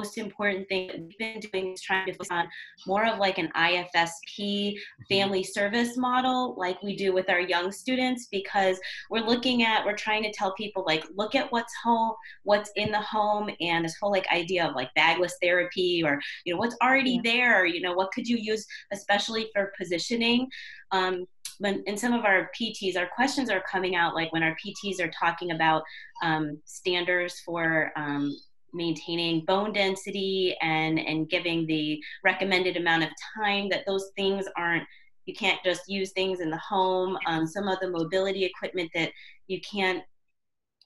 most 0.00 0.18
important 0.18 0.68
thing 0.68 0.88
that 0.88 1.00
we've 1.00 1.18
been 1.18 1.40
doing 1.40 1.72
is 1.74 1.82
trying 1.82 2.06
to 2.06 2.12
focus 2.12 2.28
on 2.30 2.48
more 2.86 3.06
of 3.06 3.18
like 3.18 3.38
an 3.38 3.50
IFSP 3.54 4.74
family 5.08 5.42
service 5.42 5.96
model 5.96 6.54
like 6.56 6.82
we 6.82 6.96
do 6.96 7.12
with 7.12 7.28
our 7.28 7.40
young 7.40 7.70
students 7.70 8.28
because 8.30 8.80
we're 9.10 9.24
looking 9.24 9.62
at 9.62 9.84
we're 9.84 9.96
trying 9.96 10.22
to 10.22 10.32
tell 10.32 10.54
people 10.54 10.84
like 10.86 11.04
look 11.16 11.34
at 11.34 11.50
what's 11.52 11.74
home 11.84 12.14
what's 12.44 12.70
in 12.76 12.90
the 12.90 13.00
home 13.00 13.50
and 13.60 13.84
this 13.84 13.96
whole 14.00 14.10
like 14.10 14.26
idea 14.32 14.66
of 14.66 14.74
like 14.74 14.92
bagless 14.94 15.36
therapy 15.42 16.02
or 16.04 16.18
you 16.44 16.52
know 16.52 16.58
what's 16.58 16.76
already 16.82 17.20
there 17.22 17.66
you 17.66 17.80
know 17.80 17.92
what 17.92 18.10
could 18.12 18.26
you 18.26 18.36
use 18.36 18.66
especially 18.92 19.50
for 19.52 19.72
positioning? 19.78 20.48
Um, 20.92 21.26
when 21.58 21.82
in 21.86 21.96
some 21.96 22.14
of 22.14 22.24
our 22.24 22.50
PTs, 22.58 22.96
our 22.96 23.08
questions 23.14 23.50
are 23.50 23.62
coming 23.70 23.94
out 23.94 24.14
like 24.14 24.32
when 24.32 24.42
our 24.42 24.56
PTs 24.56 25.00
are 25.00 25.10
talking 25.10 25.50
about 25.50 25.82
um, 26.22 26.58
standards 26.64 27.40
for 27.44 27.92
um, 27.96 28.34
maintaining 28.72 29.44
bone 29.44 29.72
density 29.72 30.56
and 30.62 30.98
and 30.98 31.28
giving 31.28 31.66
the 31.66 32.00
recommended 32.24 32.76
amount 32.76 33.02
of 33.02 33.10
time 33.36 33.68
that 33.68 33.84
those 33.86 34.10
things 34.16 34.46
aren't 34.56 34.84
you 35.26 35.34
can't 35.34 35.60
just 35.64 35.88
use 35.88 36.12
things 36.12 36.40
in 36.40 36.50
the 36.50 36.58
home 36.58 37.16
um, 37.26 37.46
some 37.46 37.68
of 37.68 37.78
the 37.80 37.90
mobility 37.90 38.44
equipment 38.44 38.90
that 38.94 39.10
you 39.46 39.60
can't 39.60 40.02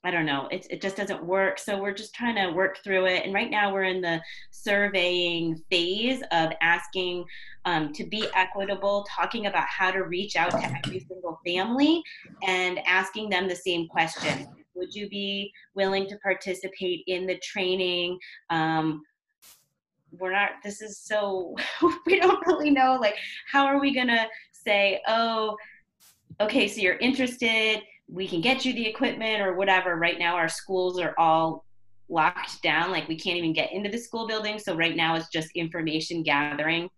i 0.04 0.10
don't 0.10 0.26
know 0.26 0.48
it, 0.50 0.66
it 0.70 0.80
just 0.80 0.96
doesn't 0.96 1.24
work. 1.24 1.58
So 1.58 1.80
we're 1.80 1.94
just 1.94 2.14
trying 2.14 2.36
to 2.36 2.52
work 2.52 2.78
through 2.84 3.06
it. 3.06 3.24
And 3.24 3.34
right 3.34 3.50
now 3.50 3.72
we're 3.72 3.84
in 3.84 4.00
the 4.00 4.20
surveying 4.50 5.60
phase 5.70 6.22
of 6.30 6.52
asking 6.60 7.24
um, 7.64 7.92
to 7.94 8.04
be 8.04 8.26
equitable 8.34 9.06
talking 9.14 9.46
about 9.46 9.66
how 9.66 9.90
to 9.90 10.04
reach 10.04 10.36
out 10.36 10.50
to 10.50 10.62
every 10.62 11.00
single 11.00 11.40
family 11.44 12.02
and 12.46 12.78
asking 12.86 13.30
them 13.30 13.48
the 13.48 13.56
same 13.56 13.88
question 13.88 14.46
would 14.74 14.94
you 14.94 15.08
be 15.08 15.52
willing 15.74 16.08
to 16.08 16.16
participate 16.18 17.04
in 17.06 17.26
the 17.26 17.38
training? 17.38 18.18
Um, 18.50 19.02
we're 20.10 20.32
not 20.32 20.50
this 20.62 20.80
is 20.80 21.00
so 21.00 21.56
we 22.06 22.20
don't 22.20 22.46
really 22.46 22.70
know 22.70 22.96
like 23.00 23.16
how 23.50 23.66
are 23.66 23.80
we 23.80 23.92
gonna 23.92 24.28
say 24.52 25.02
oh 25.08 25.56
okay 26.40 26.68
so 26.68 26.80
you're 26.80 26.98
interested 26.98 27.82
we 28.08 28.28
can 28.28 28.40
get 28.40 28.64
you 28.64 28.72
the 28.72 28.86
equipment 28.86 29.40
or 29.40 29.54
whatever. 29.54 29.96
Right 29.96 30.18
now 30.18 30.36
our 30.36 30.48
schools 30.48 30.98
are 30.98 31.14
all 31.18 31.64
locked 32.10 32.62
down 32.62 32.90
like 32.90 33.08
we 33.08 33.18
can't 33.18 33.38
even 33.38 33.54
get 33.54 33.72
into 33.72 33.90
the 33.90 33.96
school 33.96 34.26
building 34.26 34.58
so 34.58 34.76
right 34.76 34.94
now 34.94 35.14
it's 35.14 35.28
just 35.28 35.50
information 35.54 36.22
gathering. 36.22 36.88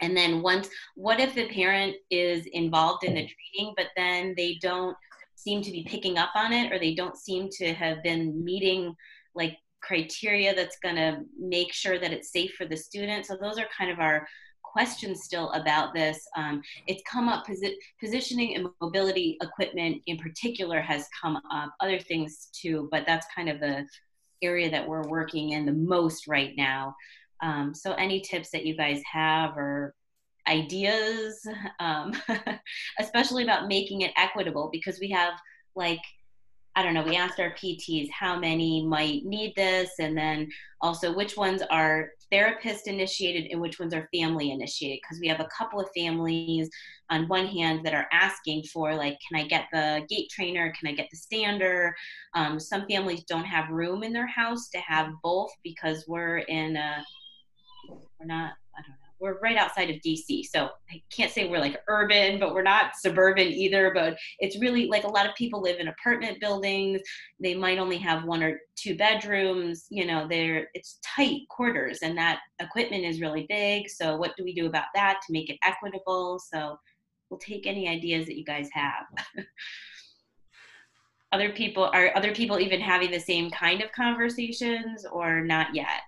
And 0.00 0.16
then 0.16 0.42
once 0.42 0.68
what 0.96 1.20
if 1.20 1.34
the 1.34 1.48
parent 1.48 1.94
is 2.10 2.46
involved 2.46 3.04
in 3.04 3.14
the 3.14 3.28
training 3.28 3.74
but 3.76 3.86
then 3.96 4.34
they 4.36 4.58
don't 4.60 4.96
seem 5.42 5.62
to 5.62 5.70
be 5.70 5.84
picking 5.84 6.18
up 6.18 6.30
on 6.34 6.52
it 6.52 6.72
or 6.72 6.78
they 6.78 6.94
don't 6.94 7.16
seem 7.16 7.48
to 7.50 7.72
have 7.74 8.02
been 8.02 8.44
meeting 8.44 8.94
like 9.34 9.56
criteria 9.82 10.54
that's 10.54 10.78
going 10.82 10.96
to 10.96 11.20
make 11.38 11.72
sure 11.72 11.98
that 11.98 12.12
it's 12.12 12.32
safe 12.32 12.52
for 12.56 12.66
the 12.66 12.76
student. 12.76 13.26
So 13.26 13.36
those 13.40 13.58
are 13.58 13.66
kind 13.76 13.90
of 13.90 13.98
our 13.98 14.26
questions 14.62 15.22
still 15.24 15.50
about 15.52 15.94
this. 15.94 16.20
Um, 16.36 16.62
it's 16.86 17.02
come 17.10 17.28
up 17.28 17.46
posi- 17.46 17.76
positioning 17.98 18.54
and 18.54 18.68
mobility 18.80 19.36
equipment 19.42 20.02
in 20.06 20.16
particular 20.18 20.80
has 20.80 21.08
come 21.20 21.36
up 21.50 21.72
other 21.80 21.98
things 21.98 22.48
too 22.52 22.88
but 22.92 23.04
that's 23.06 23.26
kind 23.34 23.48
of 23.48 23.58
the 23.58 23.84
area 24.42 24.70
that 24.70 24.86
we're 24.86 25.08
working 25.08 25.50
in 25.50 25.66
the 25.66 25.72
most 25.72 26.26
right 26.26 26.52
now. 26.56 26.94
Um, 27.42 27.74
so 27.74 27.92
any 27.94 28.20
tips 28.20 28.50
that 28.50 28.66
you 28.66 28.76
guys 28.76 29.00
have 29.10 29.56
or 29.56 29.94
ideas, 30.50 31.46
um, 31.78 32.12
especially 33.00 33.44
about 33.44 33.68
making 33.68 34.02
it 34.02 34.12
equitable 34.16 34.68
because 34.72 34.98
we 35.00 35.08
have 35.10 35.34
like, 35.76 36.00
I 36.76 36.82
don't 36.82 36.94
know, 36.94 37.02
we 37.02 37.16
asked 37.16 37.40
our 37.40 37.54
PTs 37.54 38.08
how 38.10 38.38
many 38.38 38.86
might 38.86 39.24
need 39.24 39.54
this, 39.56 39.90
and 39.98 40.16
then 40.16 40.48
also 40.80 41.12
which 41.12 41.36
ones 41.36 41.62
are 41.68 42.10
therapist 42.30 42.86
initiated 42.86 43.50
and 43.50 43.60
which 43.60 43.80
ones 43.80 43.92
are 43.92 44.08
family 44.14 44.52
initiated. 44.52 45.00
Because 45.02 45.20
we 45.20 45.26
have 45.26 45.40
a 45.40 45.48
couple 45.56 45.80
of 45.80 45.88
families 45.96 46.70
on 47.10 47.26
one 47.26 47.46
hand 47.46 47.84
that 47.84 47.92
are 47.92 48.06
asking 48.12 48.62
for, 48.72 48.94
like, 48.94 49.18
can 49.28 49.40
I 49.40 49.48
get 49.48 49.66
the 49.72 50.06
gait 50.08 50.30
trainer? 50.30 50.72
Can 50.78 50.88
I 50.88 50.94
get 50.94 51.08
the 51.10 51.16
stander? 51.16 51.94
Um, 52.34 52.60
some 52.60 52.86
families 52.86 53.24
don't 53.24 53.44
have 53.44 53.68
room 53.70 54.04
in 54.04 54.12
their 54.12 54.28
house 54.28 54.68
to 54.70 54.78
have 54.78 55.08
both 55.24 55.50
because 55.64 56.04
we're 56.06 56.38
in 56.38 56.76
a, 56.76 57.04
we're 57.88 58.26
not, 58.26 58.52
I 58.78 58.82
don't 58.82 58.90
know 58.90 59.09
we're 59.20 59.38
right 59.40 59.56
outside 59.56 59.90
of 59.90 59.96
DC. 59.96 60.46
So 60.46 60.70
I 60.90 61.02
can't 61.14 61.30
say 61.30 61.48
we're 61.48 61.60
like 61.60 61.80
urban, 61.88 62.40
but 62.40 62.54
we're 62.54 62.62
not 62.62 62.96
suburban 62.96 63.48
either. 63.48 63.92
But 63.94 64.18
it's 64.38 64.58
really 64.58 64.86
like 64.86 65.04
a 65.04 65.08
lot 65.08 65.28
of 65.28 65.34
people 65.34 65.60
live 65.60 65.78
in 65.78 65.88
apartment 65.88 66.40
buildings. 66.40 67.00
They 67.38 67.54
might 67.54 67.78
only 67.78 67.98
have 67.98 68.24
one 68.24 68.42
or 68.42 68.60
two 68.76 68.96
bedrooms. 68.96 69.86
You 69.90 70.06
know, 70.06 70.26
they're 70.28 70.68
it's 70.74 70.98
tight 71.04 71.42
quarters, 71.48 72.00
and 72.02 72.16
that 72.18 72.40
equipment 72.60 73.04
is 73.04 73.20
really 73.20 73.46
big. 73.48 73.88
So 73.90 74.16
what 74.16 74.32
do 74.36 74.44
we 74.44 74.54
do 74.54 74.66
about 74.66 74.86
that 74.94 75.20
to 75.26 75.32
make 75.32 75.50
it 75.50 75.58
equitable? 75.62 76.40
So 76.52 76.78
we'll 77.28 77.38
take 77.38 77.66
any 77.66 77.88
ideas 77.88 78.26
that 78.26 78.38
you 78.38 78.44
guys 78.44 78.68
have. 78.72 79.04
other 81.32 81.50
people 81.50 81.84
are 81.92 82.10
other 82.16 82.34
people 82.34 82.58
even 82.58 82.80
having 82.80 83.10
the 83.10 83.20
same 83.20 83.50
kind 83.50 83.82
of 83.82 83.92
conversations 83.92 85.04
or 85.04 85.42
not 85.42 85.74
yet? 85.74 86.02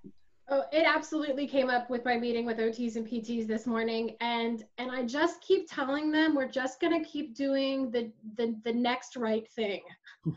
Oh, 0.49 0.65
it 0.73 0.85
absolutely 0.87 1.47
came 1.47 1.71
up 1.71 1.89
with 1.89 2.05
my 2.05 2.19
meeting 2.19 2.45
with 2.45 2.59
OTs 2.59 2.97
and 2.97 3.07
PTs 3.07 3.47
this 3.47 3.67
morning, 3.67 4.17
and 4.21 4.65
and 4.79 4.91
I 4.91 5.05
just 5.05 5.41
keep 5.41 5.71
telling 5.71 6.11
them 6.11 6.35
we're 6.35 6.49
just 6.51 6.81
gonna 6.81 7.05
keep 7.05 7.35
doing 7.35 7.91
the 7.91 8.11
the 8.37 8.55
the 8.65 8.73
next 8.73 9.17
right 9.17 9.49
thing. 9.51 9.83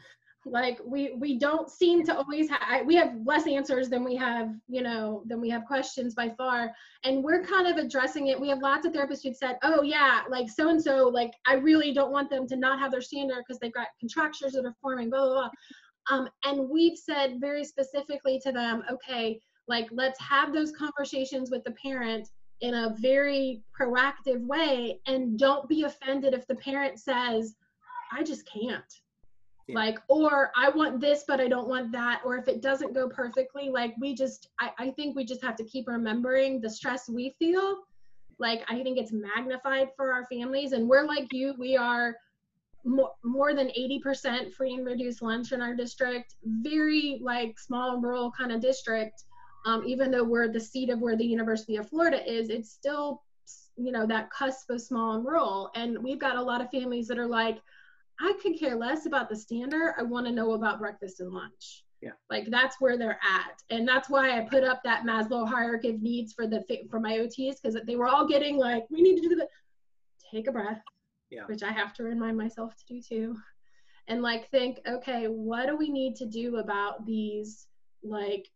like 0.46 0.80
we 0.86 1.14
we 1.16 1.40
don't 1.40 1.70
seem 1.70 2.06
to 2.06 2.16
always 2.16 2.50
have 2.50 2.86
we 2.86 2.96
have 2.96 3.16
less 3.26 3.48
answers 3.48 3.90
than 3.90 4.04
we 4.04 4.16
have 4.16 4.50
you 4.68 4.82
know 4.82 5.24
than 5.26 5.42
we 5.42 5.50
have 5.50 5.66
questions 5.66 6.14
by 6.14 6.30
far 6.38 6.72
and 7.04 7.24
we're 7.24 7.44
kind 7.44 7.68
of 7.68 7.78
addressing 7.78 8.28
it 8.28 8.40
we 8.40 8.48
have 8.48 8.60
lots 8.60 8.86
of 8.86 8.94
therapists 8.94 9.24
who've 9.24 9.36
said 9.36 9.58
oh 9.64 9.82
yeah 9.82 10.22
like 10.30 10.48
so 10.50 10.70
and 10.70 10.82
so 10.82 11.08
like 11.08 11.32
i 11.48 11.56
really 11.56 11.92
don't 11.92 12.12
want 12.12 12.30
them 12.30 12.48
to 12.48 12.56
not 12.56 12.80
have 12.80 12.92
their 12.92 13.02
stander 13.02 13.36
because 13.40 13.60
they've 13.60 13.74
got 13.74 13.88
contractures 14.00 14.54
that 14.54 14.66
are 14.66 14.76
forming 14.82 15.10
blah 15.10 15.26
blah 15.26 15.34
blah 15.34 15.50
um, 16.12 16.30
and 16.44 16.70
we've 16.70 16.98
said 16.98 17.38
very 17.40 17.64
specifically 17.64 18.40
to 18.40 18.52
them 18.52 18.84
okay 18.92 19.40
like, 19.68 19.88
let's 19.92 20.20
have 20.20 20.54
those 20.54 20.72
conversations 20.72 21.50
with 21.52 21.64
the 21.64 21.72
parent 21.72 22.30
in 22.62 22.74
a 22.74 22.96
very 23.00 23.62
proactive 23.78 24.46
way 24.46 25.00
and 25.08 25.38
don't 25.38 25.68
be 25.68 25.84
offended 25.84 26.34
if 26.34 26.48
the 26.48 26.56
parent 26.56 27.00
says, 27.00 27.56
I 28.12 28.24
just 28.24 28.48
can't. 28.50 29.02
Yeah. 29.68 29.76
Like, 29.76 30.00
or 30.08 30.52
I 30.56 30.70
want 30.70 31.02
this, 31.02 31.24
but 31.28 31.42
I 31.42 31.48
don't 31.48 31.68
want 31.68 31.92
that. 31.92 32.22
Or 32.24 32.38
if 32.38 32.48
it 32.48 32.62
doesn't 32.62 32.94
go 32.94 33.10
perfectly, 33.10 33.70
like, 33.70 33.96
we 34.00 34.14
just, 34.14 34.50
I, 34.60 34.72
I 34.78 34.92
think 34.92 35.16
we 35.16 35.26
just 35.26 35.44
have 35.44 35.56
to 35.56 35.64
keep 35.64 35.88
remembering 35.88 36.62
the 36.62 36.70
stress 36.70 37.10
we 37.10 37.36
feel. 37.40 37.80
Like, 38.38 38.64
I 38.70 38.84
think 38.84 39.00
it's 39.00 39.12
magnified 39.12 39.90
for 39.98 40.14
our 40.14 40.26
families. 40.28 40.74
And 40.74 40.88
we're 40.88 41.06
like 41.06 41.28
you, 41.32 41.56
we 41.58 41.76
are 41.76 42.16
more, 42.86 43.12
more 43.24 43.54
than 43.54 43.70
80% 43.70 44.54
free 44.54 44.76
and 44.76 44.86
reduced 44.86 45.22
lunch 45.22 45.52
in 45.52 45.62
our 45.62 45.76
district, 45.76 46.36
very 46.44 47.20
like 47.22 47.60
small 47.60 48.00
rural 48.00 48.32
kind 48.32 48.52
of 48.52 48.62
district 48.62 49.25
um, 49.66 49.84
even 49.86 50.12
though 50.12 50.24
we're 50.24 50.48
the 50.48 50.60
seat 50.60 50.90
of 50.90 51.02
where 51.02 51.16
the 51.16 51.26
University 51.26 51.76
of 51.78 51.90
Florida 51.90 52.22
is, 52.32 52.50
it's 52.50 52.72
still, 52.72 53.24
you 53.76 53.92
know, 53.92 54.06
that 54.06 54.30
cusp 54.30 54.70
of 54.70 54.80
small 54.82 55.16
and 55.16 55.26
rural. 55.26 55.72
And 55.76 56.02
we've 56.04 56.20
got 56.20 56.38
a 56.38 56.42
lot 56.42 56.62
of 56.62 56.70
families 56.70 57.08
that 57.08 57.18
are 57.18 57.28
like, 57.28 57.60
I 58.20 58.34
could 58.42 58.58
care 58.60 58.76
less 58.76 59.08
about 59.08 59.28
the 59.28 59.36
stander. 59.36 59.96
I 59.98 60.04
want 60.04 60.28
to 60.28 60.32
know 60.32 60.54
about 60.54 60.80
breakfast 60.80 61.20
and 61.20 61.32
lunch. 61.32 61.84
Yeah. 62.02 62.12
Like 62.30 62.50
that's 62.50 62.80
where 62.80 62.98
they're 62.98 63.20
at. 63.24 63.62
And 63.72 63.88
that's 63.88 64.10
why 64.10 64.38
I 64.38 64.42
put 64.42 64.64
up 64.64 64.82
that 64.84 65.06
Maslow 65.06 65.48
hierarchy 65.48 65.90
of 65.90 66.02
needs 66.02 66.34
for 66.34 66.46
the 66.46 66.64
for 66.90 67.00
my 67.00 67.14
OTs 67.14 67.56
because 67.62 67.78
they 67.86 67.96
were 67.96 68.08
all 68.08 68.28
getting 68.28 68.58
like, 68.58 68.86
we 68.92 69.02
need 69.02 69.22
to 69.22 69.30
do 69.30 69.36
the 69.36 69.48
take 70.32 70.48
a 70.48 70.52
breath. 70.52 70.82
Yeah. 71.32 71.46
Which 71.48 71.64
I 71.64 71.72
have 71.72 71.94
to 71.96 72.04
remind 72.04 72.38
myself 72.38 72.76
to 72.76 72.86
do 72.94 73.02
too. 73.02 73.36
And 74.08 74.22
like 74.22 74.52
think, 74.52 74.80
okay, 74.88 75.26
what 75.26 75.66
do 75.66 75.76
we 75.76 75.90
need 75.90 76.16
to 76.18 76.28
do 76.28 76.58
about 76.58 77.06
these 77.08 77.68
like 78.04 78.48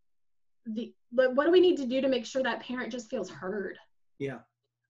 the 0.75 0.93
but 1.11 1.35
what 1.35 1.45
do 1.45 1.51
we 1.51 1.59
need 1.59 1.77
to 1.77 1.85
do 1.85 2.01
to 2.01 2.07
make 2.07 2.25
sure 2.25 2.43
that 2.43 2.61
parent 2.61 2.91
just 2.91 3.09
feels 3.09 3.29
heard? 3.29 3.77
Yeah. 4.19 4.39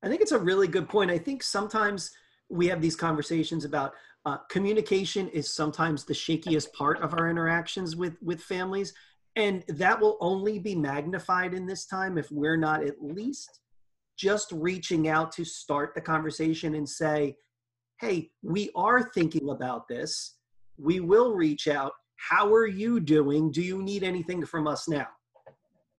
I 0.04 0.08
think 0.08 0.22
it's 0.22 0.32
a 0.32 0.40
really 0.40 0.68
good 0.68 0.90
point. 0.90 1.12
I 1.12 1.18
think 1.18 1.44
sometimes 1.44 2.12
we 2.50 2.68
have 2.68 2.82
these 2.82 2.96
conversations 2.96 3.66
about 3.66 3.94
uh, 4.26 4.38
communication 4.50 5.30
is 5.30 5.54
sometimes 5.54 6.04
the 6.04 6.14
shakiest 6.14 6.74
part 6.74 7.02
of 7.02 7.14
our 7.14 7.30
interactions 7.30 7.96
with 7.96 8.18
with 8.22 8.42
families 8.42 8.94
and 9.36 9.64
that 9.70 10.00
will 10.00 10.18
only 10.20 10.60
be 10.60 10.76
magnified 10.76 11.54
in 11.54 11.66
this 11.66 11.86
time 11.86 12.18
if 12.18 12.30
we're 12.32 12.58
not 12.58 12.84
at 12.84 13.02
least 13.02 13.62
just 14.18 14.52
reaching 14.52 15.08
out 15.08 15.32
to 15.32 15.46
start 15.46 15.94
the 15.96 16.02
conversation 16.02 16.76
and 16.76 16.88
say 16.88 17.36
hey 18.02 18.30
we 18.42 18.70
are 18.76 19.04
thinking 19.04 19.50
about 19.50 19.88
this. 19.88 20.36
We 20.78 21.02
will 21.02 21.34
reach 21.34 21.68
out. 21.68 21.92
How 22.16 22.54
are 22.54 22.68
you 22.68 23.00
doing? 23.00 23.52
Do 23.52 23.62
you 23.62 23.82
need 23.82 24.04
anything 24.04 24.46
from 24.46 24.68
us 24.68 24.88
now 24.88 25.08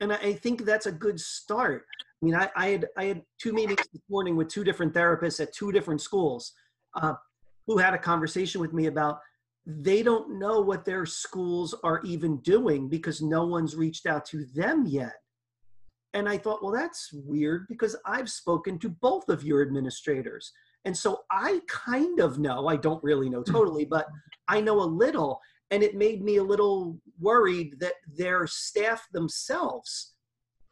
and 0.00 0.12
I 0.12 0.32
think 0.32 0.64
that's 0.64 0.86
a 0.86 0.92
good 0.92 1.20
start. 1.20 1.84
I 2.22 2.26
mean, 2.26 2.34
I, 2.34 2.50
I 2.56 2.68
had 2.68 2.88
I 2.96 3.04
had 3.04 3.22
two 3.40 3.52
meetings 3.52 3.86
this 3.92 4.02
morning 4.08 4.36
with 4.36 4.48
two 4.48 4.64
different 4.64 4.92
therapists 4.92 5.40
at 5.40 5.54
two 5.54 5.72
different 5.72 6.00
schools, 6.00 6.52
uh, 6.94 7.14
who 7.66 7.78
had 7.78 7.94
a 7.94 7.98
conversation 7.98 8.60
with 8.60 8.72
me 8.72 8.86
about 8.86 9.20
they 9.66 10.02
don't 10.02 10.38
know 10.38 10.60
what 10.60 10.84
their 10.84 11.06
schools 11.06 11.74
are 11.84 12.00
even 12.04 12.38
doing 12.38 12.88
because 12.88 13.20
no 13.20 13.46
one's 13.46 13.76
reached 13.76 14.06
out 14.06 14.24
to 14.26 14.44
them 14.54 14.86
yet. 14.86 15.14
And 16.14 16.28
I 16.28 16.38
thought, 16.38 16.62
well, 16.62 16.72
that's 16.72 17.10
weird 17.12 17.66
because 17.68 17.94
I've 18.04 18.28
spoken 18.28 18.78
to 18.80 18.88
both 18.88 19.28
of 19.28 19.44
your 19.44 19.62
administrators. 19.62 20.52
And 20.84 20.96
so 20.96 21.20
I 21.30 21.60
kind 21.68 22.20
of 22.20 22.38
know, 22.38 22.66
I 22.66 22.76
don't 22.76 23.04
really 23.04 23.28
know 23.28 23.42
totally, 23.42 23.84
but 23.84 24.06
I 24.48 24.60
know 24.60 24.80
a 24.80 24.82
little 24.82 25.40
and 25.70 25.82
it 25.82 25.94
made 25.94 26.22
me 26.22 26.36
a 26.36 26.42
little 26.42 26.98
worried 27.18 27.76
that 27.80 27.94
their 28.16 28.46
staff 28.46 29.06
themselves 29.12 30.14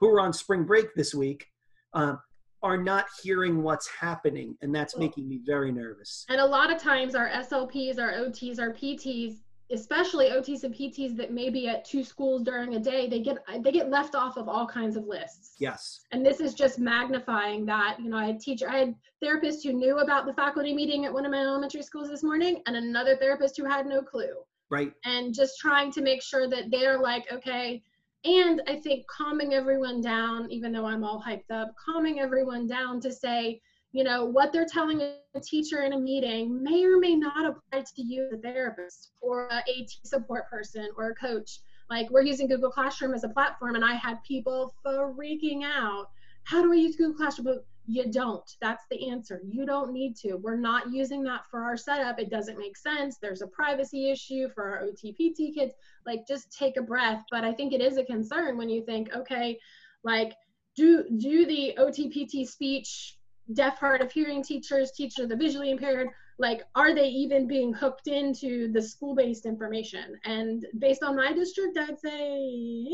who 0.00 0.08
are 0.08 0.20
on 0.20 0.32
spring 0.32 0.64
break 0.64 0.94
this 0.94 1.14
week 1.14 1.46
uh, 1.94 2.16
are 2.62 2.76
not 2.76 3.06
hearing 3.22 3.62
what's 3.62 3.88
happening 3.88 4.56
and 4.62 4.74
that's 4.74 4.96
making 4.96 5.28
me 5.28 5.40
very 5.46 5.70
nervous. 5.70 6.24
And 6.28 6.40
a 6.40 6.46
lot 6.46 6.72
of 6.72 6.80
times 6.80 7.14
our 7.14 7.28
slps 7.28 7.98
our 7.98 8.12
ots 8.12 8.58
our 8.58 8.72
pts 8.72 9.36
especially 9.70 10.30
ots 10.30 10.64
and 10.64 10.74
pts 10.74 11.16
that 11.16 11.32
may 11.32 11.50
be 11.50 11.68
at 11.68 11.84
two 11.84 12.02
schools 12.02 12.42
during 12.42 12.74
a 12.74 12.80
day 12.80 13.06
they 13.06 13.20
get 13.20 13.36
they 13.60 13.70
get 13.70 13.90
left 13.90 14.14
off 14.14 14.36
of 14.36 14.48
all 14.48 14.66
kinds 14.66 14.96
of 14.96 15.06
lists. 15.06 15.54
Yes. 15.58 16.00
And 16.10 16.24
this 16.24 16.40
is 16.40 16.54
just 16.54 16.78
magnifying 16.78 17.64
that 17.66 17.98
you 18.00 18.10
know 18.10 18.16
i 18.16 18.26
had 18.26 18.40
teacher 18.40 18.68
i 18.68 18.78
had 18.78 18.94
therapists 19.22 19.62
who 19.62 19.72
knew 19.72 19.98
about 19.98 20.26
the 20.26 20.32
faculty 20.32 20.74
meeting 20.74 21.04
at 21.04 21.12
one 21.12 21.24
of 21.24 21.30
my 21.30 21.40
elementary 21.40 21.82
schools 21.82 22.08
this 22.08 22.24
morning 22.24 22.62
and 22.66 22.76
another 22.76 23.16
therapist 23.16 23.56
who 23.56 23.64
had 23.64 23.86
no 23.86 24.02
clue 24.02 24.34
right. 24.70 24.92
And 25.04 25.34
just 25.34 25.58
trying 25.58 25.92
to 25.92 26.02
make 26.02 26.22
sure 26.22 26.48
that 26.48 26.70
they're 26.70 26.98
like 26.98 27.30
okay 27.32 27.82
and 28.24 28.60
i 28.66 28.74
think 28.74 29.06
calming 29.06 29.54
everyone 29.54 30.00
down 30.00 30.50
even 30.50 30.72
though 30.72 30.84
i'm 30.84 31.04
all 31.04 31.22
hyped 31.24 31.50
up 31.52 31.72
calming 31.84 32.18
everyone 32.18 32.66
down 32.66 33.00
to 33.00 33.12
say 33.12 33.60
you 33.92 34.04
know 34.04 34.24
what 34.24 34.52
they're 34.52 34.66
telling 34.66 35.00
a 35.00 35.40
teacher 35.40 35.82
in 35.82 35.92
a 35.92 35.98
meeting 35.98 36.62
may 36.62 36.84
or 36.84 36.98
may 36.98 37.14
not 37.14 37.46
apply 37.46 37.84
to 37.96 38.02
you 38.02 38.28
the 38.30 38.38
therapist 38.38 39.12
or 39.20 39.48
a 39.48 39.56
AT 39.56 39.88
support 40.04 40.48
person 40.50 40.88
or 40.96 41.10
a 41.10 41.14
coach. 41.14 41.60
Like 41.88 42.10
we're 42.10 42.22
using 42.22 42.48
google 42.48 42.70
classroom 42.70 43.14
as 43.14 43.24
a 43.24 43.30
platform 43.30 43.76
and 43.76 43.84
i 43.84 43.94
had 43.94 44.22
people 44.24 44.74
freaking 44.84 45.64
out. 45.64 46.06
How 46.44 46.62
do 46.62 46.70
we 46.70 46.80
use 46.80 46.96
google 46.96 47.14
classroom 47.14 47.60
you 47.88 48.12
don't. 48.12 48.48
That's 48.60 48.84
the 48.90 49.08
answer. 49.08 49.40
You 49.48 49.64
don't 49.64 49.92
need 49.92 50.14
to. 50.16 50.34
We're 50.34 50.60
not 50.60 50.92
using 50.92 51.22
that 51.24 51.46
for 51.50 51.62
our 51.62 51.76
setup. 51.76 52.20
It 52.20 52.30
doesn't 52.30 52.58
make 52.58 52.76
sense. 52.76 53.16
There's 53.16 53.40
a 53.40 53.46
privacy 53.46 54.10
issue 54.10 54.50
for 54.54 54.68
our 54.68 54.82
OTPT 54.84 55.54
kids. 55.54 55.72
Like, 56.04 56.26
just 56.28 56.52
take 56.56 56.76
a 56.76 56.82
breath. 56.82 57.24
But 57.30 57.44
I 57.44 57.52
think 57.54 57.72
it 57.72 57.80
is 57.80 57.96
a 57.96 58.04
concern 58.04 58.58
when 58.58 58.68
you 58.68 58.84
think, 58.84 59.08
okay, 59.16 59.58
like, 60.04 60.34
do 60.76 61.04
do 61.18 61.46
the 61.46 61.74
OTPT 61.78 62.46
speech 62.46 63.16
deaf 63.54 63.78
hard 63.78 64.02
of 64.02 64.12
hearing 64.12 64.42
teachers 64.42 64.92
teach 64.92 65.14
the 65.16 65.34
visually 65.34 65.70
impaired 65.70 66.10
like 66.38 66.62
are 66.74 66.94
they 66.94 67.08
even 67.08 67.48
being 67.48 67.72
hooked 67.72 68.06
into 68.06 68.70
the 68.72 68.82
school-based 68.82 69.46
information 69.46 70.18
and 70.24 70.66
based 70.78 71.02
on 71.02 71.16
my 71.16 71.32
district 71.32 71.78
i'd 71.78 71.98
say 71.98 72.86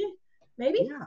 maybe 0.57 0.79
yeah 0.83 1.07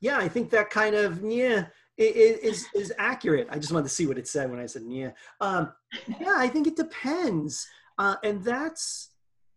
yeah 0.00 0.18
i 0.18 0.28
think 0.28 0.50
that 0.50 0.68
kind 0.68 0.96
of 0.96 1.22
yeah 1.22 1.66
is 1.98 2.66
is 2.74 2.92
accurate. 2.98 3.48
I 3.50 3.58
just 3.58 3.72
wanted 3.72 3.84
to 3.84 3.94
see 3.94 4.06
what 4.06 4.18
it 4.18 4.28
said 4.28 4.50
when 4.50 4.60
I 4.60 4.66
said 4.66 4.82
yeah. 4.86 5.10
Um, 5.40 5.72
yeah, 6.20 6.34
I 6.36 6.48
think 6.48 6.66
it 6.66 6.76
depends, 6.76 7.66
uh, 7.98 8.16
and 8.22 8.42
that's 8.42 9.10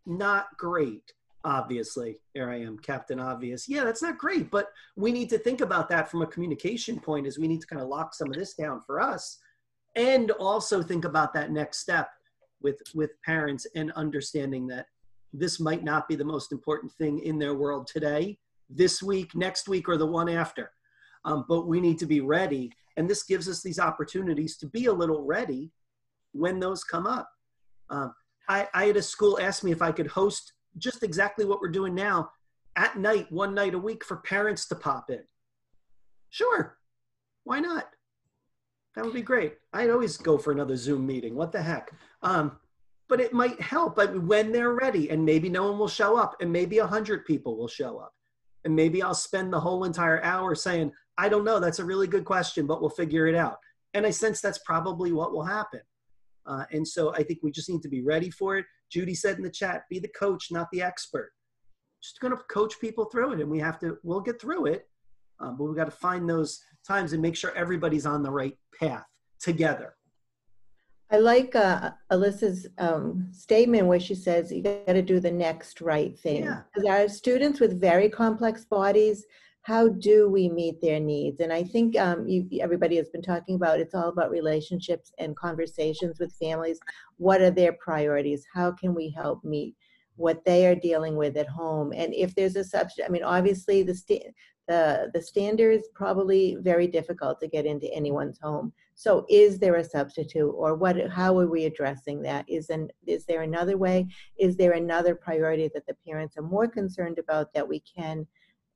not 0.05 0.47
great. 0.57 1.13
Obviously, 1.43 2.19
here 2.33 2.49
I 2.49 2.61
am, 2.61 2.77
Captain 2.77 3.19
Obvious. 3.19 3.67
Yeah, 3.67 3.83
that's 3.83 4.01
not 4.01 4.17
great, 4.17 4.51
but 4.51 4.69
we 4.95 5.11
need 5.11 5.29
to 5.29 5.37
think 5.37 5.61
about 5.61 5.89
that 5.89 6.09
from 6.09 6.21
a 6.21 6.27
communication 6.27 6.99
point. 6.99 7.27
Is 7.27 7.39
we 7.39 7.47
need 7.47 7.61
to 7.61 7.67
kind 7.67 7.81
of 7.81 7.87
lock 7.87 8.13
some 8.13 8.29
of 8.29 8.35
this 8.35 8.55
down 8.55 8.81
for 8.81 8.99
us, 8.99 9.37
and 9.95 10.31
also 10.31 10.81
think 10.81 11.05
about 11.05 11.33
that 11.33 11.51
next 11.51 11.79
step 11.79 12.09
with 12.61 12.81
with 12.95 13.11
parents 13.23 13.67
and 13.75 13.91
understanding 13.93 14.67
that 14.67 14.87
this 15.33 15.59
might 15.59 15.83
not 15.83 16.07
be 16.07 16.15
the 16.15 16.25
most 16.25 16.51
important 16.51 16.91
thing 16.93 17.19
in 17.19 17.39
their 17.39 17.53
world 17.53 17.87
today, 17.87 18.37
this 18.69 19.01
week, 19.01 19.33
next 19.35 19.69
week, 19.69 19.87
or 19.87 19.97
the 19.97 20.05
one 20.05 20.27
after 20.27 20.71
um, 21.25 21.45
but 21.47 21.67
we 21.67 21.79
need 21.79 21.99
to 21.99 22.05
be 22.05 22.21
ready. 22.21 22.71
And 22.97 23.09
this 23.09 23.23
gives 23.23 23.47
us 23.47 23.61
these 23.61 23.79
opportunities 23.79 24.57
to 24.57 24.67
be 24.67 24.85
a 24.85 24.93
little 24.93 25.23
ready 25.23 25.71
when 26.33 26.59
those 26.59 26.83
come 26.83 27.07
up. 27.07 27.29
Um, 27.89 28.13
I, 28.49 28.67
I 28.73 28.85
had 28.85 28.97
a 28.97 29.01
school 29.01 29.39
ask 29.39 29.63
me 29.63 29.71
if 29.71 29.81
I 29.81 29.91
could 29.91 30.07
host 30.07 30.53
just 30.77 31.03
exactly 31.03 31.45
what 31.45 31.61
we're 31.61 31.69
doing 31.69 31.95
now 31.95 32.31
at 32.75 32.97
night, 32.97 33.31
one 33.31 33.53
night 33.53 33.73
a 33.73 33.79
week 33.79 34.03
for 34.03 34.17
parents 34.17 34.67
to 34.67 34.75
pop 34.75 35.09
in. 35.09 35.23
Sure, 36.29 36.77
why 37.43 37.59
not? 37.59 37.89
That 38.95 39.05
would 39.05 39.13
be 39.13 39.21
great. 39.21 39.55
I'd 39.73 39.89
always 39.89 40.17
go 40.17 40.37
for 40.37 40.51
another 40.51 40.75
Zoom 40.75 41.05
meeting. 41.05 41.35
What 41.35 41.51
the 41.51 41.61
heck? 41.61 41.91
Um, 42.21 42.57
but 43.07 43.21
it 43.21 43.33
might 43.33 43.59
help 43.59 43.97
when 43.97 44.51
they're 44.51 44.73
ready 44.73 45.09
and 45.09 45.25
maybe 45.25 45.49
no 45.49 45.69
one 45.69 45.79
will 45.79 45.87
show 45.87 46.17
up 46.17 46.37
and 46.41 46.51
maybe 46.51 46.77
a 46.79 46.87
hundred 46.87 47.25
people 47.25 47.57
will 47.57 47.67
show 47.67 47.97
up 47.97 48.13
and 48.65 48.75
maybe 48.75 49.01
i'll 49.01 49.13
spend 49.13 49.51
the 49.51 49.59
whole 49.59 49.83
entire 49.83 50.23
hour 50.23 50.55
saying 50.55 50.91
i 51.17 51.27
don't 51.27 51.43
know 51.43 51.59
that's 51.59 51.79
a 51.79 51.85
really 51.85 52.07
good 52.07 52.25
question 52.25 52.65
but 52.65 52.81
we'll 52.81 52.89
figure 52.89 53.27
it 53.27 53.35
out. 53.35 53.57
And 53.93 54.05
i 54.05 54.09
sense 54.09 54.41
that's 54.41 54.59
probably 54.59 55.11
what 55.11 55.33
will 55.33 55.43
happen. 55.43 55.81
Uh, 56.45 56.65
and 56.71 56.87
so 56.87 57.13
i 57.15 57.23
think 57.23 57.39
we 57.43 57.51
just 57.51 57.69
need 57.69 57.81
to 57.83 57.89
be 57.89 58.01
ready 58.01 58.29
for 58.29 58.57
it. 58.57 58.65
Judy 58.89 59.13
said 59.13 59.37
in 59.37 59.43
the 59.43 59.49
chat 59.49 59.83
be 59.89 59.99
the 59.99 60.09
coach 60.09 60.51
not 60.51 60.67
the 60.71 60.81
expert. 60.81 61.31
Just 62.01 62.19
going 62.19 62.35
to 62.35 62.43
coach 62.51 62.79
people 62.79 63.05
through 63.05 63.33
it 63.33 63.41
and 63.41 63.49
we 63.49 63.59
have 63.59 63.79
to 63.79 63.97
we'll 64.03 64.21
get 64.21 64.41
through 64.41 64.65
it 64.67 64.87
um, 65.39 65.57
but 65.57 65.65
we've 65.65 65.75
got 65.75 65.85
to 65.85 65.91
find 65.91 66.29
those 66.29 66.63
times 66.87 67.13
and 67.13 67.21
make 67.21 67.35
sure 67.35 67.51
everybody's 67.55 68.05
on 68.05 68.23
the 68.23 68.31
right 68.31 68.57
path 68.79 69.05
together 69.39 69.95
I 71.11 71.17
like 71.17 71.55
uh, 71.55 71.91
Alyssa's 72.09 72.67
um, 72.77 73.27
statement 73.33 73.87
where 73.87 73.99
she 73.99 74.15
says 74.15 74.51
you 74.51 74.63
got 74.63 74.85
to 74.87 75.01
do 75.01 75.19
the 75.19 75.31
next 75.31 75.81
right 75.81 76.17
thing. 76.17 76.45
Yeah. 76.45 76.61
Because 76.73 76.89
our 76.89 77.07
students 77.09 77.59
with 77.59 77.81
very 77.81 78.07
complex 78.07 78.63
bodies, 78.63 79.25
how 79.63 79.89
do 79.89 80.29
we 80.29 80.47
meet 80.47 80.81
their 80.81 81.01
needs? 81.01 81.41
And 81.41 81.51
I 81.51 81.63
think 81.63 81.97
um, 81.99 82.27
you, 82.27 82.47
everybody 82.61 82.95
has 82.95 83.09
been 83.09 83.21
talking 83.21 83.55
about 83.55 83.79
it's 83.79 83.93
all 83.93 84.07
about 84.07 84.31
relationships 84.31 85.11
and 85.19 85.35
conversations 85.35 86.17
with 86.17 86.33
families. 86.33 86.79
What 87.17 87.41
are 87.41 87.51
their 87.51 87.73
priorities? 87.73 88.45
How 88.53 88.71
can 88.71 88.95
we 88.95 89.09
help 89.09 89.43
meet 89.43 89.75
what 90.15 90.45
they 90.45 90.65
are 90.65 90.75
dealing 90.75 91.17
with 91.17 91.35
at 91.35 91.47
home? 91.47 91.91
And 91.93 92.13
if 92.13 92.33
there's 92.35 92.55
a 92.55 92.63
substitute, 92.63 93.05
I 93.05 93.11
mean, 93.11 93.23
obviously 93.23 93.83
the 93.83 93.95
st- 93.95 94.33
the 94.67 95.11
the 95.13 95.21
stander 95.21 95.71
is 95.71 95.89
probably 95.93 96.57
very 96.59 96.87
difficult 96.87 97.39
to 97.39 97.47
get 97.47 97.65
into 97.65 97.93
anyone's 97.93 98.39
home. 98.39 98.73
So 98.95 99.25
is 99.29 99.59
there 99.59 99.75
a 99.75 99.83
substitute 99.83 100.53
or 100.55 100.75
what 100.75 101.09
how 101.09 101.37
are 101.39 101.47
we 101.47 101.65
addressing 101.65 102.21
that? 102.23 102.45
Is 102.47 102.69
an 102.69 102.89
is 103.07 103.25
there 103.25 103.41
another 103.41 103.77
way? 103.77 104.07
Is 104.37 104.55
there 104.55 104.73
another 104.73 105.15
priority 105.15 105.69
that 105.73 105.87
the 105.87 105.95
parents 106.07 106.37
are 106.37 106.43
more 106.43 106.67
concerned 106.67 107.19
about 107.19 107.53
that 107.53 107.67
we 107.67 107.81
can 107.81 108.27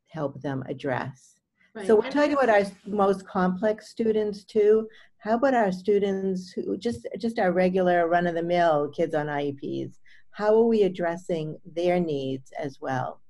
help 0.07 0.41
them 0.41 0.63
address? 0.67 1.35
Right. 1.73 1.85
so 1.85 1.95
we're 1.95 2.09
talking 2.09 2.33
about 2.33 2.49
our 2.49 2.63
most 2.85 3.27
complex 3.27 3.89
students 3.89 4.45
too. 4.45 4.87
How 5.17 5.35
about 5.35 5.53
our 5.53 5.71
students 5.71 6.51
who 6.51 6.77
just 6.77 7.07
just 7.17 7.39
our 7.39 7.51
regular 7.51 8.07
run-of-the-mill 8.07 8.91
kids 8.95 9.13
on 9.15 9.27
ieps 9.27 9.95
how 10.35 10.53
are 10.53 10.65
we 10.65 10.83
addressing 10.83 11.57
their 11.65 11.97
needs 11.97 12.51
as 12.59 12.79
well 12.81 13.21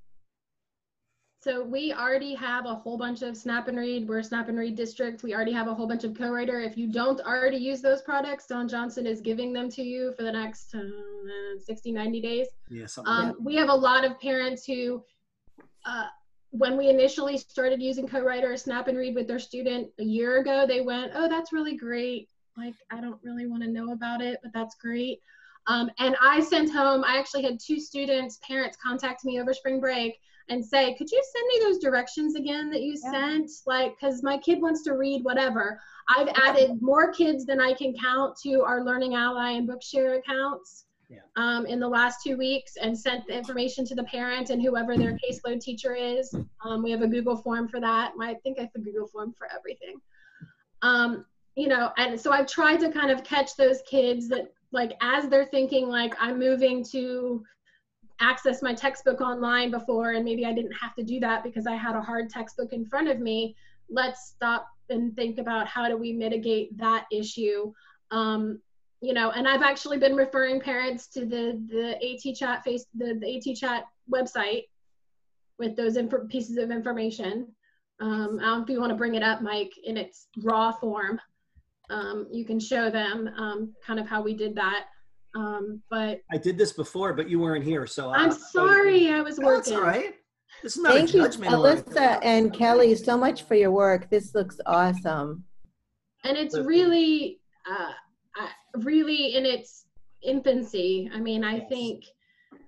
so 1.45 1.63
we 1.63 1.93
already 1.93 2.33
have 2.33 2.65
a 2.65 2.73
whole 2.73 2.97
bunch 2.97 3.21
of 3.21 3.37
Snap 3.37 3.67
and 3.67 3.77
Read. 3.77 4.07
We're 4.07 4.17
a 4.17 4.23
Snap 4.23 4.49
and 4.49 4.57
Read 4.57 4.75
district. 4.75 5.21
We 5.21 5.35
already 5.35 5.51
have 5.51 5.67
a 5.67 5.75
whole 5.75 5.87
bunch 5.87 6.03
of 6.03 6.15
co-writer. 6.15 6.59
If 6.59 6.75
you 6.75 6.91
don't 6.91 7.21
already 7.21 7.57
use 7.57 7.83
those 7.83 8.01
products, 8.01 8.47
Don 8.47 8.67
Johnston 8.67 9.05
is 9.05 9.21
giving 9.21 9.53
them 9.53 9.69
to 9.69 9.83
you 9.83 10.11
for 10.17 10.23
the 10.23 10.31
next 10.31 10.73
uh, 10.73 10.79
60, 11.63 11.91
90 11.91 12.21
days. 12.21 12.47
Yeah, 12.67 12.87
um, 13.05 13.35
we 13.39 13.53
have 13.57 13.69
a 13.69 13.75
lot 13.75 14.03
of 14.05 14.19
parents 14.19 14.65
who, 14.65 15.03
uh, 15.85 16.07
when 16.49 16.77
we 16.77 16.89
initially 16.89 17.37
started 17.37 17.79
using 17.79 18.07
co-writer 18.07 18.51
or 18.51 18.57
Snap 18.57 18.87
and 18.87 18.97
Read 18.97 19.13
with 19.13 19.27
their 19.27 19.37
student 19.37 19.89
a 19.99 20.03
year 20.03 20.39
ago, 20.39 20.65
they 20.67 20.81
went, 20.81 21.11
oh, 21.13 21.29
that's 21.29 21.53
really 21.53 21.77
great. 21.77 22.27
Like, 22.57 22.73
I 22.89 22.99
don't 22.99 23.19
really 23.23 23.45
want 23.45 23.61
to 23.61 23.69
know 23.69 23.91
about 23.91 24.19
it, 24.19 24.39
but 24.41 24.51
that's 24.51 24.73
great. 24.81 25.19
Um, 25.67 25.91
and 25.99 26.15
I 26.19 26.39
sent 26.39 26.71
home, 26.71 27.03
I 27.03 27.19
actually 27.19 27.43
had 27.43 27.59
two 27.59 27.79
students, 27.79 28.39
parents 28.47 28.79
contact 28.83 29.25
me 29.25 29.39
over 29.39 29.53
spring 29.53 29.79
break 29.79 30.19
and 30.49 30.63
say, 30.63 30.93
could 30.95 31.09
you 31.09 31.23
send 31.33 31.47
me 31.47 31.59
those 31.65 31.79
directions 31.83 32.35
again 32.35 32.69
that 32.69 32.81
you 32.81 32.97
yeah. 33.03 33.11
sent? 33.11 33.49
Like, 33.65 33.95
because 33.99 34.21
my 34.23 34.37
kid 34.37 34.61
wants 34.61 34.83
to 34.83 34.93
read 34.93 35.23
whatever. 35.23 35.79
I've 36.07 36.29
added 36.35 36.81
more 36.81 37.11
kids 37.11 37.45
than 37.45 37.59
I 37.59 37.73
can 37.73 37.93
count 37.93 38.37
to 38.43 38.61
our 38.61 38.83
Learning 38.83 39.15
Ally 39.15 39.51
and 39.51 39.67
Bookshare 39.67 40.19
accounts 40.19 40.85
yeah. 41.09 41.19
um, 41.35 41.65
in 41.65 41.79
the 41.79 41.87
last 41.87 42.19
two 42.23 42.37
weeks 42.37 42.77
and 42.81 42.97
sent 42.97 43.25
the 43.27 43.35
information 43.35 43.85
to 43.85 43.95
the 43.95 44.03
parent 44.03 44.49
and 44.49 44.61
whoever 44.61 44.97
their 44.97 45.17
caseload 45.17 45.61
teacher 45.61 45.95
is. 45.95 46.33
Um, 46.63 46.83
we 46.83 46.91
have 46.91 47.01
a 47.01 47.07
Google 47.07 47.37
form 47.37 47.67
for 47.67 47.79
that. 47.79 48.13
I 48.21 48.35
think 48.35 48.59
I 48.59 48.63
have 48.63 48.71
a 48.75 48.79
Google 48.79 49.07
form 49.07 49.33
for 49.37 49.47
everything. 49.51 49.99
Um, 50.81 51.25
you 51.55 51.67
know, 51.67 51.91
and 51.97 52.19
so 52.19 52.31
I've 52.31 52.47
tried 52.47 52.79
to 52.81 52.91
kind 52.91 53.11
of 53.11 53.23
catch 53.23 53.55
those 53.55 53.81
kids 53.89 54.27
that 54.29 54.51
like 54.71 54.93
as 55.01 55.29
they're 55.29 55.45
thinking 55.45 55.87
like 55.87 56.13
I'm 56.19 56.37
moving 56.37 56.83
to 56.91 57.43
access 58.19 58.61
my 58.61 58.73
textbook 58.73 59.21
online 59.21 59.71
before 59.71 60.11
and 60.11 60.23
maybe 60.23 60.45
I 60.45 60.53
didn't 60.53 60.73
have 60.73 60.95
to 60.95 61.03
do 61.03 61.19
that 61.19 61.43
because 61.43 61.67
I 61.67 61.75
had 61.75 61.95
a 61.95 62.01
hard 62.01 62.29
textbook 62.29 62.71
in 62.73 62.85
front 62.85 63.09
of 63.09 63.19
me. 63.19 63.55
Let's 63.89 64.27
stop 64.27 64.67
and 64.89 65.15
think 65.15 65.37
about 65.37 65.67
how 65.67 65.87
do 65.87 65.97
we 65.97 66.13
mitigate 66.13 66.77
that 66.77 67.05
issue. 67.11 67.73
Um, 68.11 68.59
you 69.01 69.13
know, 69.13 69.31
and 69.31 69.47
I've 69.47 69.61
actually 69.61 69.97
been 69.97 70.15
referring 70.15 70.59
parents 70.59 71.07
to 71.09 71.25
the 71.25 71.61
the 71.67 71.95
AT 71.95 72.35
chat 72.35 72.63
face 72.63 72.85
the, 72.95 73.19
the 73.19 73.37
AT 73.37 73.55
chat 73.55 73.83
website 74.11 74.63
with 75.59 75.75
those 75.75 75.97
pieces 76.29 76.57
of 76.57 76.71
information. 76.71 77.47
Um, 77.99 78.39
I 78.41 78.45
don't 78.45 78.57
know 78.59 78.63
if 78.63 78.69
you 78.69 78.79
want 78.79 78.91
to 78.91 78.97
bring 78.97 79.15
it 79.15 79.23
up, 79.23 79.41
Mike, 79.41 79.73
in 79.83 79.97
its 79.97 80.27
raw 80.43 80.71
form. 80.71 81.19
Um, 81.89 82.27
you 82.31 82.45
can 82.45 82.59
show 82.59 82.89
them 82.89 83.29
um, 83.37 83.73
kind 83.85 83.99
of 83.99 84.07
how 84.07 84.21
we 84.21 84.33
did 84.33 84.55
that. 84.55 84.85
Um, 85.35 85.81
but 85.89 86.21
I 86.31 86.37
did 86.37 86.57
this 86.57 86.71
before, 86.71 87.13
but 87.13 87.29
you 87.29 87.39
weren't 87.39 87.65
here, 87.65 87.85
so 87.85 88.09
I'm 88.09 88.31
I, 88.31 88.33
sorry. 88.33 89.09
I, 89.09 89.17
I 89.17 89.21
was 89.21 89.37
working. 89.37 89.55
That's 89.55 89.71
all 89.73 89.81
right. 89.81 90.15
This 90.63 90.77
is 90.77 90.81
not 90.81 90.93
Thank 90.93 91.09
a 91.09 91.13
judgment. 91.13 91.51
you, 91.51 91.57
Alyssa 91.57 92.19
and 92.23 92.53
Kelly, 92.53 92.95
so 92.95 93.17
much 93.17 93.43
for 93.43 93.55
your 93.55 93.71
work. 93.71 94.09
This 94.09 94.33
looks 94.33 94.57
awesome. 94.65 95.43
And 96.23 96.37
it's 96.37 96.57
really, 96.57 97.41
uh, 97.69 98.47
really 98.77 99.35
in 99.35 99.45
its 99.45 99.85
infancy. 100.23 101.09
I 101.13 101.19
mean, 101.19 101.43
I 101.43 101.57
yes. 101.57 101.69
think 101.69 102.03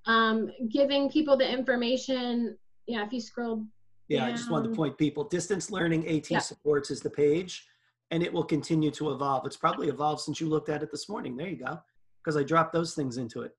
um, 0.06 0.50
giving 0.70 1.08
people 1.08 1.36
the 1.36 1.50
information. 1.50 2.56
Yeah, 2.86 3.04
if 3.06 3.12
you 3.12 3.20
scroll. 3.20 3.64
Yeah, 4.08 4.20
down. 4.20 4.28
I 4.28 4.32
just 4.32 4.50
wanted 4.50 4.68
to 4.68 4.74
point 4.74 4.98
people. 4.98 5.24
Distance 5.24 5.70
Learning 5.70 6.06
AT 6.06 6.30
yeah. 6.30 6.38
Supports 6.38 6.90
is 6.90 7.00
the 7.00 7.10
page, 7.10 7.66
and 8.10 8.22
it 8.22 8.30
will 8.30 8.44
continue 8.44 8.90
to 8.92 9.12
evolve. 9.12 9.46
It's 9.46 9.56
probably 9.56 9.88
evolved 9.88 10.20
since 10.20 10.40
you 10.40 10.48
looked 10.48 10.68
at 10.68 10.82
it 10.82 10.90
this 10.90 11.08
morning. 11.08 11.36
There 11.36 11.48
you 11.48 11.56
go 11.56 11.80
because 12.28 12.38
I 12.38 12.44
dropped 12.44 12.74
those 12.74 12.94
things 12.94 13.16
into 13.16 13.40
it. 13.40 13.56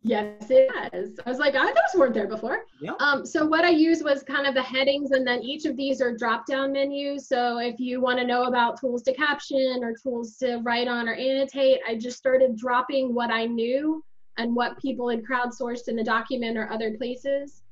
Yes, 0.00 0.48
it 0.48 0.70
has. 0.74 1.18
I 1.26 1.28
was 1.28 1.38
like, 1.38 1.54
oh, 1.54 1.66
those 1.66 2.00
weren't 2.00 2.14
there 2.14 2.26
before. 2.26 2.64
Yeah. 2.80 2.92
Um, 2.98 3.26
so 3.26 3.44
what 3.44 3.62
I 3.62 3.68
used 3.68 4.02
was 4.02 4.22
kind 4.22 4.46
of 4.46 4.54
the 4.54 4.62
headings, 4.62 5.10
and 5.10 5.26
then 5.26 5.42
each 5.42 5.66
of 5.66 5.76
these 5.76 6.00
are 6.00 6.16
drop-down 6.16 6.72
menus. 6.72 7.28
So 7.28 7.58
if 7.58 7.78
you 7.78 8.00
want 8.00 8.18
to 8.20 8.26
know 8.26 8.44
about 8.44 8.80
tools 8.80 9.02
to 9.02 9.12
caption 9.12 9.80
or 9.82 9.92
tools 10.02 10.38
to 10.38 10.62
write 10.64 10.88
on 10.88 11.10
or 11.10 11.12
annotate, 11.12 11.80
I 11.86 11.96
just 11.96 12.16
started 12.16 12.56
dropping 12.56 13.14
what 13.14 13.30
I 13.30 13.44
knew 13.44 14.02
and 14.38 14.56
what 14.56 14.78
people 14.78 15.10
had 15.10 15.22
crowdsourced 15.22 15.88
in 15.88 15.96
the 15.96 16.04
document 16.04 16.56
or 16.56 16.70
other 16.70 16.96
places, 16.96 17.64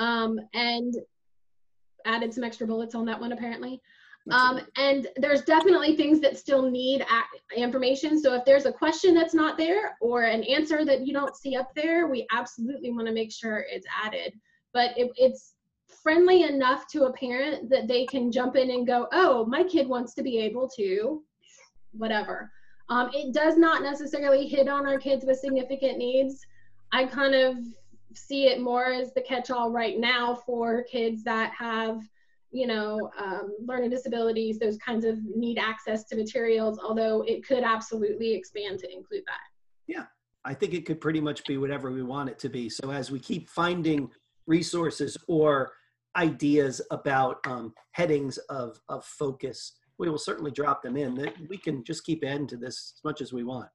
um, 0.00 0.40
and 0.52 0.94
added 2.06 2.34
some 2.34 2.42
extra 2.42 2.66
bullets 2.66 2.96
on 2.96 3.04
that 3.04 3.20
one 3.20 3.30
apparently. 3.30 3.80
Um, 4.30 4.60
and 4.76 5.08
there's 5.16 5.42
definitely 5.42 5.96
things 5.96 6.20
that 6.20 6.36
still 6.36 6.70
need 6.70 7.04
information. 7.56 8.20
So 8.20 8.34
if 8.34 8.44
there's 8.44 8.66
a 8.66 8.72
question 8.72 9.14
that's 9.14 9.34
not 9.34 9.56
there 9.56 9.96
or 10.00 10.22
an 10.24 10.44
answer 10.44 10.84
that 10.84 11.06
you 11.06 11.12
don't 11.12 11.34
see 11.34 11.56
up 11.56 11.74
there, 11.74 12.06
we 12.06 12.26
absolutely 12.32 12.92
want 12.92 13.06
to 13.06 13.14
make 13.14 13.32
sure 13.32 13.64
it's 13.68 13.86
added. 14.04 14.34
But 14.72 14.96
it, 14.96 15.10
it's 15.16 15.54
friendly 16.02 16.42
enough 16.42 16.86
to 16.88 17.04
a 17.04 17.12
parent 17.12 17.70
that 17.70 17.88
they 17.88 18.06
can 18.06 18.30
jump 18.30 18.56
in 18.56 18.70
and 18.70 18.86
go, 18.86 19.08
oh, 19.12 19.46
my 19.46 19.64
kid 19.64 19.88
wants 19.88 20.14
to 20.14 20.22
be 20.22 20.38
able 20.38 20.68
to, 20.76 21.22
whatever. 21.92 22.50
Um, 22.88 23.10
it 23.14 23.32
does 23.32 23.56
not 23.56 23.82
necessarily 23.82 24.46
hit 24.46 24.68
on 24.68 24.86
our 24.86 24.98
kids 24.98 25.24
with 25.24 25.38
significant 25.38 25.98
needs. 25.98 26.44
I 26.92 27.06
kind 27.06 27.34
of 27.34 27.56
see 28.14 28.46
it 28.46 28.60
more 28.60 28.86
as 28.86 29.12
the 29.14 29.22
catch 29.22 29.50
all 29.50 29.70
right 29.70 29.98
now 29.98 30.34
for 30.34 30.84
kids 30.84 31.22
that 31.24 31.52
have 31.56 32.02
you 32.52 32.66
know, 32.66 33.10
um, 33.18 33.54
learning 33.64 33.90
disabilities, 33.90 34.58
those 34.58 34.76
kinds 34.78 35.04
of 35.04 35.18
need 35.24 35.58
access 35.58 36.04
to 36.04 36.16
materials, 36.16 36.78
although 36.82 37.22
it 37.22 37.46
could 37.46 37.62
absolutely 37.62 38.34
expand 38.34 38.78
to 38.80 38.92
include 38.92 39.22
that. 39.26 39.40
Yeah, 39.86 40.06
I 40.44 40.54
think 40.54 40.74
it 40.74 40.84
could 40.84 41.00
pretty 41.00 41.20
much 41.20 41.44
be 41.44 41.58
whatever 41.58 41.92
we 41.92 42.02
want 42.02 42.28
it 42.28 42.38
to 42.40 42.48
be. 42.48 42.68
So 42.68 42.90
as 42.90 43.10
we 43.10 43.20
keep 43.20 43.48
finding 43.48 44.10
resources 44.46 45.16
or 45.28 45.72
ideas 46.16 46.80
about 46.90 47.38
um, 47.46 47.72
headings 47.92 48.38
of, 48.48 48.80
of 48.88 49.04
focus, 49.04 49.72
we 49.98 50.10
will 50.10 50.18
certainly 50.18 50.50
drop 50.50 50.82
them 50.82 50.96
in. 50.96 51.32
We 51.48 51.56
can 51.56 51.84
just 51.84 52.04
keep 52.04 52.24
adding 52.24 52.48
to 52.48 52.56
this 52.56 52.94
as 52.96 53.04
much 53.04 53.20
as 53.20 53.32
we 53.32 53.44
want. 53.44 53.68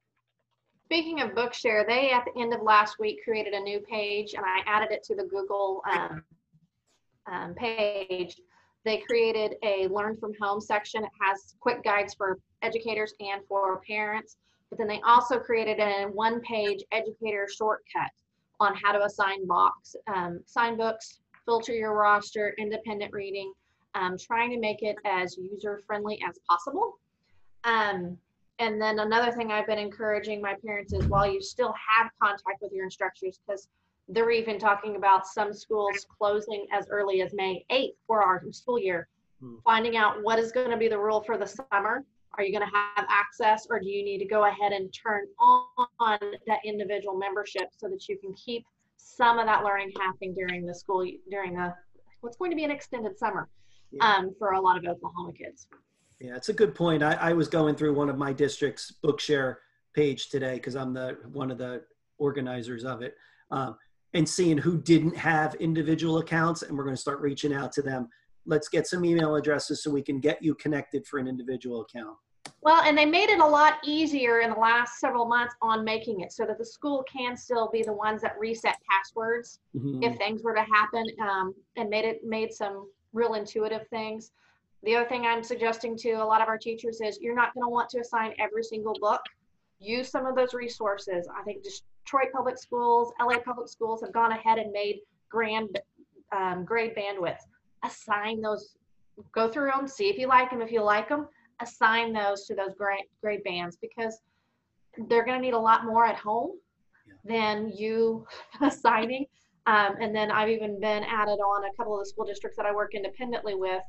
Speaking 0.84 1.20
of 1.20 1.30
Bookshare, 1.30 1.86
they 1.86 2.10
at 2.10 2.24
the 2.26 2.40
end 2.40 2.52
of 2.52 2.62
last 2.62 2.98
week 3.00 3.20
created 3.24 3.54
a 3.54 3.60
new 3.60 3.80
page 3.80 4.34
and 4.34 4.44
I 4.44 4.60
added 4.66 4.92
it 4.92 5.02
to 5.04 5.16
the 5.16 5.24
Google 5.24 5.82
um, 5.90 6.22
um, 7.30 7.54
page 7.54 8.36
they 8.86 8.98
created 8.98 9.56
a 9.64 9.88
learn 9.88 10.16
from 10.16 10.32
home 10.40 10.60
section. 10.60 11.02
It 11.02 11.10
has 11.20 11.56
quick 11.60 11.82
guides 11.82 12.14
for 12.14 12.38
educators 12.62 13.12
and 13.20 13.42
for 13.48 13.80
parents. 13.80 14.36
But 14.70 14.78
then 14.78 14.86
they 14.86 15.00
also 15.02 15.38
created 15.38 15.80
a 15.80 16.04
one 16.04 16.40
page 16.40 16.84
educator 16.92 17.46
shortcut 17.52 18.10
on 18.60 18.74
how 18.74 18.92
to 18.92 19.04
assign 19.04 19.46
box, 19.46 19.96
um, 20.06 20.40
sign 20.46 20.76
books, 20.76 21.18
filter 21.44 21.72
your 21.72 21.94
roster, 21.94 22.54
independent 22.58 23.12
reading, 23.12 23.52
um, 23.94 24.16
trying 24.18 24.50
to 24.50 24.58
make 24.58 24.82
it 24.82 24.96
as 25.04 25.36
user 25.36 25.80
friendly 25.86 26.20
as 26.26 26.38
possible. 26.48 26.94
Um, 27.64 28.16
and 28.58 28.80
then 28.80 29.00
another 29.00 29.32
thing 29.32 29.50
I've 29.50 29.66
been 29.66 29.78
encouraging 29.78 30.40
my 30.40 30.54
parents 30.64 30.92
is 30.92 31.04
while 31.06 31.30
you 31.30 31.42
still 31.42 31.74
have 31.90 32.10
contact 32.22 32.62
with 32.62 32.72
your 32.72 32.84
instructors, 32.84 33.38
because 33.46 33.68
they're 34.08 34.30
even 34.30 34.58
talking 34.58 34.96
about 34.96 35.26
some 35.26 35.52
schools 35.52 36.06
closing 36.18 36.66
as 36.72 36.86
early 36.90 37.22
as 37.22 37.32
May 37.34 37.64
8th 37.70 37.94
for 38.06 38.22
our 38.22 38.42
school 38.52 38.78
year, 38.78 39.08
hmm. 39.40 39.56
finding 39.64 39.96
out 39.96 40.22
what 40.22 40.38
is 40.38 40.52
going 40.52 40.70
to 40.70 40.76
be 40.76 40.88
the 40.88 40.98
rule 40.98 41.22
for 41.22 41.36
the 41.36 41.46
summer. 41.46 42.04
Are 42.38 42.44
you 42.44 42.56
going 42.56 42.68
to 42.68 42.76
have 42.76 43.06
access 43.08 43.66
or 43.70 43.80
do 43.80 43.88
you 43.88 44.04
need 44.04 44.18
to 44.18 44.26
go 44.26 44.44
ahead 44.44 44.72
and 44.72 44.92
turn 44.92 45.24
on 45.98 46.18
that 46.46 46.58
individual 46.64 47.16
membership 47.16 47.68
so 47.76 47.88
that 47.88 48.08
you 48.08 48.18
can 48.18 48.34
keep 48.34 48.64
some 48.96 49.38
of 49.38 49.46
that 49.46 49.64
learning 49.64 49.92
happening 49.98 50.34
during 50.34 50.66
the 50.66 50.74
school, 50.74 51.10
during 51.30 51.58
a, 51.58 51.74
what's 52.20 52.36
going 52.36 52.50
to 52.50 52.56
be 52.56 52.64
an 52.64 52.70
extended 52.70 53.18
summer 53.18 53.48
yeah. 53.90 54.16
um, 54.16 54.34
for 54.38 54.52
a 54.52 54.60
lot 54.60 54.76
of 54.76 54.84
Oklahoma 54.84 55.32
kids. 55.32 55.68
Yeah, 56.20 56.36
it's 56.36 56.48
a 56.48 56.52
good 56.52 56.74
point. 56.74 57.02
I, 57.02 57.14
I 57.14 57.32
was 57.32 57.48
going 57.48 57.74
through 57.74 57.94
one 57.94 58.08
of 58.08 58.18
my 58.18 58.32
district's 58.32 58.92
Bookshare 59.04 59.56
page 59.94 60.28
today 60.28 60.54
because 60.54 60.76
I'm 60.76 60.92
the 60.92 61.18
one 61.32 61.50
of 61.50 61.58
the 61.58 61.82
organizers 62.18 62.84
of 62.84 63.02
it, 63.02 63.14
um, 63.50 63.76
and 64.16 64.26
seeing 64.26 64.56
who 64.56 64.80
didn't 64.80 65.14
have 65.14 65.54
individual 65.56 66.18
accounts, 66.18 66.62
and 66.62 66.76
we're 66.76 66.84
going 66.84 66.96
to 66.96 67.00
start 67.00 67.20
reaching 67.20 67.52
out 67.52 67.70
to 67.72 67.82
them. 67.82 68.08
Let's 68.46 68.68
get 68.68 68.86
some 68.86 69.04
email 69.04 69.36
addresses 69.36 69.82
so 69.82 69.90
we 69.90 70.00
can 70.00 70.20
get 70.20 70.42
you 70.42 70.54
connected 70.54 71.06
for 71.06 71.18
an 71.18 71.28
individual 71.28 71.82
account. 71.82 72.16
Well, 72.62 72.82
and 72.82 72.96
they 72.96 73.04
made 73.04 73.28
it 73.28 73.40
a 73.40 73.46
lot 73.46 73.74
easier 73.84 74.40
in 74.40 74.50
the 74.50 74.56
last 74.56 75.00
several 75.00 75.26
months 75.26 75.54
on 75.60 75.84
making 75.84 76.20
it 76.20 76.32
so 76.32 76.46
that 76.46 76.56
the 76.56 76.64
school 76.64 77.04
can 77.12 77.36
still 77.36 77.68
be 77.70 77.82
the 77.82 77.92
ones 77.92 78.22
that 78.22 78.38
reset 78.38 78.78
passwords 78.90 79.60
mm-hmm. 79.76 80.02
if 80.02 80.16
things 80.16 80.42
were 80.42 80.54
to 80.54 80.64
happen, 80.72 81.04
um, 81.20 81.54
and 81.76 81.90
made 81.90 82.06
it 82.06 82.24
made 82.24 82.54
some 82.54 82.88
real 83.12 83.34
intuitive 83.34 83.86
things. 83.88 84.32
The 84.82 84.96
other 84.96 85.08
thing 85.08 85.26
I'm 85.26 85.42
suggesting 85.42 85.94
to 85.98 86.12
a 86.12 86.24
lot 86.24 86.40
of 86.40 86.48
our 86.48 86.58
teachers 86.58 87.02
is 87.02 87.18
you're 87.20 87.34
not 87.34 87.52
going 87.52 87.64
to 87.64 87.70
want 87.70 87.90
to 87.90 88.00
assign 88.00 88.32
every 88.38 88.64
single 88.64 88.94
book. 88.98 89.20
Use 89.78 90.08
some 90.08 90.24
of 90.24 90.34
those 90.34 90.54
resources. 90.54 91.28
I 91.36 91.42
think 91.42 91.62
Detroit 92.06 92.32
Public 92.32 92.56
Schools, 92.56 93.12
LA 93.20 93.38
Public 93.40 93.68
Schools 93.68 94.00
have 94.00 94.12
gone 94.12 94.30
ahead 94.30 94.58
and 94.58 94.70
made 94.70 95.00
grand 95.28 95.78
um, 96.34 96.64
grade 96.64 96.94
bandwidths. 96.96 97.42
Assign 97.84 98.40
those, 98.40 98.76
go 99.32 99.50
through 99.50 99.72
them, 99.72 99.88
see 99.88 100.08
if 100.08 100.16
you 100.16 100.28
like 100.28 100.50
them. 100.50 100.62
If 100.62 100.70
you 100.70 100.82
like 100.82 101.08
them, 101.08 101.26
assign 101.60 102.12
those 102.12 102.46
to 102.46 102.54
those 102.54 102.74
grade, 102.78 103.04
grade 103.20 103.42
bands 103.42 103.76
because 103.80 104.20
they're 105.08 105.24
going 105.24 105.38
to 105.38 105.44
need 105.44 105.54
a 105.54 105.58
lot 105.58 105.84
more 105.84 106.06
at 106.06 106.16
home 106.16 106.52
than 107.24 107.72
you 107.74 108.24
assigning. 108.60 109.26
Um, 109.66 109.96
and 110.00 110.14
then 110.14 110.30
I've 110.30 110.48
even 110.48 110.78
been 110.78 111.02
added 111.02 111.40
on 111.40 111.64
a 111.64 111.74
couple 111.76 111.94
of 111.94 112.04
the 112.04 112.08
school 112.08 112.24
districts 112.24 112.56
that 112.56 112.66
I 112.66 112.72
work 112.72 112.94
independently 112.94 113.56
with 113.56 113.82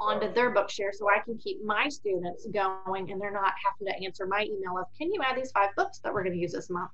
onto 0.00 0.32
their 0.32 0.52
Bookshare 0.52 0.92
so 0.92 1.08
I 1.08 1.20
can 1.24 1.38
keep 1.38 1.62
my 1.64 1.88
students 1.88 2.48
going 2.52 3.12
and 3.12 3.20
they're 3.20 3.30
not 3.30 3.52
having 3.64 3.92
to 3.92 4.04
answer 4.04 4.26
my 4.26 4.42
email 4.42 4.76
of, 4.76 4.86
can 4.98 5.12
you 5.12 5.20
add 5.22 5.36
these 5.36 5.52
five 5.52 5.70
books 5.76 6.00
that 6.00 6.12
we're 6.12 6.24
going 6.24 6.34
to 6.34 6.40
use 6.40 6.52
this 6.52 6.68
month? 6.68 6.90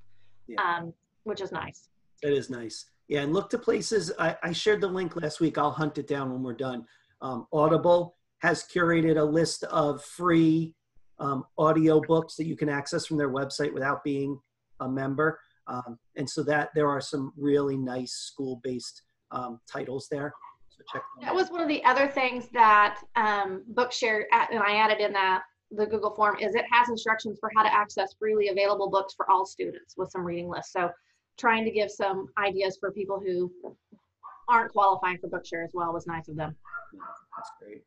Yeah. 0.48 0.60
Um, 0.62 0.92
which 1.24 1.40
is 1.40 1.52
nice. 1.52 1.88
It 2.22 2.32
is 2.32 2.50
nice. 2.50 2.86
Yeah, 3.08 3.22
and 3.22 3.32
look 3.32 3.50
to 3.50 3.58
places. 3.58 4.12
I, 4.18 4.36
I, 4.42 4.52
shared 4.52 4.80
the 4.80 4.88
link 4.88 5.14
last 5.16 5.40
week. 5.40 5.58
I'll 5.58 5.70
hunt 5.70 5.98
it 5.98 6.08
down 6.08 6.32
when 6.32 6.42
we're 6.42 6.54
done. 6.54 6.84
Um, 7.20 7.46
Audible 7.52 8.16
has 8.38 8.64
curated 8.64 9.16
a 9.18 9.24
list 9.24 9.64
of 9.64 10.02
free 10.04 10.74
um, 11.18 11.44
audio 11.56 12.00
books 12.00 12.34
that 12.36 12.46
you 12.46 12.56
can 12.56 12.68
access 12.68 13.06
from 13.06 13.16
their 13.16 13.30
website 13.30 13.72
without 13.72 14.02
being 14.02 14.38
a 14.80 14.88
member. 14.88 15.38
Um, 15.68 15.98
and 16.16 16.28
so 16.28 16.42
that 16.44 16.70
there 16.74 16.88
are 16.88 17.00
some 17.00 17.32
really 17.36 17.76
nice 17.76 18.12
school-based 18.12 19.02
um, 19.30 19.60
titles 19.70 20.08
there. 20.10 20.32
So 20.68 20.84
check 20.92 21.02
that 21.22 21.34
was 21.34 21.50
one 21.50 21.60
of 21.60 21.68
the 21.68 21.82
other 21.84 22.06
things 22.06 22.48
that 22.52 23.00
um, 23.16 23.64
Bookshare 23.72 24.24
and 24.32 24.62
I 24.62 24.76
added 24.76 25.00
in 25.00 25.12
that 25.14 25.42
the 25.70 25.86
Google 25.86 26.14
form 26.14 26.38
is 26.38 26.54
it 26.54 26.64
has 26.70 26.88
instructions 26.88 27.38
for 27.40 27.50
how 27.54 27.62
to 27.62 27.72
access 27.72 28.14
freely 28.18 28.48
available 28.48 28.88
books 28.88 29.14
for 29.14 29.28
all 29.30 29.44
students 29.44 29.94
with 29.96 30.10
some 30.10 30.24
reading 30.24 30.48
lists. 30.48 30.72
So 30.72 30.90
trying 31.36 31.64
to 31.64 31.70
give 31.70 31.90
some 31.90 32.28
ideas 32.38 32.76
for 32.80 32.92
people 32.92 33.20
who 33.20 33.52
aren't 34.48 34.72
qualifying 34.72 35.18
for 35.18 35.28
Bookshare 35.28 35.64
as 35.64 35.72
well 35.74 35.92
was 35.92 36.06
nice 36.06 36.28
of 36.28 36.36
them. 36.36 36.54
That's 37.36 37.50
great. 37.60 37.82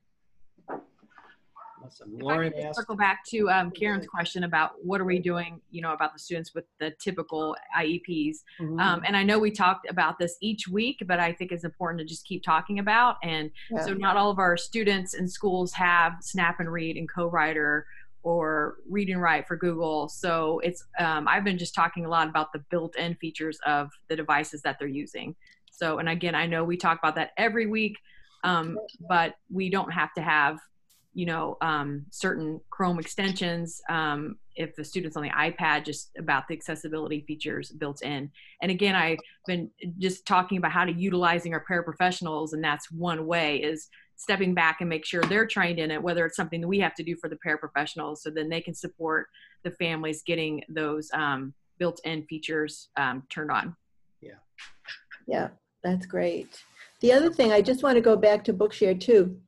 Awesome. 1.89 2.19
Lauren 2.19 2.53
asked, 2.53 2.77
circle 2.77 2.95
back 2.95 3.25
to 3.29 3.49
um, 3.49 3.71
Karen's 3.71 4.05
question 4.05 4.43
about 4.43 4.73
what 4.83 5.01
are 5.01 5.05
we 5.05 5.17
doing, 5.17 5.59
you 5.71 5.81
know, 5.81 5.91
about 5.91 6.13
the 6.13 6.19
students 6.19 6.53
with 6.53 6.65
the 6.79 6.91
typical 6.99 7.55
IEPs. 7.75 8.37
Mm-hmm. 8.61 8.79
Um, 8.79 9.01
and 9.07 9.17
I 9.17 9.23
know 9.23 9.39
we 9.39 9.49
talked 9.49 9.89
about 9.89 10.19
this 10.19 10.37
each 10.39 10.67
week, 10.67 11.01
but 11.07 11.19
I 11.19 11.33
think 11.33 11.51
it's 11.51 11.63
important 11.63 11.99
to 11.99 12.05
just 12.05 12.25
keep 12.25 12.43
talking 12.43 12.77
about. 12.77 13.15
And 13.23 13.49
yeah. 13.71 13.83
so 13.83 13.93
not 13.95 14.17
all 14.17 14.29
of 14.29 14.37
our 14.37 14.55
students 14.55 15.15
and 15.15 15.29
schools 15.29 15.73
have 15.73 16.13
Snap 16.21 16.59
and 16.59 16.71
Read 16.71 16.95
and 16.95 17.09
Co-Writer 17.09 17.87
or 18.21 18.75
Read 18.87 19.09
and 19.09 19.21
Write 19.21 19.47
for 19.47 19.57
Google. 19.57 20.09
So 20.09 20.59
it's 20.59 20.85
um, 20.99 21.27
I've 21.27 21.43
been 21.43 21.57
just 21.57 21.73
talking 21.73 22.05
a 22.05 22.09
lot 22.09 22.27
about 22.27 22.53
the 22.53 22.59
built-in 22.69 23.15
features 23.15 23.57
of 23.65 23.89
the 24.09 24.15
devices 24.15 24.61
that 24.61 24.77
they're 24.77 24.87
using. 24.87 25.35
So 25.71 25.97
and 25.97 26.07
again, 26.07 26.35
I 26.35 26.45
know 26.45 26.63
we 26.63 26.77
talk 26.77 26.99
about 26.99 27.15
that 27.15 27.31
every 27.35 27.65
week, 27.65 27.97
um, 28.43 28.77
but 29.07 29.33
we 29.51 29.71
don't 29.71 29.91
have 29.91 30.13
to 30.13 30.21
have 30.21 30.59
you 31.13 31.25
know 31.25 31.57
um, 31.61 32.05
certain 32.11 32.59
chrome 32.69 32.99
extensions 32.99 33.81
um, 33.89 34.37
if 34.55 34.75
the 34.75 34.83
student's 34.83 35.17
on 35.17 35.23
the 35.23 35.29
ipad 35.29 35.85
just 35.85 36.11
about 36.17 36.47
the 36.47 36.53
accessibility 36.53 37.21
features 37.21 37.71
built 37.71 38.01
in. 38.03 38.29
And 38.61 38.71
again 38.71 38.95
i've 38.95 39.19
been 39.47 39.69
just 39.97 40.25
talking 40.25 40.57
about 40.57 40.71
how 40.71 40.85
to 40.85 40.91
utilizing 40.91 41.53
our 41.53 41.63
paraprofessionals 41.69 42.53
and 42.53 42.63
that's 42.63 42.91
one 42.91 43.25
way 43.25 43.57
is 43.57 43.89
stepping 44.15 44.53
back 44.53 44.81
and 44.81 44.89
make 44.89 45.05
sure 45.05 45.23
they're 45.23 45.47
trained 45.47 45.79
in 45.79 45.91
it 45.91 46.01
whether 46.01 46.25
it's 46.25 46.35
something 46.35 46.61
that 46.61 46.67
we 46.67 46.79
have 46.79 46.95
to 46.95 47.03
do 47.03 47.15
for 47.15 47.29
the 47.29 47.37
paraprofessionals 47.45 48.17
so 48.17 48.29
then 48.29 48.49
they 48.49 48.61
can 48.61 48.73
support 48.73 49.27
the 49.63 49.71
families 49.71 50.21
getting 50.25 50.61
those 50.69 51.09
um, 51.13 51.53
built-in 51.79 52.23
features 52.25 52.89
um, 52.97 53.23
turned 53.29 53.51
on. 53.51 53.75
Yeah. 54.21 54.33
Yeah 55.27 55.49
that's 55.83 56.05
great. 56.05 56.61
The 56.99 57.13
other 57.13 57.31
thing 57.31 57.53
i 57.53 57.61
just 57.61 57.81
want 57.83 57.95
to 57.95 58.01
go 58.01 58.17
back 58.17 58.43
to 58.43 58.53
bookshare 58.53 58.99
too 58.99 59.39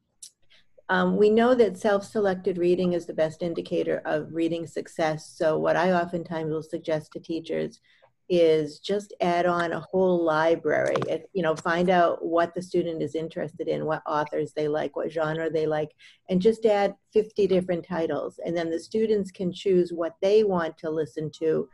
um, 0.91 1.15
we 1.15 1.29
know 1.29 1.55
that 1.55 1.77
self-selected 1.77 2.57
reading 2.57 2.91
is 2.91 3.05
the 3.05 3.13
best 3.13 3.41
indicator 3.41 4.01
of 4.03 4.33
reading 4.33 4.67
success. 4.67 5.33
So 5.37 5.57
what 5.57 5.77
I 5.77 5.93
oftentimes 5.93 6.51
will 6.51 6.61
suggest 6.61 7.13
to 7.13 7.19
teachers 7.21 7.79
is 8.27 8.79
just 8.79 9.13
add 9.21 9.45
on 9.45 9.71
a 9.71 9.79
whole 9.79 10.21
library. 10.21 10.97
It, 11.07 11.29
you 11.31 11.43
know, 11.43 11.55
find 11.55 11.89
out 11.89 12.25
what 12.25 12.53
the 12.53 12.61
student 12.61 13.01
is 13.01 13.15
interested 13.15 13.69
in, 13.69 13.85
what 13.85 14.03
authors 14.05 14.51
they 14.51 14.67
like, 14.67 14.97
what 14.97 15.09
genre 15.09 15.49
they 15.49 15.65
like, 15.65 15.91
and 16.29 16.41
just 16.41 16.65
add 16.65 16.93
50 17.13 17.47
different 17.47 17.87
titles. 17.87 18.37
And 18.45 18.55
then 18.55 18.69
the 18.69 18.79
students 18.79 19.31
can 19.31 19.53
choose 19.53 19.93
what 19.93 20.15
they 20.21 20.43
want 20.43 20.77
to 20.79 20.89
listen 20.89 21.31
to 21.39 21.69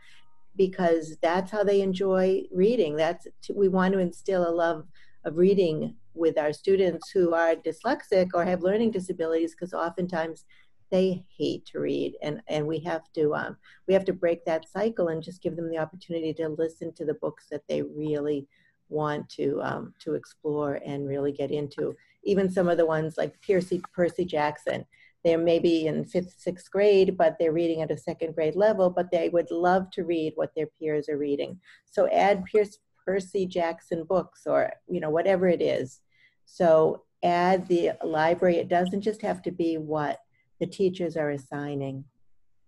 because 0.55 1.17
that's 1.23 1.49
how 1.49 1.63
they 1.63 1.81
enjoy 1.81 2.43
reading. 2.51 2.95
That's 2.95 3.25
we 3.51 3.67
want 3.67 3.93
to 3.93 3.99
instill 3.99 4.47
a 4.47 4.53
love 4.53 4.85
of 5.27 5.37
reading 5.37 5.93
with 6.13 6.37
our 6.37 6.53
students 6.53 7.11
who 7.11 7.33
are 7.33 7.55
dyslexic 7.55 8.29
or 8.33 8.43
have 8.45 8.63
learning 8.63 8.91
disabilities 8.91 9.51
because 9.51 9.73
oftentimes 9.73 10.45
they 10.89 11.25
hate 11.37 11.65
to 11.65 11.79
read 11.79 12.15
and 12.23 12.41
and 12.47 12.65
we 12.65 12.79
have 12.79 13.11
to 13.13 13.35
um, 13.35 13.57
we 13.87 13.93
have 13.93 14.05
to 14.05 14.13
break 14.13 14.45
that 14.45 14.67
cycle 14.69 15.09
and 15.09 15.21
just 15.21 15.43
give 15.43 15.55
them 15.57 15.69
the 15.69 15.77
opportunity 15.77 16.33
to 16.33 16.47
listen 16.47 16.93
to 16.93 17.05
the 17.05 17.13
books 17.15 17.47
that 17.51 17.67
they 17.67 17.81
really 17.81 18.47
want 18.89 19.27
to 19.29 19.61
um, 19.61 19.93
to 19.99 20.15
explore 20.15 20.79
and 20.85 21.07
really 21.07 21.33
get 21.33 21.51
into. 21.51 21.93
Even 22.23 22.49
some 22.49 22.69
of 22.69 22.77
the 22.77 22.85
ones 22.85 23.17
like 23.17 23.35
Percy 23.45 23.81
Percy 23.93 24.25
Jackson 24.25 24.85
they're 25.23 25.37
maybe 25.37 25.87
in 25.87 26.05
fifth 26.05 26.35
sixth 26.37 26.71
grade 26.71 27.17
but 27.17 27.35
they're 27.37 27.51
reading 27.51 27.81
at 27.81 27.91
a 27.91 27.97
second 27.97 28.33
grade 28.33 28.55
level 28.55 28.89
but 28.89 29.11
they 29.11 29.27
would 29.27 29.51
love 29.51 29.89
to 29.91 30.05
read 30.05 30.31
what 30.35 30.53
their 30.55 30.67
peers 30.79 31.09
are 31.09 31.17
reading. 31.17 31.59
So 31.85 32.07
add 32.11 32.45
Pierce 32.45 32.77
Percy 33.07 33.45
Jackson 33.45 34.03
books 34.03 34.41
or 34.45 34.69
you 34.89 34.99
know 34.99 35.09
whatever 35.09 35.47
it 35.47 35.61
is 35.61 36.01
so 36.47 37.03
add 37.23 37.67
the 37.67 37.91
library. 38.03 38.57
It 38.57 38.69
doesn't 38.69 39.01
just 39.01 39.21
have 39.21 39.41
to 39.43 39.51
be 39.51 39.77
what 39.77 40.19
the 40.59 40.67
teachers 40.67 41.17
are 41.17 41.31
assigning. 41.31 42.03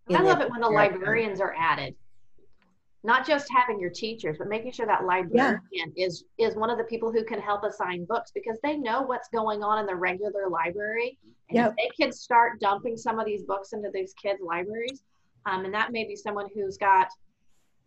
I 0.10 0.22
love 0.22 0.42
it 0.42 0.50
when 0.50 0.62
the 0.62 0.70
librarians 0.70 1.40
are 1.40 1.56
added. 1.58 1.96
Not 3.04 3.26
just 3.26 3.48
having 3.56 3.80
your 3.80 3.92
teachers, 3.92 4.38
but 4.38 4.50
making 4.50 4.74
sure 4.74 4.86
that 4.86 5.06
librarian 5.06 5.62
yeah. 5.72 5.86
is 5.96 6.26
is 6.38 6.56
one 6.56 6.70
of 6.70 6.78
the 6.78 6.84
people 6.84 7.12
who 7.12 7.24
can 7.24 7.40
help 7.40 7.64
assign 7.64 8.06
books 8.06 8.32
because 8.34 8.58
they 8.62 8.76
know 8.76 9.02
what's 9.04 9.30
going 9.30 9.64
on 9.64 9.80
in 9.80 9.86
the 9.86 9.96
regular 9.96 10.50
library. 10.50 11.18
And 11.50 11.58
yep. 11.58 11.70
if 11.70 11.76
they 11.78 12.04
can 12.04 12.12
start 12.12 12.60
dumping 12.60 12.98
some 12.98 13.20
of 13.20 13.26
these 13.26 13.44
books 13.44 13.72
into 13.72 13.90
these 13.94 14.14
kids' 14.22 14.42
libraries, 14.44 15.04
um, 15.46 15.64
and 15.64 15.74
that 15.74 15.92
may 15.92 16.06
be 16.06 16.16
someone 16.16 16.48
who's 16.54 16.78
got, 16.78 17.08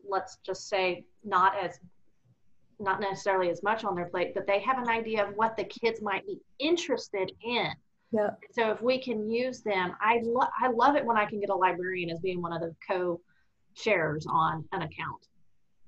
let's 0.09 0.39
just 0.47 0.69
say, 0.69 1.05
not 1.25 1.59
as 1.63 1.79
not 2.79 3.01
necessarily 3.01 3.51
as 3.51 3.63
much 3.63 3.85
on 3.85 3.95
their 3.95 4.07
plate, 4.07 4.33
but 4.35 4.47
they 4.47 4.61
have 4.61 4.79
an 4.79 4.89
idea 4.89 5.27
of 5.27 5.35
what 5.37 5.57
the 5.57 5.65
kids 5.65 6.01
might 6.03 6.27
be 6.27 6.41
interested 6.59 7.33
in. 7.43 7.69
Yeah. 8.13 8.31
So 8.51 8.71
if 8.71 8.83
we 8.83 9.01
can 9.01 9.31
use 9.31 9.63
them, 9.63 9.95
I 10.01 10.21
lo- 10.23 10.49
I 10.61 10.69
love 10.69 10.97
it 10.97 11.05
when 11.05 11.17
I 11.17 11.25
can 11.25 11.41
get 11.41 11.51
a 11.51 11.55
librarian 11.55 12.11
as 12.11 12.21
being 12.21 12.43
one 12.43 12.53
of 12.53 12.61
the 12.61 12.75
co-sharers 12.87 14.27
on 14.29 14.65
an 14.73 14.83
account. 14.83 15.27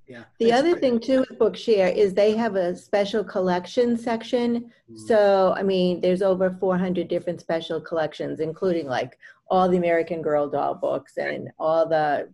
Yeah. 0.07 0.25
The 0.39 0.53
other 0.53 0.73
great. 0.73 0.81
thing 0.81 1.01
too 1.01 1.21
with 1.21 1.39
Bookshare 1.39 1.95
is 1.95 2.13
they 2.13 2.37
have 2.37 2.57
a 2.57 2.77
special 2.77 3.25
collection 3.25 3.97
section. 3.97 4.71
Mm. 4.91 4.99
So, 4.99 5.55
I 5.57 5.63
mean, 5.63 6.01
there's 6.01 6.21
over 6.21 6.51
400 6.51 7.09
different 7.09 7.41
special 7.41 7.81
collections, 7.81 8.41
including 8.41 8.87
like 8.87 9.19
all 9.49 9.69
the 9.69 9.79
American 9.79 10.21
Girl 10.21 10.49
doll 10.49 10.75
books 10.75 11.17
and 11.17 11.51
all 11.59 11.87
the, 11.89 12.29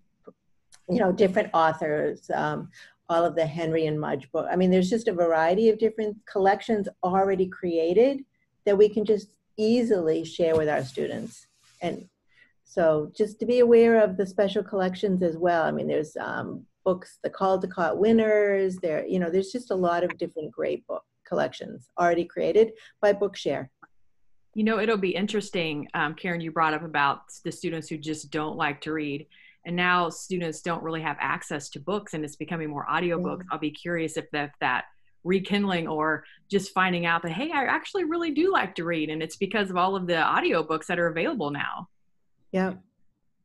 you 0.89 0.99
know, 0.99 1.13
different 1.13 1.51
authors, 1.55 2.29
um, 2.35 2.71
all 3.11 3.25
of 3.25 3.35
the 3.35 3.45
Henry 3.45 3.87
and 3.87 4.01
Mudge 4.01 4.31
book. 4.31 4.47
I 4.51 4.57
mean, 4.57 4.71
there's 4.71 4.89
just 4.89 5.09
a 5.09 5.13
variety 5.13 5.69
of 5.69 5.79
different 5.79 6.17
collections 6.27 6.89
already 7.03 7.47
created 7.47 8.25
that 8.65 8.79
we 8.79 8.89
can 8.89 9.05
just 9.05 9.35
easily 9.57 10.25
share 10.25 10.57
with 10.57 10.69
our 10.69 10.85
students. 10.85 11.47
And 11.83 12.09
so 12.65 13.11
just 13.15 13.41
to 13.41 13.47
be 13.47 13.59
aware 13.59 14.01
of 14.01 14.17
the 14.17 14.25
special 14.25 14.63
collections 14.63 15.23
as 15.23 15.37
well. 15.37 15.65
I 15.65 15.73
mean, 15.73 15.89
there's 15.89 16.17
um, 16.17 16.65
books, 16.85 17.19
the 17.25 17.31
Call 17.31 17.61
to 17.61 17.67
Caldecott 17.67 17.97
winners. 17.97 18.77
There, 18.77 19.05
you 19.05 19.19
know, 19.19 19.29
there's 19.29 19.51
just 19.51 19.73
a 19.73 19.75
lot 19.75 20.05
of 20.05 20.17
different 20.17 20.53
great 20.53 20.87
book 20.87 21.03
collections 21.27 21.91
already 21.99 22.25
created 22.25 22.73
by 23.01 23.13
Bookshare. 23.13 23.69
You 24.55 24.65
know, 24.65 24.79
it'll 24.79 24.97
be 24.97 25.15
interesting, 25.15 25.89
um, 25.95 26.15
Karen. 26.15 26.41
You 26.41 26.53
brought 26.53 26.75
up 26.75 26.85
about 26.85 27.23
the 27.45 27.53
students 27.53 27.89
who 27.89 27.99
just 27.99 28.31
don't 28.31 28.57
like 28.57 28.81
to 28.83 28.93
read, 28.93 29.27
and 29.67 29.77
now 29.77 30.09
students 30.09 30.63
don't 30.63 30.83
really 30.83 31.03
have 31.03 31.17
access 31.21 31.69
to 31.71 31.81
books, 31.81 32.15
and 32.15 32.25
it's 32.25 32.37
becoming 32.37 32.71
more 32.71 32.87
audiobooks. 32.91 33.45
I'll 33.51 33.59
be 33.59 33.71
curious 33.71 34.17
if 34.17 34.31
that 34.33 34.53
that 34.61 34.85
rekindling 35.23 35.87
or 35.87 36.25
just 36.51 36.73
finding 36.73 37.05
out 37.05 37.23
that 37.23 37.33
hey, 37.33 37.51
I 37.53 37.65
actually 37.65 38.05
really 38.05 38.31
do 38.33 38.53
like 38.53 38.75
to 38.77 38.85
read, 38.85 39.11
and 39.11 39.23
it's 39.23 39.37
because 39.37 39.71
of 39.71 39.77
all 39.77 39.97
of 39.97 40.07
the 40.07 40.15
audiobooks 40.15 40.87
that 40.87 40.99
are 40.99 41.09
available 41.09 41.51
now. 41.51 41.89
Yeah, 42.53 42.75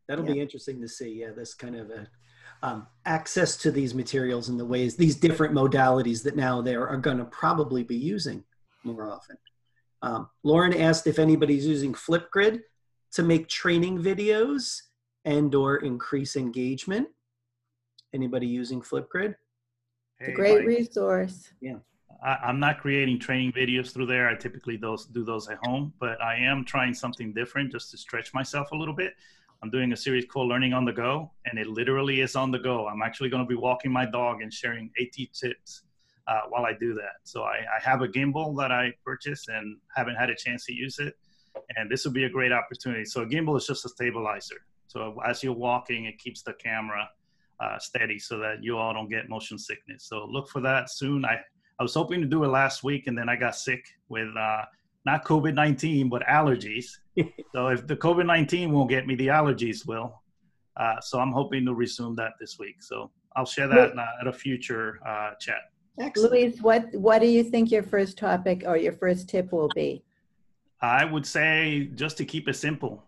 that'll 0.08 0.26
be 0.26 0.40
interesting 0.40 0.82
to 0.82 0.88
see. 0.88 1.10
Yeah, 1.10 1.32
this 1.36 1.54
kind 1.54 1.76
of 1.76 1.90
a 1.90 2.08
um, 2.64 2.88
access 3.06 3.58
to 3.58 3.72
these 3.72 3.94
materials 3.94 4.50
and 4.50 4.60
the 4.60 4.66
ways, 4.66 4.96
these 4.96 5.16
different 5.16 5.54
modalities 5.54 6.24
that 6.24 6.36
now 6.36 6.62
they 6.62 6.76
are 6.76 6.98
going 6.98 7.18
to 7.18 7.26
probably 7.26 7.84
be 7.84 7.96
using 7.96 8.44
more 8.84 9.12
often. 9.12 9.38
Um, 10.02 10.30
Lauren 10.44 10.74
asked 10.74 11.08
if 11.08 11.20
anybody's 11.20 11.66
using 11.66 11.94
Flipgrid 11.94 12.62
to 13.14 13.24
make 13.24 13.48
training 13.48 14.02
videos 14.02 14.82
and 15.26 15.54
or 15.54 15.78
increase 15.78 16.36
engagement. 16.36 17.08
Anybody 18.14 18.48
using 18.48 18.82
Flipgrid? 18.82 19.36
Hey, 20.20 20.32
a 20.32 20.36
great 20.36 20.60
Mike. 20.60 20.68
resource. 20.68 21.50
Yeah. 21.60 21.78
I, 22.24 22.50
am 22.50 22.60
not 22.60 22.80
creating 22.80 23.20
training 23.20 23.52
videos 23.52 23.92
through 23.92 24.06
there. 24.06 24.30
I 24.30 24.36
typically 24.36 24.78
those 24.78 25.06
do 25.06 25.26
those 25.26 25.50
at 25.50 25.58
home, 25.64 25.94
but 26.00 26.22
I 26.22 26.38
am 26.38 26.64
trying 26.64 26.94
something 26.94 27.34
different 27.34 27.72
just 27.72 27.92
to 27.92 27.98
stretch 27.98 28.34
myself 28.34 28.72
a 28.72 28.76
little 28.76 28.96
bit. 28.96 29.14
I'm 29.62 29.70
doing 29.70 29.92
a 29.94 29.98
series 29.98 30.26
called 30.26 30.48
Learning 30.48 30.74
on 30.74 30.86
the 30.86 30.94
Go, 30.94 31.32
and 31.46 31.60
it 31.60 31.68
literally 31.68 32.22
is 32.22 32.36
on 32.36 32.52
the 32.52 32.60
go. 32.60 32.88
I'm 32.88 33.02
actually 33.02 33.30
going 33.30 33.44
to 33.44 33.48
be 33.48 33.56
walking 33.56 33.92
my 33.92 34.06
dog 34.06 34.42
and 34.42 34.54
sharing 34.54 34.92
AT 35.02 35.14
tips 35.34 35.84
uh, 36.28 36.42
while 36.50 36.66
I 36.66 36.74
do 36.80 36.94
that. 36.94 37.16
So 37.24 37.44
I, 37.44 37.58
I, 37.58 37.82
have 37.82 38.02
a 38.02 38.08
gimbal 38.08 38.58
that 38.58 38.72
I 38.72 38.94
purchased 39.04 39.50
and 39.50 39.78
haven't 39.96 40.16
had 40.16 40.30
a 40.30 40.36
chance 40.36 40.66
to 40.66 40.74
use 40.74 41.00
it, 41.00 41.16
and 41.76 41.90
this 41.90 42.06
would 42.06 42.14
be 42.14 42.26
a 42.26 42.30
great 42.30 42.52
opportunity. 42.52 43.06
So 43.06 43.22
a 43.22 43.26
gimbal 43.26 43.58
is 43.58 43.66
just 43.66 43.86
a 43.86 43.90
stabilizer. 43.90 44.58
So 44.96 45.20
as 45.28 45.44
you're 45.44 45.54
walking, 45.54 46.06
it 46.06 46.18
keeps 46.20 46.42
the 46.42 46.54
camera 46.54 47.10
uh, 47.60 47.78
steady 47.80 48.18
so 48.18 48.38
that 48.40 48.64
you 48.64 48.78
all 48.78 48.94
don't 48.94 49.10
get 49.10 49.28
motion 49.28 49.58
sickness. 49.58 50.08
So 50.08 50.26
look 50.26 50.48
for 50.48 50.62
that 50.62 50.90
soon. 50.90 51.26
I 51.26 51.40
I 51.78 51.84
was 51.84 51.94
hoping 51.94 52.22
to 52.22 52.28
do 52.28 52.46
it 52.46 52.48
last 52.48 52.86
week, 52.86 53.08
and 53.08 53.18
then 53.18 53.28
I 53.28 53.36
got 53.36 53.56
sick 53.58 53.86
with 54.08 54.30
uh, 54.38 54.62
not 55.06 55.26
COVID 55.26 55.54
19, 55.54 56.08
but 56.08 56.22
allergies. 56.24 56.86
so 57.54 57.68
if 57.68 57.86
the 57.86 57.98
COVID 57.98 58.26
19 58.26 58.72
won't 58.72 58.90
get 58.90 59.06
me, 59.06 59.16
the 59.16 59.28
allergies 59.28 59.86
will. 59.86 60.22
Uh, 60.78 61.02
so 61.02 61.20
I'm 61.20 61.34
hoping 61.34 61.66
to 61.66 61.74
resume 61.74 62.16
that 62.16 62.34
this 62.40 62.58
week. 62.58 62.82
So 62.82 63.12
I'll 63.36 63.46
share 63.46 63.68
that 63.68 63.92
at 64.22 64.28
a 64.28 64.32
future 64.32 65.00
uh, 65.06 65.32
chat. 65.40 65.62
Excellent. 66.00 66.32
Luis, 66.32 66.62
what, 66.62 66.94
what 66.94 67.20
do 67.20 67.28
you 67.28 67.44
think 67.44 67.72
your 67.72 67.84
first 67.84 68.18
topic 68.18 68.64
or 68.66 68.76
your 68.76 68.92
first 68.92 69.30
tip 69.30 69.52
will 69.52 69.70
be? 69.76 70.04
I 70.82 71.06
would 71.06 71.26
say 71.26 71.90
just 71.96 72.18
to 72.18 72.26
keep 72.26 72.50
it 72.50 72.56
simple. 72.56 73.04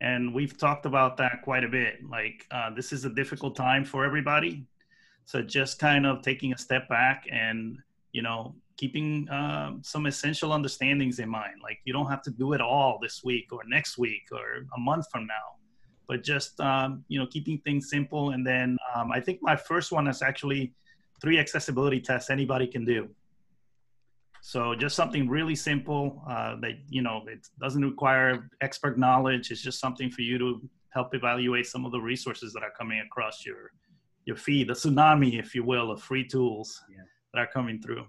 And 0.00 0.34
we've 0.34 0.56
talked 0.56 0.86
about 0.86 1.16
that 1.18 1.42
quite 1.42 1.64
a 1.64 1.68
bit. 1.68 2.08
Like, 2.08 2.46
uh, 2.50 2.70
this 2.70 2.92
is 2.92 3.04
a 3.04 3.10
difficult 3.10 3.54
time 3.54 3.84
for 3.84 4.04
everybody. 4.04 4.66
So 5.26 5.42
just 5.42 5.78
kind 5.78 6.06
of 6.06 6.22
taking 6.22 6.52
a 6.52 6.58
step 6.58 6.88
back 6.88 7.26
and, 7.30 7.78
you 8.12 8.22
know, 8.22 8.54
keeping 8.80 9.28
uh, 9.28 9.72
some 9.82 10.06
essential 10.06 10.54
understandings 10.54 11.18
in 11.18 11.28
mind. 11.28 11.56
Like 11.62 11.80
you 11.84 11.92
don't 11.92 12.08
have 12.08 12.22
to 12.22 12.30
do 12.30 12.54
it 12.54 12.62
all 12.62 12.98
this 13.00 13.22
week 13.22 13.52
or 13.52 13.60
next 13.66 13.98
week 13.98 14.22
or 14.32 14.66
a 14.74 14.80
month 14.80 15.04
from 15.12 15.26
now, 15.26 15.60
but 16.08 16.24
just 16.24 16.58
um, 16.60 17.04
you 17.08 17.18
know 17.18 17.26
keeping 17.26 17.58
things 17.58 17.90
simple. 17.90 18.30
And 18.30 18.44
then 18.44 18.78
um, 18.94 19.12
I 19.12 19.20
think 19.20 19.40
my 19.42 19.54
first 19.54 19.92
one 19.92 20.08
is 20.08 20.22
actually 20.22 20.72
three 21.20 21.38
accessibility 21.38 22.00
tests 22.00 22.30
anybody 22.30 22.66
can 22.66 22.86
do. 22.86 23.10
So 24.42 24.74
just 24.74 24.96
something 24.96 25.28
really 25.28 25.54
simple 25.54 26.22
uh, 26.28 26.56
that 26.60 26.72
you 26.88 27.02
know 27.02 27.22
it 27.26 27.46
doesn't 27.60 27.84
require 27.84 28.48
expert 28.60 28.98
knowledge. 28.98 29.50
It's 29.50 29.62
just 29.62 29.80
something 29.80 30.10
for 30.10 30.22
you 30.22 30.38
to 30.38 30.60
help 30.90 31.14
evaluate 31.14 31.66
some 31.66 31.84
of 31.84 31.92
the 31.92 32.00
resources 32.00 32.52
that 32.52 32.62
are 32.62 32.72
coming 32.78 33.00
across 33.00 33.44
your 33.44 33.72
your 34.24 34.36
feed, 34.36 34.68
the 34.68 34.74
tsunami, 34.74 35.38
if 35.38 35.54
you 35.54 35.64
will, 35.64 35.90
of 35.90 36.02
free 36.02 36.26
tools 36.26 36.80
yeah. 36.90 37.02
that 37.32 37.40
are 37.40 37.46
coming 37.46 37.80
through. 37.80 38.04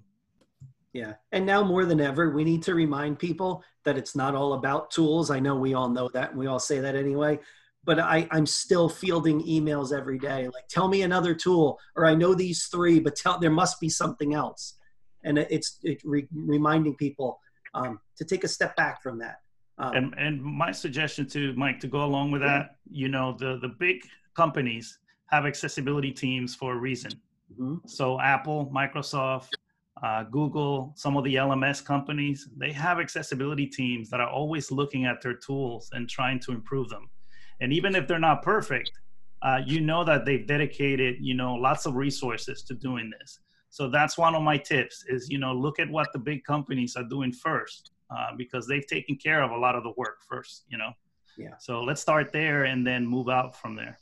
Yeah. 0.94 1.14
And 1.32 1.46
now 1.46 1.64
more 1.64 1.86
than 1.86 2.02
ever, 2.02 2.32
we 2.32 2.44
need 2.44 2.64
to 2.64 2.76
remind 2.76 3.18
people 3.18 3.64
that 3.86 3.98
it's 3.98 4.16
not 4.16 4.36
all 4.36 4.54
about 4.54 4.92
tools. 4.92 5.32
I 5.32 5.40
know 5.40 5.56
we 5.56 5.74
all 5.74 5.90
know 5.90 6.10
that 6.10 6.32
and 6.32 6.40
we 6.40 6.48
all 6.48 6.60
say 6.60 6.80
that 6.80 6.96
anyway. 6.96 7.40
But 7.84 8.00
I, 8.00 8.28
I'm 8.30 8.46
still 8.46 8.90
fielding 8.90 9.42
emails 9.42 9.98
every 9.98 10.20
day 10.20 10.46
like, 10.46 10.68
tell 10.70 10.88
me 10.88 11.02
another 11.02 11.34
tool, 11.34 11.80
or 11.96 12.06
I 12.06 12.14
know 12.14 12.36
these 12.36 12.66
three, 12.66 13.00
but 13.00 13.16
tell 13.16 13.40
there 13.40 13.50
must 13.50 13.80
be 13.80 13.90
something 13.90 14.34
else. 14.36 14.76
And 15.24 15.38
it's 15.38 15.80
it 15.84 16.02
re- 16.04 16.28
reminding 16.34 16.96
people 16.96 17.40
um, 17.74 18.00
to 18.18 18.26
take 18.26 18.44
a 18.44 18.48
step 18.48 18.76
back 18.76 19.02
from 19.02 19.20
that. 19.20 19.38
Um, 19.78 19.96
and, 19.96 20.14
and 20.18 20.42
my 20.42 20.72
suggestion 20.72 21.28
to 21.30 21.54
Mike 21.54 21.80
to 21.80 21.88
go 21.88 22.04
along 22.04 22.32
with 22.32 22.42
that, 22.42 22.76
you 22.90 23.08
know, 23.08 23.36
the, 23.38 23.58
the 23.62 23.70
big 23.80 24.02
companies 24.36 25.00
have 25.28 25.46
accessibility 25.46 26.12
teams 26.12 26.56
for 26.56 26.74
a 26.74 26.78
reason. 26.78 27.12
Mm-hmm. 27.54 27.88
So 27.88 28.20
Apple, 28.20 28.72
Microsoft, 28.74 29.50
uh, 30.04 30.24
Google, 30.24 30.94
some 30.96 31.16
of 31.18 31.24
the 31.24 31.36
LMS 31.36 31.84
companies, 31.84 32.50
they 32.58 32.72
have 32.72 33.00
accessibility 33.00 33.68
teams 33.68 34.10
that 34.10 34.20
are 34.20 34.30
always 34.30 34.72
looking 34.72 35.06
at 35.06 35.22
their 35.22 35.36
tools 35.36 35.90
and 35.94 36.10
trying 36.10 36.40
to 36.42 36.52
improve 36.52 36.90
them. 36.90 37.10
And 37.60 37.72
even 37.72 37.96
if 37.96 38.08
they're 38.08 38.20
not 38.20 38.42
perfect, 38.42 38.92
uh, 39.42 39.62
you 39.66 39.82
know 39.82 40.04
that 40.04 40.26
they've 40.26 40.46
dedicated, 40.46 41.16
you 41.20 41.34
know, 41.34 41.54
lots 41.56 41.86
of 41.86 41.96
resources 41.96 42.64
to 42.64 42.74
doing 42.74 43.12
this. 43.20 43.40
So 43.72 43.90
that's 43.90 44.18
one 44.18 44.36
of 44.36 44.44
my 44.44 44.58
tips 44.58 45.06
is, 45.08 45.30
you 45.30 45.40
know, 45.40 45.54
look 45.54 45.80
at 45.80 45.90
what 45.90 46.12
the 46.12 46.20
big 46.20 46.44
companies 46.44 46.96
are 46.98 47.06
doing 47.06 47.32
first 47.32 47.92
uh, 48.16 48.36
because 48.38 48.68
they've 48.68 48.86
taken 48.86 49.16
care 49.16 49.42
of 49.42 49.52
a 49.52 49.58
lot 49.58 49.76
of 49.76 49.84
the 49.84 49.94
work 49.96 50.20
first, 50.30 50.66
you 50.68 50.78
know? 50.78 50.92
Yeah. 51.38 51.56
So 51.58 51.82
let's 51.82 52.02
start 52.02 52.34
there 52.34 52.66
and 52.66 52.86
then 52.86 53.08
move 53.08 53.30
out 53.30 53.56
from 53.56 53.76
there 53.78 53.98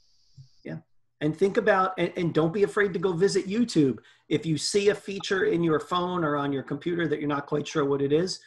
Yeah. 0.64 0.78
and 1.22 1.38
think 1.38 1.58
about 1.58 1.94
and, 2.00 2.12
and, 2.18 2.34
don't 2.34 2.52
be 2.52 2.64
afraid 2.64 2.92
to 2.94 3.00
go 3.00 3.14
visit 3.14 3.48
youtube 3.48 4.00
if 4.28 4.46
you 4.46 4.58
see 4.58 4.90
a 4.90 4.96
feature 4.96 5.46
in 5.46 5.64
your 5.64 5.80
phone 5.80 6.24
or 6.24 6.36
on 6.36 6.52
your 6.52 6.64
computer 6.64 7.08
that 7.08 7.20
you're 7.20 7.30
not 7.30 7.46
quite 7.46 7.68
sure 7.68 7.86
what 7.86 8.02
it 8.02 8.12
is 8.12 8.40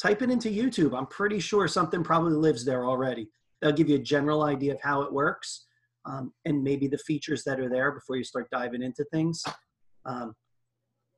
type 0.00 0.22
it 0.22 0.30
into 0.30 0.48
youtube 0.48 0.96
i'm 0.96 1.06
pretty 1.06 1.38
sure 1.38 1.68
something 1.68 2.02
probably 2.02 2.32
lives 2.32 2.64
there 2.64 2.86
already 2.86 3.28
they'll 3.60 3.72
give 3.72 3.90
you 3.90 3.96
a 3.96 3.98
general 4.14 4.44
idea 4.44 4.72
of 4.72 4.80
how 4.80 5.02
it 5.02 5.12
works 5.12 5.66
um, 6.06 6.32
and 6.46 6.64
maybe 6.64 6.88
the 6.88 6.98
features 6.98 7.44
that 7.44 7.60
are 7.60 7.68
there 7.68 7.92
before 7.92 8.16
you 8.16 8.24
start 8.24 8.48
diving 8.50 8.82
into 8.82 9.04
things 9.12 9.44
um, 10.06 10.34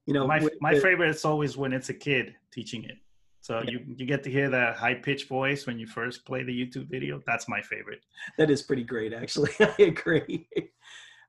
you 0.07 0.15
know 0.15 0.27
my, 0.27 0.47
my 0.61 0.79
favorite 0.79 1.11
is 1.11 1.25
always 1.25 1.57
when 1.57 1.73
it's 1.73 1.89
a 1.89 1.95
kid 1.95 2.35
teaching 2.53 2.85
it 2.85 2.97
so 3.43 3.61
yeah. 3.65 3.73
you, 3.73 3.81
you 3.97 4.07
get 4.07 4.23
to 4.23 4.31
hear 4.31 4.49
that 4.51 4.77
high 4.77 4.95
pitched 4.95 5.29
voice 5.29 5.67
when 5.67 5.77
you 5.77 5.87
first 5.87 6.25
play 6.25 6.45
the 6.45 6.53
YouTube 6.53 6.89
video. 6.89 7.21
That's 7.27 7.49
my 7.49 7.61
favorite. 7.61 8.05
That 8.39 8.51
is 8.51 8.63
pretty 8.63 8.85
great, 8.85 9.13
actually. 9.13 9.51
I 9.61 9.75
agree. 9.83 10.49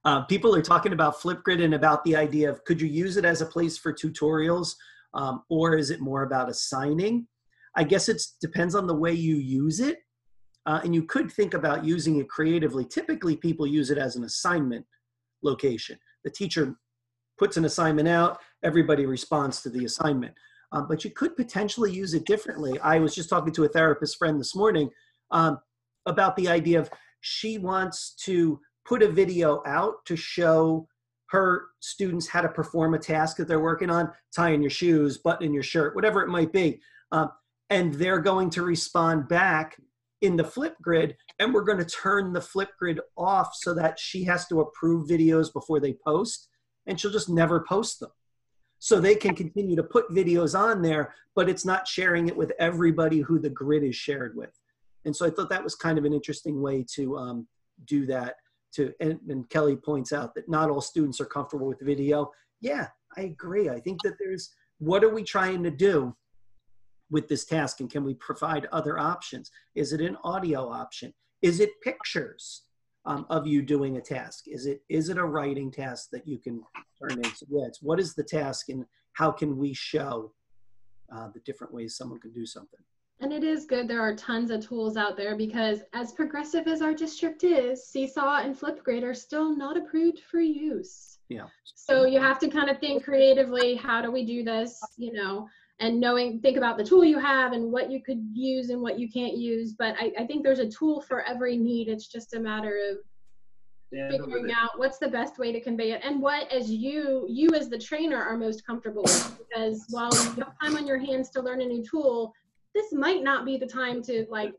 Uh, 0.06 0.22
people 0.26 0.56
are 0.56 0.62
talking 0.62 0.94
about 0.94 1.20
Flipgrid 1.20 1.64
and 1.64 1.74
about 1.74 2.04
the 2.04 2.16
idea 2.16 2.52
of 2.52 2.64
could 2.66 2.80
you 2.80 2.88
use 2.88 3.18
it 3.18 3.26
as 3.26 3.42
a 3.42 3.48
place 3.48 3.80
for 3.80 3.92
tutorials 3.92 4.76
um, 5.16 5.44
or 5.50 5.76
is 5.76 5.90
it 5.90 6.02
more 6.02 6.24
about 6.24 6.50
assigning? 6.50 7.28
I 7.76 7.84
guess 7.84 8.08
it 8.10 8.22
depends 8.40 8.76
on 8.76 8.86
the 8.86 8.94
way 8.94 9.14
you 9.14 9.38
use 9.38 9.80
it. 9.80 9.98
Uh, 10.68 10.82
and 10.84 10.94
you 10.94 11.04
could 11.04 11.32
think 11.32 11.56
about 11.56 11.84
using 11.84 12.20
it 12.20 12.30
creatively. 12.30 12.86
Typically, 12.86 13.36
people 13.36 13.66
use 13.66 13.90
it 13.90 13.98
as 13.98 14.16
an 14.16 14.24
assignment 14.24 14.86
location. 15.42 15.98
The 16.24 16.30
teacher 16.30 16.76
puts 17.40 17.58
an 17.58 17.66
assignment 17.66 18.08
out, 18.08 18.40
everybody 18.64 19.06
responds 19.06 19.62
to 19.62 19.70
the 19.70 19.86
assignment. 19.86 20.34
Uh, 20.72 20.82
but 20.82 21.04
you 21.04 21.12
could 21.12 21.36
potentially 21.36 21.92
use 21.92 22.14
it 22.14 22.26
differently. 22.26 22.80
I 22.80 23.00
was 23.00 23.14
just 23.14 23.30
talking 23.30 23.54
to 23.54 23.64
a 23.64 23.70
therapist 23.70 24.18
friend 24.18 24.40
this 24.40 24.56
morning 24.56 24.90
um, 25.32 25.60
about 26.06 26.36
the 26.36 26.48
idea 26.48 26.80
of 26.80 26.90
she 27.22 27.58
wants 27.58 28.16
to 28.26 28.60
put 28.86 29.04
a 29.04 29.08
video 29.08 29.62
out 29.66 30.06
to 30.06 30.16
show 30.16 30.88
her 31.28 31.68
students 31.80 32.28
how 32.28 32.42
to 32.42 32.50
perform 32.50 32.94
a 32.94 33.00
task 33.00 33.38
that 33.38 33.48
they're 33.48 33.60
working 33.60 33.90
on, 33.90 34.12
tying 34.36 34.62
your 34.62 34.70
shoes, 34.70 35.18
buttoning 35.18 35.54
your 35.54 35.64
shirt, 35.64 35.96
whatever 35.96 36.22
it 36.22 36.30
might 36.30 36.52
be. 36.52 36.80
Um, 37.12 37.32
and 37.70 37.94
they're 37.94 38.20
going 38.20 38.50
to 38.52 38.64
respond 38.64 39.28
back 39.28 39.78
in 40.22 40.36
the 40.38 40.44
Flipgrid, 40.44 41.16
and 41.40 41.54
we're 41.54 41.64
going 41.64 41.80
to 41.80 41.86
turn 41.86 42.34
the 42.34 42.40
Flipgrid 42.40 43.00
off 43.18 43.54
so 43.56 43.74
that 43.74 44.00
she 44.00 44.24
has 44.24 44.48
to 44.48 44.62
approve 44.62 45.10
videos 45.10 45.52
before 45.52 45.80
they 45.80 45.94
post. 46.06 46.50
and 46.86 47.00
she'll 47.00 47.12
just 47.12 47.30
never 47.30 47.62
post 47.62 48.00
them. 48.00 48.12
So 48.84 49.00
they 49.00 49.16
can 49.16 49.34
continue 49.34 49.78
to 49.78 49.84
put 49.84 50.10
videos 50.10 50.60
on 50.60 50.82
there, 50.82 51.16
but 51.38 51.48
it's 51.48 51.64
not 51.64 51.88
sharing 51.88 52.28
it 52.28 52.36
with 52.36 52.52
everybody 52.60 53.22
who 53.22 53.40
the 53.40 53.50
grid 53.50 53.82
is 53.82 53.96
shared 53.96 54.36
with. 54.36 54.50
And 55.06 55.16
so 55.16 55.26
I 55.26 55.30
thought 55.30 55.50
that 55.52 55.64
was 55.64 55.74
kind 55.74 55.98
of 55.98 56.04
an 56.04 56.12
interesting 56.12 56.62
way 56.62 56.86
to 56.96 57.16
um, 57.16 57.48
do 57.86 58.06
that. 58.08 58.36
To 58.74 58.92
and, 59.00 59.22
and 59.30 59.50
Kelly 59.50 59.78
points 59.78 60.12
out 60.12 60.36
that 60.36 60.50
not 60.50 60.70
all 60.70 60.82
students 60.82 61.22
are 61.22 61.26
comfortable 61.26 61.66
with 61.66 61.80
video. 61.80 62.30
Yeah, 62.60 62.90
I 63.16 63.22
agree. 63.22 63.70
I 63.70 63.80
think 63.80 64.02
that 64.04 64.16
there's 64.20 64.54
what 64.80 65.02
are 65.06 65.14
we 65.14 65.24
trying 65.24 65.64
to 65.64 65.72
do 65.72 66.14
with 67.10 67.30
this 67.30 67.46
task 67.46 67.80
and 67.80 67.90
can 67.90 68.04
we 68.04 68.16
provide 68.16 68.68
other 68.74 69.00
options? 69.00 69.50
Is 69.76 69.94
it 69.94 70.02
an 70.02 70.18
audio 70.26 70.70
option? 70.70 71.14
Is 71.42 71.62
it 71.62 71.70
pictures 71.86 72.64
um, 73.06 73.26
of 73.30 73.46
you 73.48 73.62
doing 73.62 73.98
a 73.98 74.02
task? 74.02 74.46
Is 74.48 74.66
it 74.66 74.82
is 74.90 75.10
it 75.10 75.18
a 75.18 75.26
writing 75.26 75.72
task 75.72 76.10
that 76.12 76.28
you 76.28 76.38
can 76.38 76.62
turn 77.00 77.18
into? 77.18 77.46
Yeah, 77.50 77.68
it's 77.68 77.82
what 77.82 78.00
is 78.00 78.14
the 78.14 78.24
task 78.24 78.70
and 78.70 78.86
how 79.14 79.32
can 79.32 79.58
we 79.58 79.74
show 79.74 80.34
uh, 81.14 81.30
the 81.34 81.40
different 81.42 81.74
ways 81.74 81.96
someone 81.96 82.20
can 82.20 82.34
do 82.34 82.46
something? 82.46 82.80
And 83.20 83.32
it 83.32 83.44
is 83.44 83.66
good. 83.66 83.88
There 83.88 84.02
are 84.02 84.16
tons 84.16 84.52
of 84.52 84.68
tools 84.68 84.98
out 84.98 85.16
there 85.16 85.38
because 85.38 85.82
as 85.94 86.12
progressive 86.12 86.68
as 86.68 86.82
our 86.82 86.94
district 86.94 87.44
is, 87.44 87.88
Seesaw 87.88 88.42
and 88.44 88.58
Flipgrid 88.58 89.04
are 89.04 89.14
still 89.14 89.56
not 89.56 89.78
approved 89.78 90.20
for 90.20 90.42
use. 90.42 91.20
Yeah. 91.30 91.46
So 91.76 92.06
you 92.06 92.20
have 92.20 92.38
to 92.40 92.50
kind 92.50 92.70
of 92.70 92.80
think 92.80 93.04
creatively, 93.04 93.76
how 93.76 94.02
do 94.02 94.12
we 94.12 94.26
do 94.26 94.44
this? 94.44 94.82
You 94.98 95.14
know, 95.14 95.48
and 95.80 96.00
knowing 96.00 96.40
think 96.40 96.58
about 96.58 96.78
the 96.78 96.84
tool 96.84 97.04
you 97.04 97.20
have 97.20 97.52
and 97.52 97.72
what 97.72 97.90
you 97.90 98.02
could 98.02 98.24
use 98.34 98.70
and 98.70 98.82
what 98.82 99.00
you 99.00 99.10
can't 99.10 99.36
use 99.36 99.74
but 99.74 99.96
i, 100.00 100.12
I 100.20 100.26
think 100.26 100.44
there's 100.44 100.60
a 100.60 100.70
tool 100.70 101.02
for 101.02 101.22
every 101.24 101.58
need. 101.58 101.88
It's 101.88 102.08
just 102.08 102.34
a 102.34 102.40
matter 102.40 102.80
of 102.92 102.98
yeah, 103.92 104.10
figuring 104.10 104.52
out 104.52 104.72
what's 104.78 104.98
the 104.98 105.08
best 105.08 105.38
way 105.38 105.52
to 105.52 105.62
convey 105.62 105.92
it 105.92 106.02
and 106.04 106.20
what 106.20 106.52
as 106.52 106.70
you 106.70 107.28
you 107.30 107.50
as 107.54 107.70
the 107.70 107.78
trainer 107.78 108.22
are 108.22 108.36
most 108.36 108.66
comfortable 108.66 109.04
with 109.04 109.38
because 109.38 109.86
while 109.92 110.10
you 110.14 110.44
have 110.44 110.60
time 110.60 110.76
on 110.76 110.88
your 110.88 110.98
hands 110.98 111.30
to 111.30 111.42
learn 111.42 111.62
a 111.62 111.66
new 111.66 111.84
tool 111.84 112.34
this 112.74 112.92
might 112.92 113.22
not 113.22 113.46
be 113.46 113.56
the 113.56 113.68
time 113.68 114.02
to 114.02 114.26
like 114.32 114.54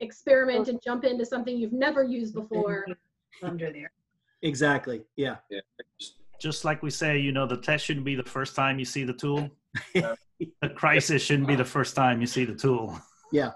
experiment 0.00 0.68
and 0.68 0.78
jump 0.82 1.04
into 1.04 1.24
something 1.24 1.56
you've 1.56 1.72
never 1.72 2.04
used 2.04 2.34
before. 2.34 2.86
Under 3.42 3.72
there. 3.72 3.90
Exactly 4.42 5.02
yeah. 5.16 5.36
Yeah. 5.50 5.60
Just 6.38 6.66
like 6.66 6.82
we 6.82 6.90
say 6.90 7.18
you 7.18 7.32
know 7.32 7.46
the 7.46 7.56
test 7.56 7.86
shouldn't 7.86 8.04
be 8.04 8.14
the 8.14 8.22
first 8.22 8.54
time 8.54 8.78
you 8.78 8.84
see 8.84 9.04
the 9.04 9.14
tool 9.14 9.50
a 10.62 10.68
crisis 10.68 11.22
shouldn't 11.22 11.48
be 11.48 11.56
the 11.56 11.64
first 11.64 11.94
time 11.94 12.20
you 12.20 12.26
see 12.26 12.44
the 12.44 12.54
tool. 12.54 13.00
Yeah. 13.32 13.52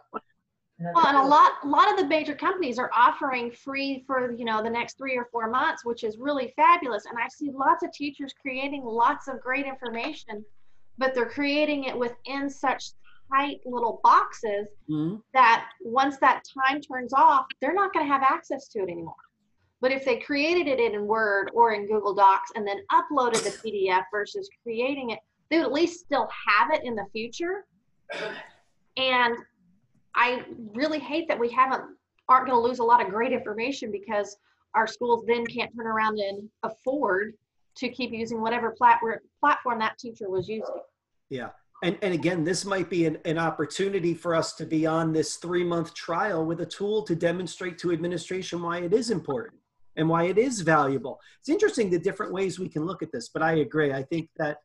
Well, 0.94 1.06
and 1.06 1.16
a 1.16 1.22
lot, 1.22 1.52
a 1.62 1.68
lot 1.68 1.90
of 1.90 1.98
the 1.98 2.06
major 2.06 2.34
companies 2.34 2.78
are 2.78 2.90
offering 2.96 3.50
free 3.50 4.02
for 4.06 4.32
you 4.32 4.46
know 4.46 4.62
the 4.62 4.70
next 4.70 4.96
three 4.96 5.16
or 5.16 5.26
four 5.30 5.50
months, 5.50 5.84
which 5.84 6.04
is 6.04 6.16
really 6.16 6.54
fabulous. 6.56 7.04
And 7.04 7.18
I 7.18 7.28
see 7.28 7.50
lots 7.52 7.82
of 7.84 7.92
teachers 7.92 8.32
creating 8.40 8.82
lots 8.84 9.28
of 9.28 9.40
great 9.42 9.66
information, 9.66 10.42
but 10.96 11.14
they're 11.14 11.28
creating 11.28 11.84
it 11.84 11.98
within 11.98 12.48
such 12.48 12.92
tight 13.30 13.60
little 13.66 14.00
boxes 14.02 14.68
mm-hmm. 14.88 15.16
that 15.34 15.68
once 15.82 16.16
that 16.18 16.42
time 16.64 16.80
turns 16.80 17.12
off, 17.12 17.44
they're 17.60 17.74
not 17.74 17.92
going 17.92 18.06
to 18.06 18.12
have 18.12 18.22
access 18.22 18.66
to 18.68 18.78
it 18.80 18.88
anymore. 18.88 19.14
But 19.80 19.92
if 19.92 20.04
they 20.04 20.18
created 20.18 20.66
it 20.66 20.80
in 20.80 21.06
Word 21.06 21.50
or 21.54 21.72
in 21.72 21.86
Google 21.86 22.14
Docs 22.14 22.52
and 22.54 22.66
then 22.66 22.78
uploaded 22.92 23.42
the 23.44 23.50
PDF 23.50 24.04
versus 24.10 24.48
creating 24.62 25.10
it, 25.10 25.18
they 25.50 25.58
would 25.58 25.66
at 25.66 25.72
least 25.72 26.00
still 26.00 26.28
have 26.48 26.72
it 26.72 26.84
in 26.84 26.94
the 26.94 27.06
future. 27.12 27.66
And 28.96 29.36
I 30.14 30.44
really 30.74 30.98
hate 30.98 31.28
that 31.28 31.38
we 31.38 31.50
haven't 31.50 31.82
aren't 32.28 32.46
going 32.46 32.56
to 32.56 32.66
lose 32.66 32.78
a 32.78 32.84
lot 32.84 33.04
of 33.04 33.10
great 33.10 33.32
information 33.32 33.90
because 33.90 34.36
our 34.74 34.86
schools 34.86 35.24
then 35.26 35.44
can't 35.46 35.70
turn 35.76 35.86
around 35.86 36.18
and 36.18 36.48
afford 36.62 37.34
to 37.76 37.88
keep 37.88 38.12
using 38.12 38.40
whatever 38.40 38.70
platform 38.70 39.78
that 39.78 39.98
teacher 39.98 40.30
was 40.30 40.48
using. 40.48 40.80
Yeah. 41.28 41.48
And, 41.82 41.98
and 42.02 42.14
again, 42.14 42.44
this 42.44 42.64
might 42.64 42.90
be 42.90 43.06
an, 43.06 43.18
an 43.24 43.38
opportunity 43.38 44.14
for 44.14 44.34
us 44.34 44.52
to 44.54 44.66
be 44.66 44.86
on 44.86 45.12
this 45.12 45.36
three 45.36 45.64
month 45.64 45.94
trial 45.94 46.44
with 46.44 46.60
a 46.60 46.66
tool 46.66 47.02
to 47.04 47.16
demonstrate 47.16 47.78
to 47.78 47.90
administration 47.90 48.62
why 48.62 48.78
it 48.78 48.92
is 48.92 49.10
important 49.10 49.60
and 49.96 50.08
why 50.08 50.24
it 50.24 50.38
is 50.38 50.60
valuable. 50.60 51.18
It's 51.40 51.48
interesting 51.48 51.90
the 51.90 51.98
different 51.98 52.32
ways 52.32 52.58
we 52.58 52.68
can 52.68 52.84
look 52.84 53.02
at 53.02 53.10
this, 53.12 53.30
but 53.30 53.42
I 53.42 53.54
agree. 53.56 53.92
I 53.92 54.02
think 54.04 54.28
that 54.36 54.58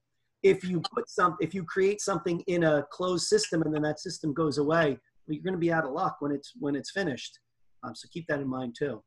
if 0.46 0.64
you 0.64 0.80
put 0.94 1.10
some 1.10 1.36
if 1.40 1.56
you 1.56 1.64
create 1.64 2.00
something 2.00 2.40
in 2.48 2.64
a 2.64 2.86
closed 2.92 3.28
system 3.28 3.64
and 3.64 3.74
then 3.74 3.82
that 3.82 4.00
system 4.00 4.32
goes 4.32 4.60
away 4.60 4.98
well, 5.28 5.34
you're 5.34 5.44
going 5.44 5.54
to 5.54 5.60
be 5.60 5.72
out 5.72 5.86
of 5.86 5.92
luck 5.92 6.18
when 6.20 6.32
it's 6.32 6.54
when 6.60 6.76
it's 6.76 6.92
finished. 6.92 7.40
Um, 7.84 7.96
so 7.96 8.08
keep 8.12 8.28
that 8.28 8.40
in 8.40 8.48
mind 8.48 8.76
too. 8.78 9.02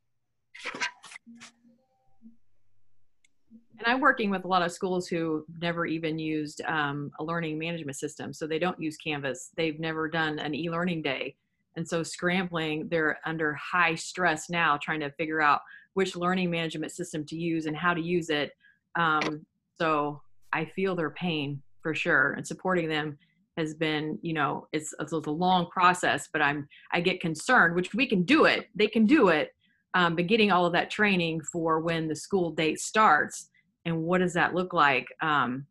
And 3.77 3.87
i'm 3.87 4.01
working 4.01 4.29
with 4.29 4.43
a 4.43 4.47
lot 4.47 4.61
of 4.61 4.73
schools 4.73 5.07
who 5.07 5.45
never 5.61 5.85
even 5.85 6.19
used 6.19 6.61
um, 6.67 7.11
a 7.19 7.23
learning 7.23 7.57
management 7.57 7.97
system. 7.97 8.33
So 8.33 8.45
they 8.45 8.59
don't 8.59 8.79
use 8.79 8.97
canvas. 8.97 9.51
They've 9.55 9.79
never 9.79 10.09
done 10.09 10.39
an 10.39 10.53
e-learning 10.53 11.01
day. 11.01 11.35
And 11.77 11.87
so 11.87 12.03
scrambling 12.03 12.89
they're 12.89 13.19
under 13.25 13.53
high 13.53 13.95
stress 13.95 14.49
now 14.49 14.77
trying 14.81 14.99
to 14.99 15.11
figure 15.11 15.41
out 15.41 15.61
which 15.93 16.17
learning 16.17 16.51
management 16.51 16.91
system 16.91 17.25
to 17.27 17.37
use 17.37 17.65
and 17.65 17.75
how 17.75 17.93
to 17.93 18.01
use 18.01 18.29
it. 18.29 18.51
Um, 18.97 19.45
so 19.77 20.21
I 20.53 20.65
feel 20.65 20.95
their 20.95 21.11
pain 21.11 21.61
for 21.81 21.93
sure, 21.93 22.33
and 22.33 22.45
supporting 22.45 22.89
them 22.89 23.17
has 23.57 23.73
been, 23.73 24.17
you 24.21 24.33
know, 24.33 24.67
it's, 24.71 24.93
it's 24.99 25.11
a 25.11 25.17
long 25.17 25.67
process, 25.69 26.29
but 26.31 26.41
I'm 26.41 26.67
I 26.93 27.01
get 27.01 27.19
concerned, 27.19 27.75
which 27.75 27.93
we 27.93 28.07
can 28.07 28.23
do 28.23 28.45
it. 28.45 28.67
They 28.75 28.87
can 28.87 29.05
do 29.05 29.29
it, 29.29 29.53
um, 29.93 30.15
but 30.15 30.27
getting 30.27 30.51
all 30.51 30.65
of 30.65 30.73
that 30.73 30.89
training 30.89 31.41
for 31.41 31.79
when 31.79 32.07
the 32.07 32.15
school 32.15 32.51
date 32.51 32.79
starts 32.79 33.49
and 33.85 34.03
what 34.03 34.19
does 34.19 34.33
that 34.33 34.53
look 34.53 34.73
like? 34.73 35.07
Um, 35.21 35.65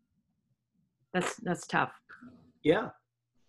that's 1.13 1.37
that's 1.37 1.67
tough. 1.67 1.93
Yeah, 2.63 2.91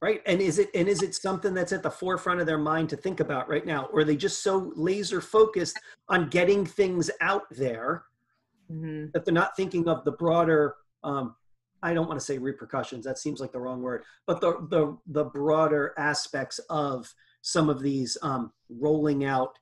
right. 0.02 0.22
And 0.26 0.40
is 0.42 0.60
it 0.60 0.70
and 0.76 0.88
is 0.88 1.02
it 1.02 1.16
something 1.16 1.54
that's 1.54 1.74
at 1.74 1.84
the 1.84 1.92
forefront 1.92 2.40
of 2.40 2.48
their 2.48 2.58
mind 2.58 2.90
to 2.90 2.98
think 2.98 3.20
about 3.20 3.50
right 3.50 3.66
now, 3.66 3.86
or 3.92 4.02
are 4.02 4.04
they 4.04 4.16
just 4.16 4.44
so 4.44 4.72
laser 4.76 5.22
focused 5.22 5.80
on 6.08 6.30
getting 6.30 6.66
things 6.66 7.10
out 7.22 7.44
there 7.52 8.06
mm-hmm. 8.72 9.08
that 9.14 9.26
they're 9.26 9.34
not 9.34 9.56
thinking 9.56 9.88
of 9.88 10.06
the 10.06 10.12
broader 10.12 10.76
um, 11.04 11.36
I 11.82 11.94
don't 11.94 12.08
want 12.08 12.20
to 12.20 12.26
say 12.26 12.38
repercussions. 12.38 13.06
That 13.06 13.18
seems 13.18 13.40
like 13.40 13.52
the 13.52 13.60
wrong 13.60 13.82
word, 13.82 14.04
but 14.28 14.42
the 14.42 14.68
the 14.70 14.98
the 15.08 15.26
broader 15.26 15.94
aspects 15.98 16.60
of 16.70 17.14
some 17.42 17.70
of 17.70 17.82
these 17.82 18.18
um, 18.22 18.52
rolling 18.70 19.24
out 19.24 19.58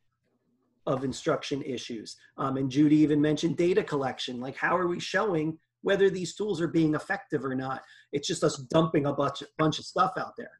of 0.88 1.04
instruction 1.04 1.62
issues. 1.62 2.16
Um, 2.38 2.58
and 2.58 2.72
Judy 2.72 2.98
even 2.98 3.22
mentioned 3.22 3.58
data 3.58 3.84
collection. 3.84 4.40
Like, 4.40 4.56
how 4.56 4.76
are 4.76 4.88
we 4.88 5.00
showing 5.00 5.60
whether 5.82 6.10
these 6.10 6.34
tools 6.34 6.62
are 6.62 6.68
being 6.68 6.96
effective 6.96 7.46
or 7.46 7.54
not? 7.54 7.84
It's 8.14 8.28
just 8.28 8.44
us 8.44 8.58
dumping 8.58 9.06
a 9.06 9.14
bunch 9.14 9.44
bunch 9.58 9.80
of 9.80 9.86
stuff 9.86 10.14
out 10.18 10.36
there, 10.38 10.60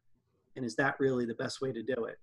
and 0.54 0.64
is 0.64 0.76
that 0.76 0.94
really 1.00 1.26
the 1.26 1.34
best 1.34 1.60
way 1.60 1.72
to 1.72 1.82
do 1.82 2.04
it? 2.04 2.18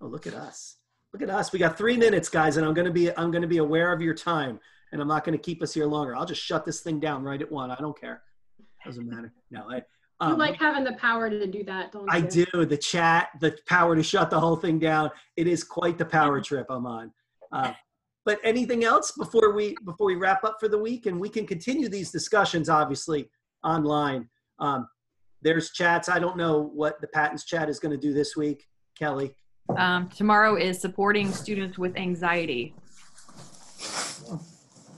Oh, 0.00 0.08
look 0.08 0.26
at 0.26 0.34
us! 0.34 0.78
Look 1.12 1.22
at 1.22 1.30
us! 1.30 1.52
We 1.52 1.60
got 1.60 1.78
three 1.78 1.96
minutes, 1.96 2.28
guys, 2.28 2.56
and 2.56 2.66
I'm 2.66 2.74
gonna 2.74 2.90
be 2.90 3.16
I'm 3.16 3.30
gonna 3.30 3.46
be 3.46 3.58
aware 3.58 3.92
of 3.92 4.02
your 4.02 4.14
time 4.14 4.58
and 4.92 5.00
I'm 5.00 5.08
not 5.08 5.24
going 5.24 5.36
to 5.36 5.42
keep 5.42 5.62
us 5.62 5.74
here 5.74 5.86
longer. 5.86 6.14
I'll 6.14 6.26
just 6.26 6.42
shut 6.42 6.64
this 6.64 6.80
thing 6.80 7.00
down 7.00 7.24
right 7.24 7.40
at 7.40 7.50
one. 7.50 7.70
I 7.70 7.76
don't 7.76 7.98
care. 7.98 8.22
Doesn't 8.84 9.08
matter. 9.08 9.32
No, 9.50 9.70
I. 9.70 9.82
Um, 10.20 10.32
you 10.32 10.38
like 10.38 10.56
having 10.56 10.84
the 10.84 10.92
power 10.92 11.28
to 11.28 11.46
do 11.48 11.64
that, 11.64 11.90
don't 11.90 12.08
I 12.08 12.18
you? 12.18 12.24
I 12.24 12.28
do. 12.28 12.66
The 12.66 12.76
chat, 12.76 13.30
the 13.40 13.58
power 13.66 13.96
to 13.96 14.02
shut 14.02 14.30
the 14.30 14.38
whole 14.38 14.54
thing 14.54 14.78
down. 14.78 15.10
It 15.36 15.48
is 15.48 15.64
quite 15.64 15.98
the 15.98 16.04
power 16.04 16.40
trip 16.42 16.66
I'm 16.70 16.86
on. 16.86 17.12
Uh, 17.50 17.72
but 18.24 18.38
anything 18.44 18.84
else 18.84 19.12
before 19.12 19.52
we 19.52 19.74
before 19.84 20.06
we 20.06 20.14
wrap 20.14 20.44
up 20.44 20.58
for 20.60 20.68
the 20.68 20.78
week, 20.78 21.06
and 21.06 21.18
we 21.18 21.28
can 21.28 21.46
continue 21.46 21.88
these 21.88 22.12
discussions 22.12 22.68
obviously 22.68 23.28
online. 23.64 24.28
Um, 24.60 24.86
there's 25.40 25.70
chats. 25.72 26.08
I 26.08 26.20
don't 26.20 26.36
know 26.36 26.70
what 26.72 27.00
the 27.00 27.08
patents 27.08 27.44
chat 27.44 27.68
is 27.68 27.80
going 27.80 27.90
to 27.90 27.98
do 27.98 28.12
this 28.12 28.36
week, 28.36 28.68
Kelly. 28.96 29.34
Um, 29.76 30.08
tomorrow 30.08 30.56
is 30.56 30.80
supporting 30.80 31.32
students 31.32 31.78
with 31.78 31.96
anxiety. 31.96 32.74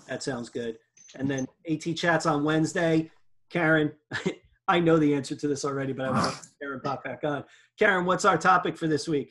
That 0.09 0.23
sounds 0.23 0.49
good. 0.49 0.79
And 1.17 1.31
then 1.31 1.47
AT 1.71 1.97
chats 1.97 2.27
on 2.27 2.45
Wednesday. 2.45 3.11
Karen, 3.51 3.93
I 4.69 4.81
know 4.81 4.99
the 4.99 5.15
answer 5.15 5.35
to 5.37 5.49
this 5.49 5.65
already, 5.65 5.93
but 5.93 6.07
I 6.07 6.11
want 6.11 6.35
Karen 6.61 6.81
pop 6.83 7.05
back 7.05 7.25
on. 7.25 7.45
Karen, 7.79 8.05
what's 8.05 8.25
our 8.25 8.39
topic 8.39 8.77
for 8.77 8.87
this 8.87 9.09
week? 9.09 9.31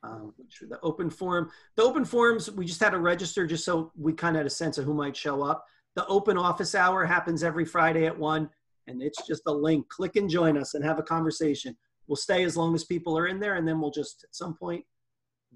Um, 0.02 0.34
the 0.68 0.78
open 0.82 1.08
forum. 1.08 1.50
The 1.76 1.82
open 1.82 2.04
forums, 2.04 2.50
we 2.50 2.66
just 2.66 2.80
had 2.80 2.90
to 2.90 2.98
register 2.98 3.46
just 3.46 3.64
so 3.64 3.92
we 3.96 4.12
kind 4.12 4.36
of 4.36 4.40
had 4.40 4.46
a 4.46 4.50
sense 4.50 4.78
of 4.78 4.84
who 4.84 4.94
might 4.94 5.16
show 5.16 5.42
up. 5.42 5.64
The 5.94 6.06
open 6.06 6.36
office 6.36 6.74
hour 6.74 7.04
happens 7.04 7.42
every 7.42 7.64
Friday 7.64 8.06
at 8.06 8.18
1, 8.18 8.50
and 8.86 9.02
it's 9.02 9.26
just 9.26 9.42
a 9.46 9.52
link. 9.52 9.88
Click 9.88 10.16
and 10.16 10.28
join 10.28 10.58
us 10.58 10.74
and 10.74 10.84
have 10.84 10.98
a 10.98 11.02
conversation. 11.02 11.76
We'll 12.06 12.16
stay 12.16 12.44
as 12.44 12.56
long 12.56 12.74
as 12.74 12.84
people 12.84 13.16
are 13.16 13.26
in 13.26 13.40
there, 13.40 13.54
and 13.54 13.66
then 13.66 13.80
we'll 13.80 13.90
just 13.90 14.24
at 14.24 14.34
some 14.34 14.56
point 14.56 14.84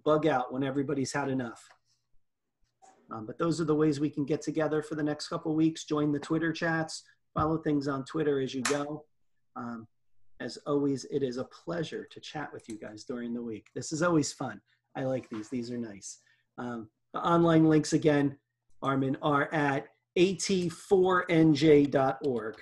bug 0.05 0.27
out 0.27 0.53
when 0.53 0.65
everybody's 0.65 1.13
had 1.13 1.29
enough. 1.29 1.69
Um, 3.13 3.27
but 3.27 3.39
those 3.39 3.61
are 3.61 3.65
the 3.65 3.75
ways 3.75 4.01
we 4.01 4.11
can 4.11 4.25
get 4.25 4.43
together 4.43 4.83
for 4.83 4.95
the 4.95 5.03
next 5.03 5.29
couple 5.29 5.55
weeks. 5.55 5.85
Join 5.85 6.13
the 6.13 6.19
Twitter 6.19 6.53
chats, 6.53 7.03
follow 7.35 7.59
things 7.59 7.89
on 7.89 8.05
Twitter 8.05 8.41
as 8.41 8.55
you 8.55 8.63
go. 8.63 9.05
Um, 9.57 9.87
as 10.41 10.59
always, 10.67 11.05
it 11.07 11.23
is 11.23 11.37
a 11.37 11.45
pleasure 11.45 12.07
to 12.11 12.21
chat 12.21 12.51
with 12.53 12.69
you 12.69 12.79
guys 12.79 13.05
during 13.05 13.35
the 13.35 13.43
week. 13.43 13.67
This 13.75 13.93
is 13.93 14.03
always 14.03 14.33
fun. 14.33 14.61
I 14.97 15.05
like 15.05 15.29
these. 15.29 15.51
These 15.51 15.71
are 15.71 15.79
nice. 15.79 16.19
Um, 16.57 16.89
the 17.13 17.21
online 17.21 17.69
links 17.69 17.93
again, 17.93 18.39
Armin, 18.83 19.19
are 19.23 19.53
at 19.53 19.87
at4nj.org. 20.19 22.55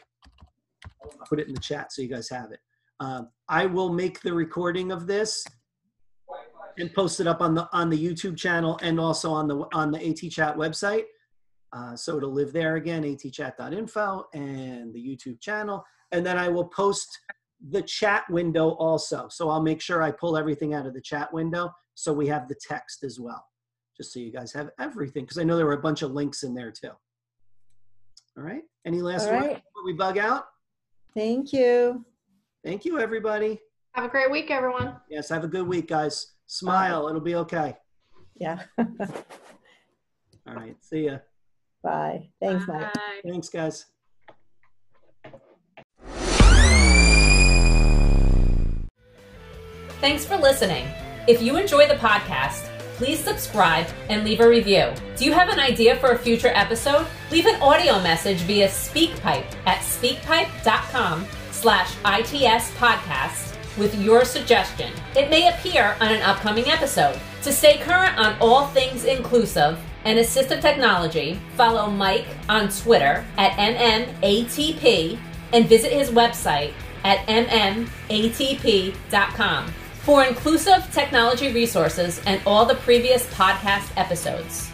I'll 1.02 1.26
put 1.28 1.40
it 1.40 1.48
in 1.48 1.54
the 1.54 1.60
chat 1.60 1.92
so 1.92 2.02
you 2.02 2.08
guys 2.08 2.28
have 2.30 2.52
it. 2.52 2.60
Um, 3.00 3.28
I 3.48 3.66
will 3.66 3.92
make 3.92 4.20
the 4.20 4.34
recording 4.34 4.90
of 4.90 5.06
this 5.06 5.44
and 6.78 6.92
post 6.94 7.20
it 7.20 7.26
up 7.26 7.40
on 7.40 7.54
the 7.54 7.68
on 7.72 7.90
the 7.90 7.98
YouTube 7.98 8.36
channel 8.36 8.78
and 8.82 8.98
also 8.98 9.30
on 9.30 9.48
the 9.48 9.66
on 9.72 9.90
the 9.90 10.08
AT 10.08 10.30
Chat 10.30 10.56
website. 10.56 11.04
Uh, 11.72 11.94
so 11.94 12.16
it'll 12.16 12.32
live 12.32 12.52
there 12.52 12.76
again, 12.76 13.02
atchat.info 13.02 14.26
and 14.32 14.92
the 14.94 14.98
YouTube 14.98 15.40
channel. 15.40 15.84
And 16.12 16.24
then 16.24 16.38
I 16.38 16.48
will 16.48 16.64
post 16.64 17.18
the 17.70 17.82
chat 17.82 18.24
window 18.30 18.70
also. 18.70 19.28
So 19.28 19.50
I'll 19.50 19.62
make 19.62 19.80
sure 19.80 20.02
I 20.02 20.10
pull 20.10 20.36
everything 20.36 20.72
out 20.72 20.86
of 20.86 20.94
the 20.94 21.00
chat 21.00 21.32
window 21.32 21.70
so 21.94 22.12
we 22.12 22.26
have 22.28 22.48
the 22.48 22.54
text 22.54 23.04
as 23.04 23.20
well, 23.20 23.44
just 23.96 24.12
so 24.12 24.20
you 24.20 24.32
guys 24.32 24.52
have 24.52 24.70
everything. 24.78 25.24
Because 25.24 25.38
I 25.38 25.44
know 25.44 25.56
there 25.56 25.66
were 25.66 25.72
a 25.74 25.82
bunch 25.82 26.02
of 26.02 26.12
links 26.12 26.42
in 26.42 26.54
there 26.54 26.72
too. 26.72 26.92
All 28.36 28.44
right. 28.44 28.62
Any 28.86 29.02
last 29.02 29.26
All 29.26 29.34
words 29.34 29.46
before 29.48 29.84
we 29.84 29.92
bug 29.92 30.16
out? 30.16 30.46
Thank 31.14 31.52
you. 31.52 32.04
Thank 32.64 32.84
you, 32.84 32.98
everybody. 32.98 33.60
Have 33.92 34.04
a 34.04 34.08
great 34.08 34.30
week, 34.30 34.50
everyone. 34.50 34.96
Yes, 35.10 35.28
have 35.28 35.44
a 35.44 35.48
good 35.48 35.66
week, 35.66 35.88
guys. 35.88 36.34
Smile. 36.48 37.08
It'll 37.08 37.20
be 37.20 37.36
okay. 37.36 37.76
Yeah. 38.36 38.62
All 38.78 38.86
right. 40.46 40.76
See 40.80 41.04
ya. 41.04 41.18
Bye. 41.82 42.30
Thanks, 42.42 42.66
Mike. 42.66 42.92
Bye. 42.94 43.20
Thanks, 43.24 43.48
guys. 43.48 43.86
Thanks 50.00 50.24
for 50.24 50.36
listening. 50.36 50.86
If 51.26 51.42
you 51.42 51.56
enjoy 51.56 51.86
the 51.86 51.94
podcast, 51.94 52.64
please 52.96 53.18
subscribe 53.18 53.86
and 54.08 54.24
leave 54.24 54.40
a 54.40 54.48
review. 54.48 54.92
Do 55.16 55.24
you 55.24 55.32
have 55.32 55.50
an 55.50 55.60
idea 55.60 55.96
for 55.96 56.10
a 56.10 56.18
future 56.18 56.48
episode? 56.48 57.06
Leave 57.30 57.46
an 57.46 57.60
audio 57.60 58.00
message 58.02 58.38
via 58.38 58.68
SpeakPipe 58.68 59.46
at 59.66 59.80
speakpipe.com 59.80 61.26
slash 61.50 61.92
ITS 62.04 62.70
podcast 62.76 63.47
with 63.78 63.94
your 64.00 64.24
suggestion. 64.24 64.92
It 65.16 65.30
may 65.30 65.48
appear 65.48 65.96
on 66.00 66.12
an 66.12 66.22
upcoming 66.22 66.68
episode. 66.68 67.18
To 67.42 67.52
stay 67.52 67.78
current 67.78 68.18
on 68.18 68.36
all 68.40 68.66
things 68.68 69.04
inclusive 69.04 69.78
and 70.04 70.18
assistive 70.18 70.60
technology, 70.60 71.40
follow 71.56 71.90
Mike 71.90 72.26
on 72.48 72.68
Twitter 72.68 73.24
at 73.36 73.52
MMATP 73.52 75.18
and 75.52 75.68
visit 75.68 75.92
his 75.92 76.10
website 76.10 76.72
at 77.04 77.26
mmatp.com 78.08 78.54
for 80.02 80.24
inclusive 80.24 80.88
technology 80.92 81.52
resources 81.52 82.20
and 82.26 82.40
all 82.46 82.64
the 82.64 82.74
previous 82.76 83.26
podcast 83.34 83.90
episodes. 83.96 84.70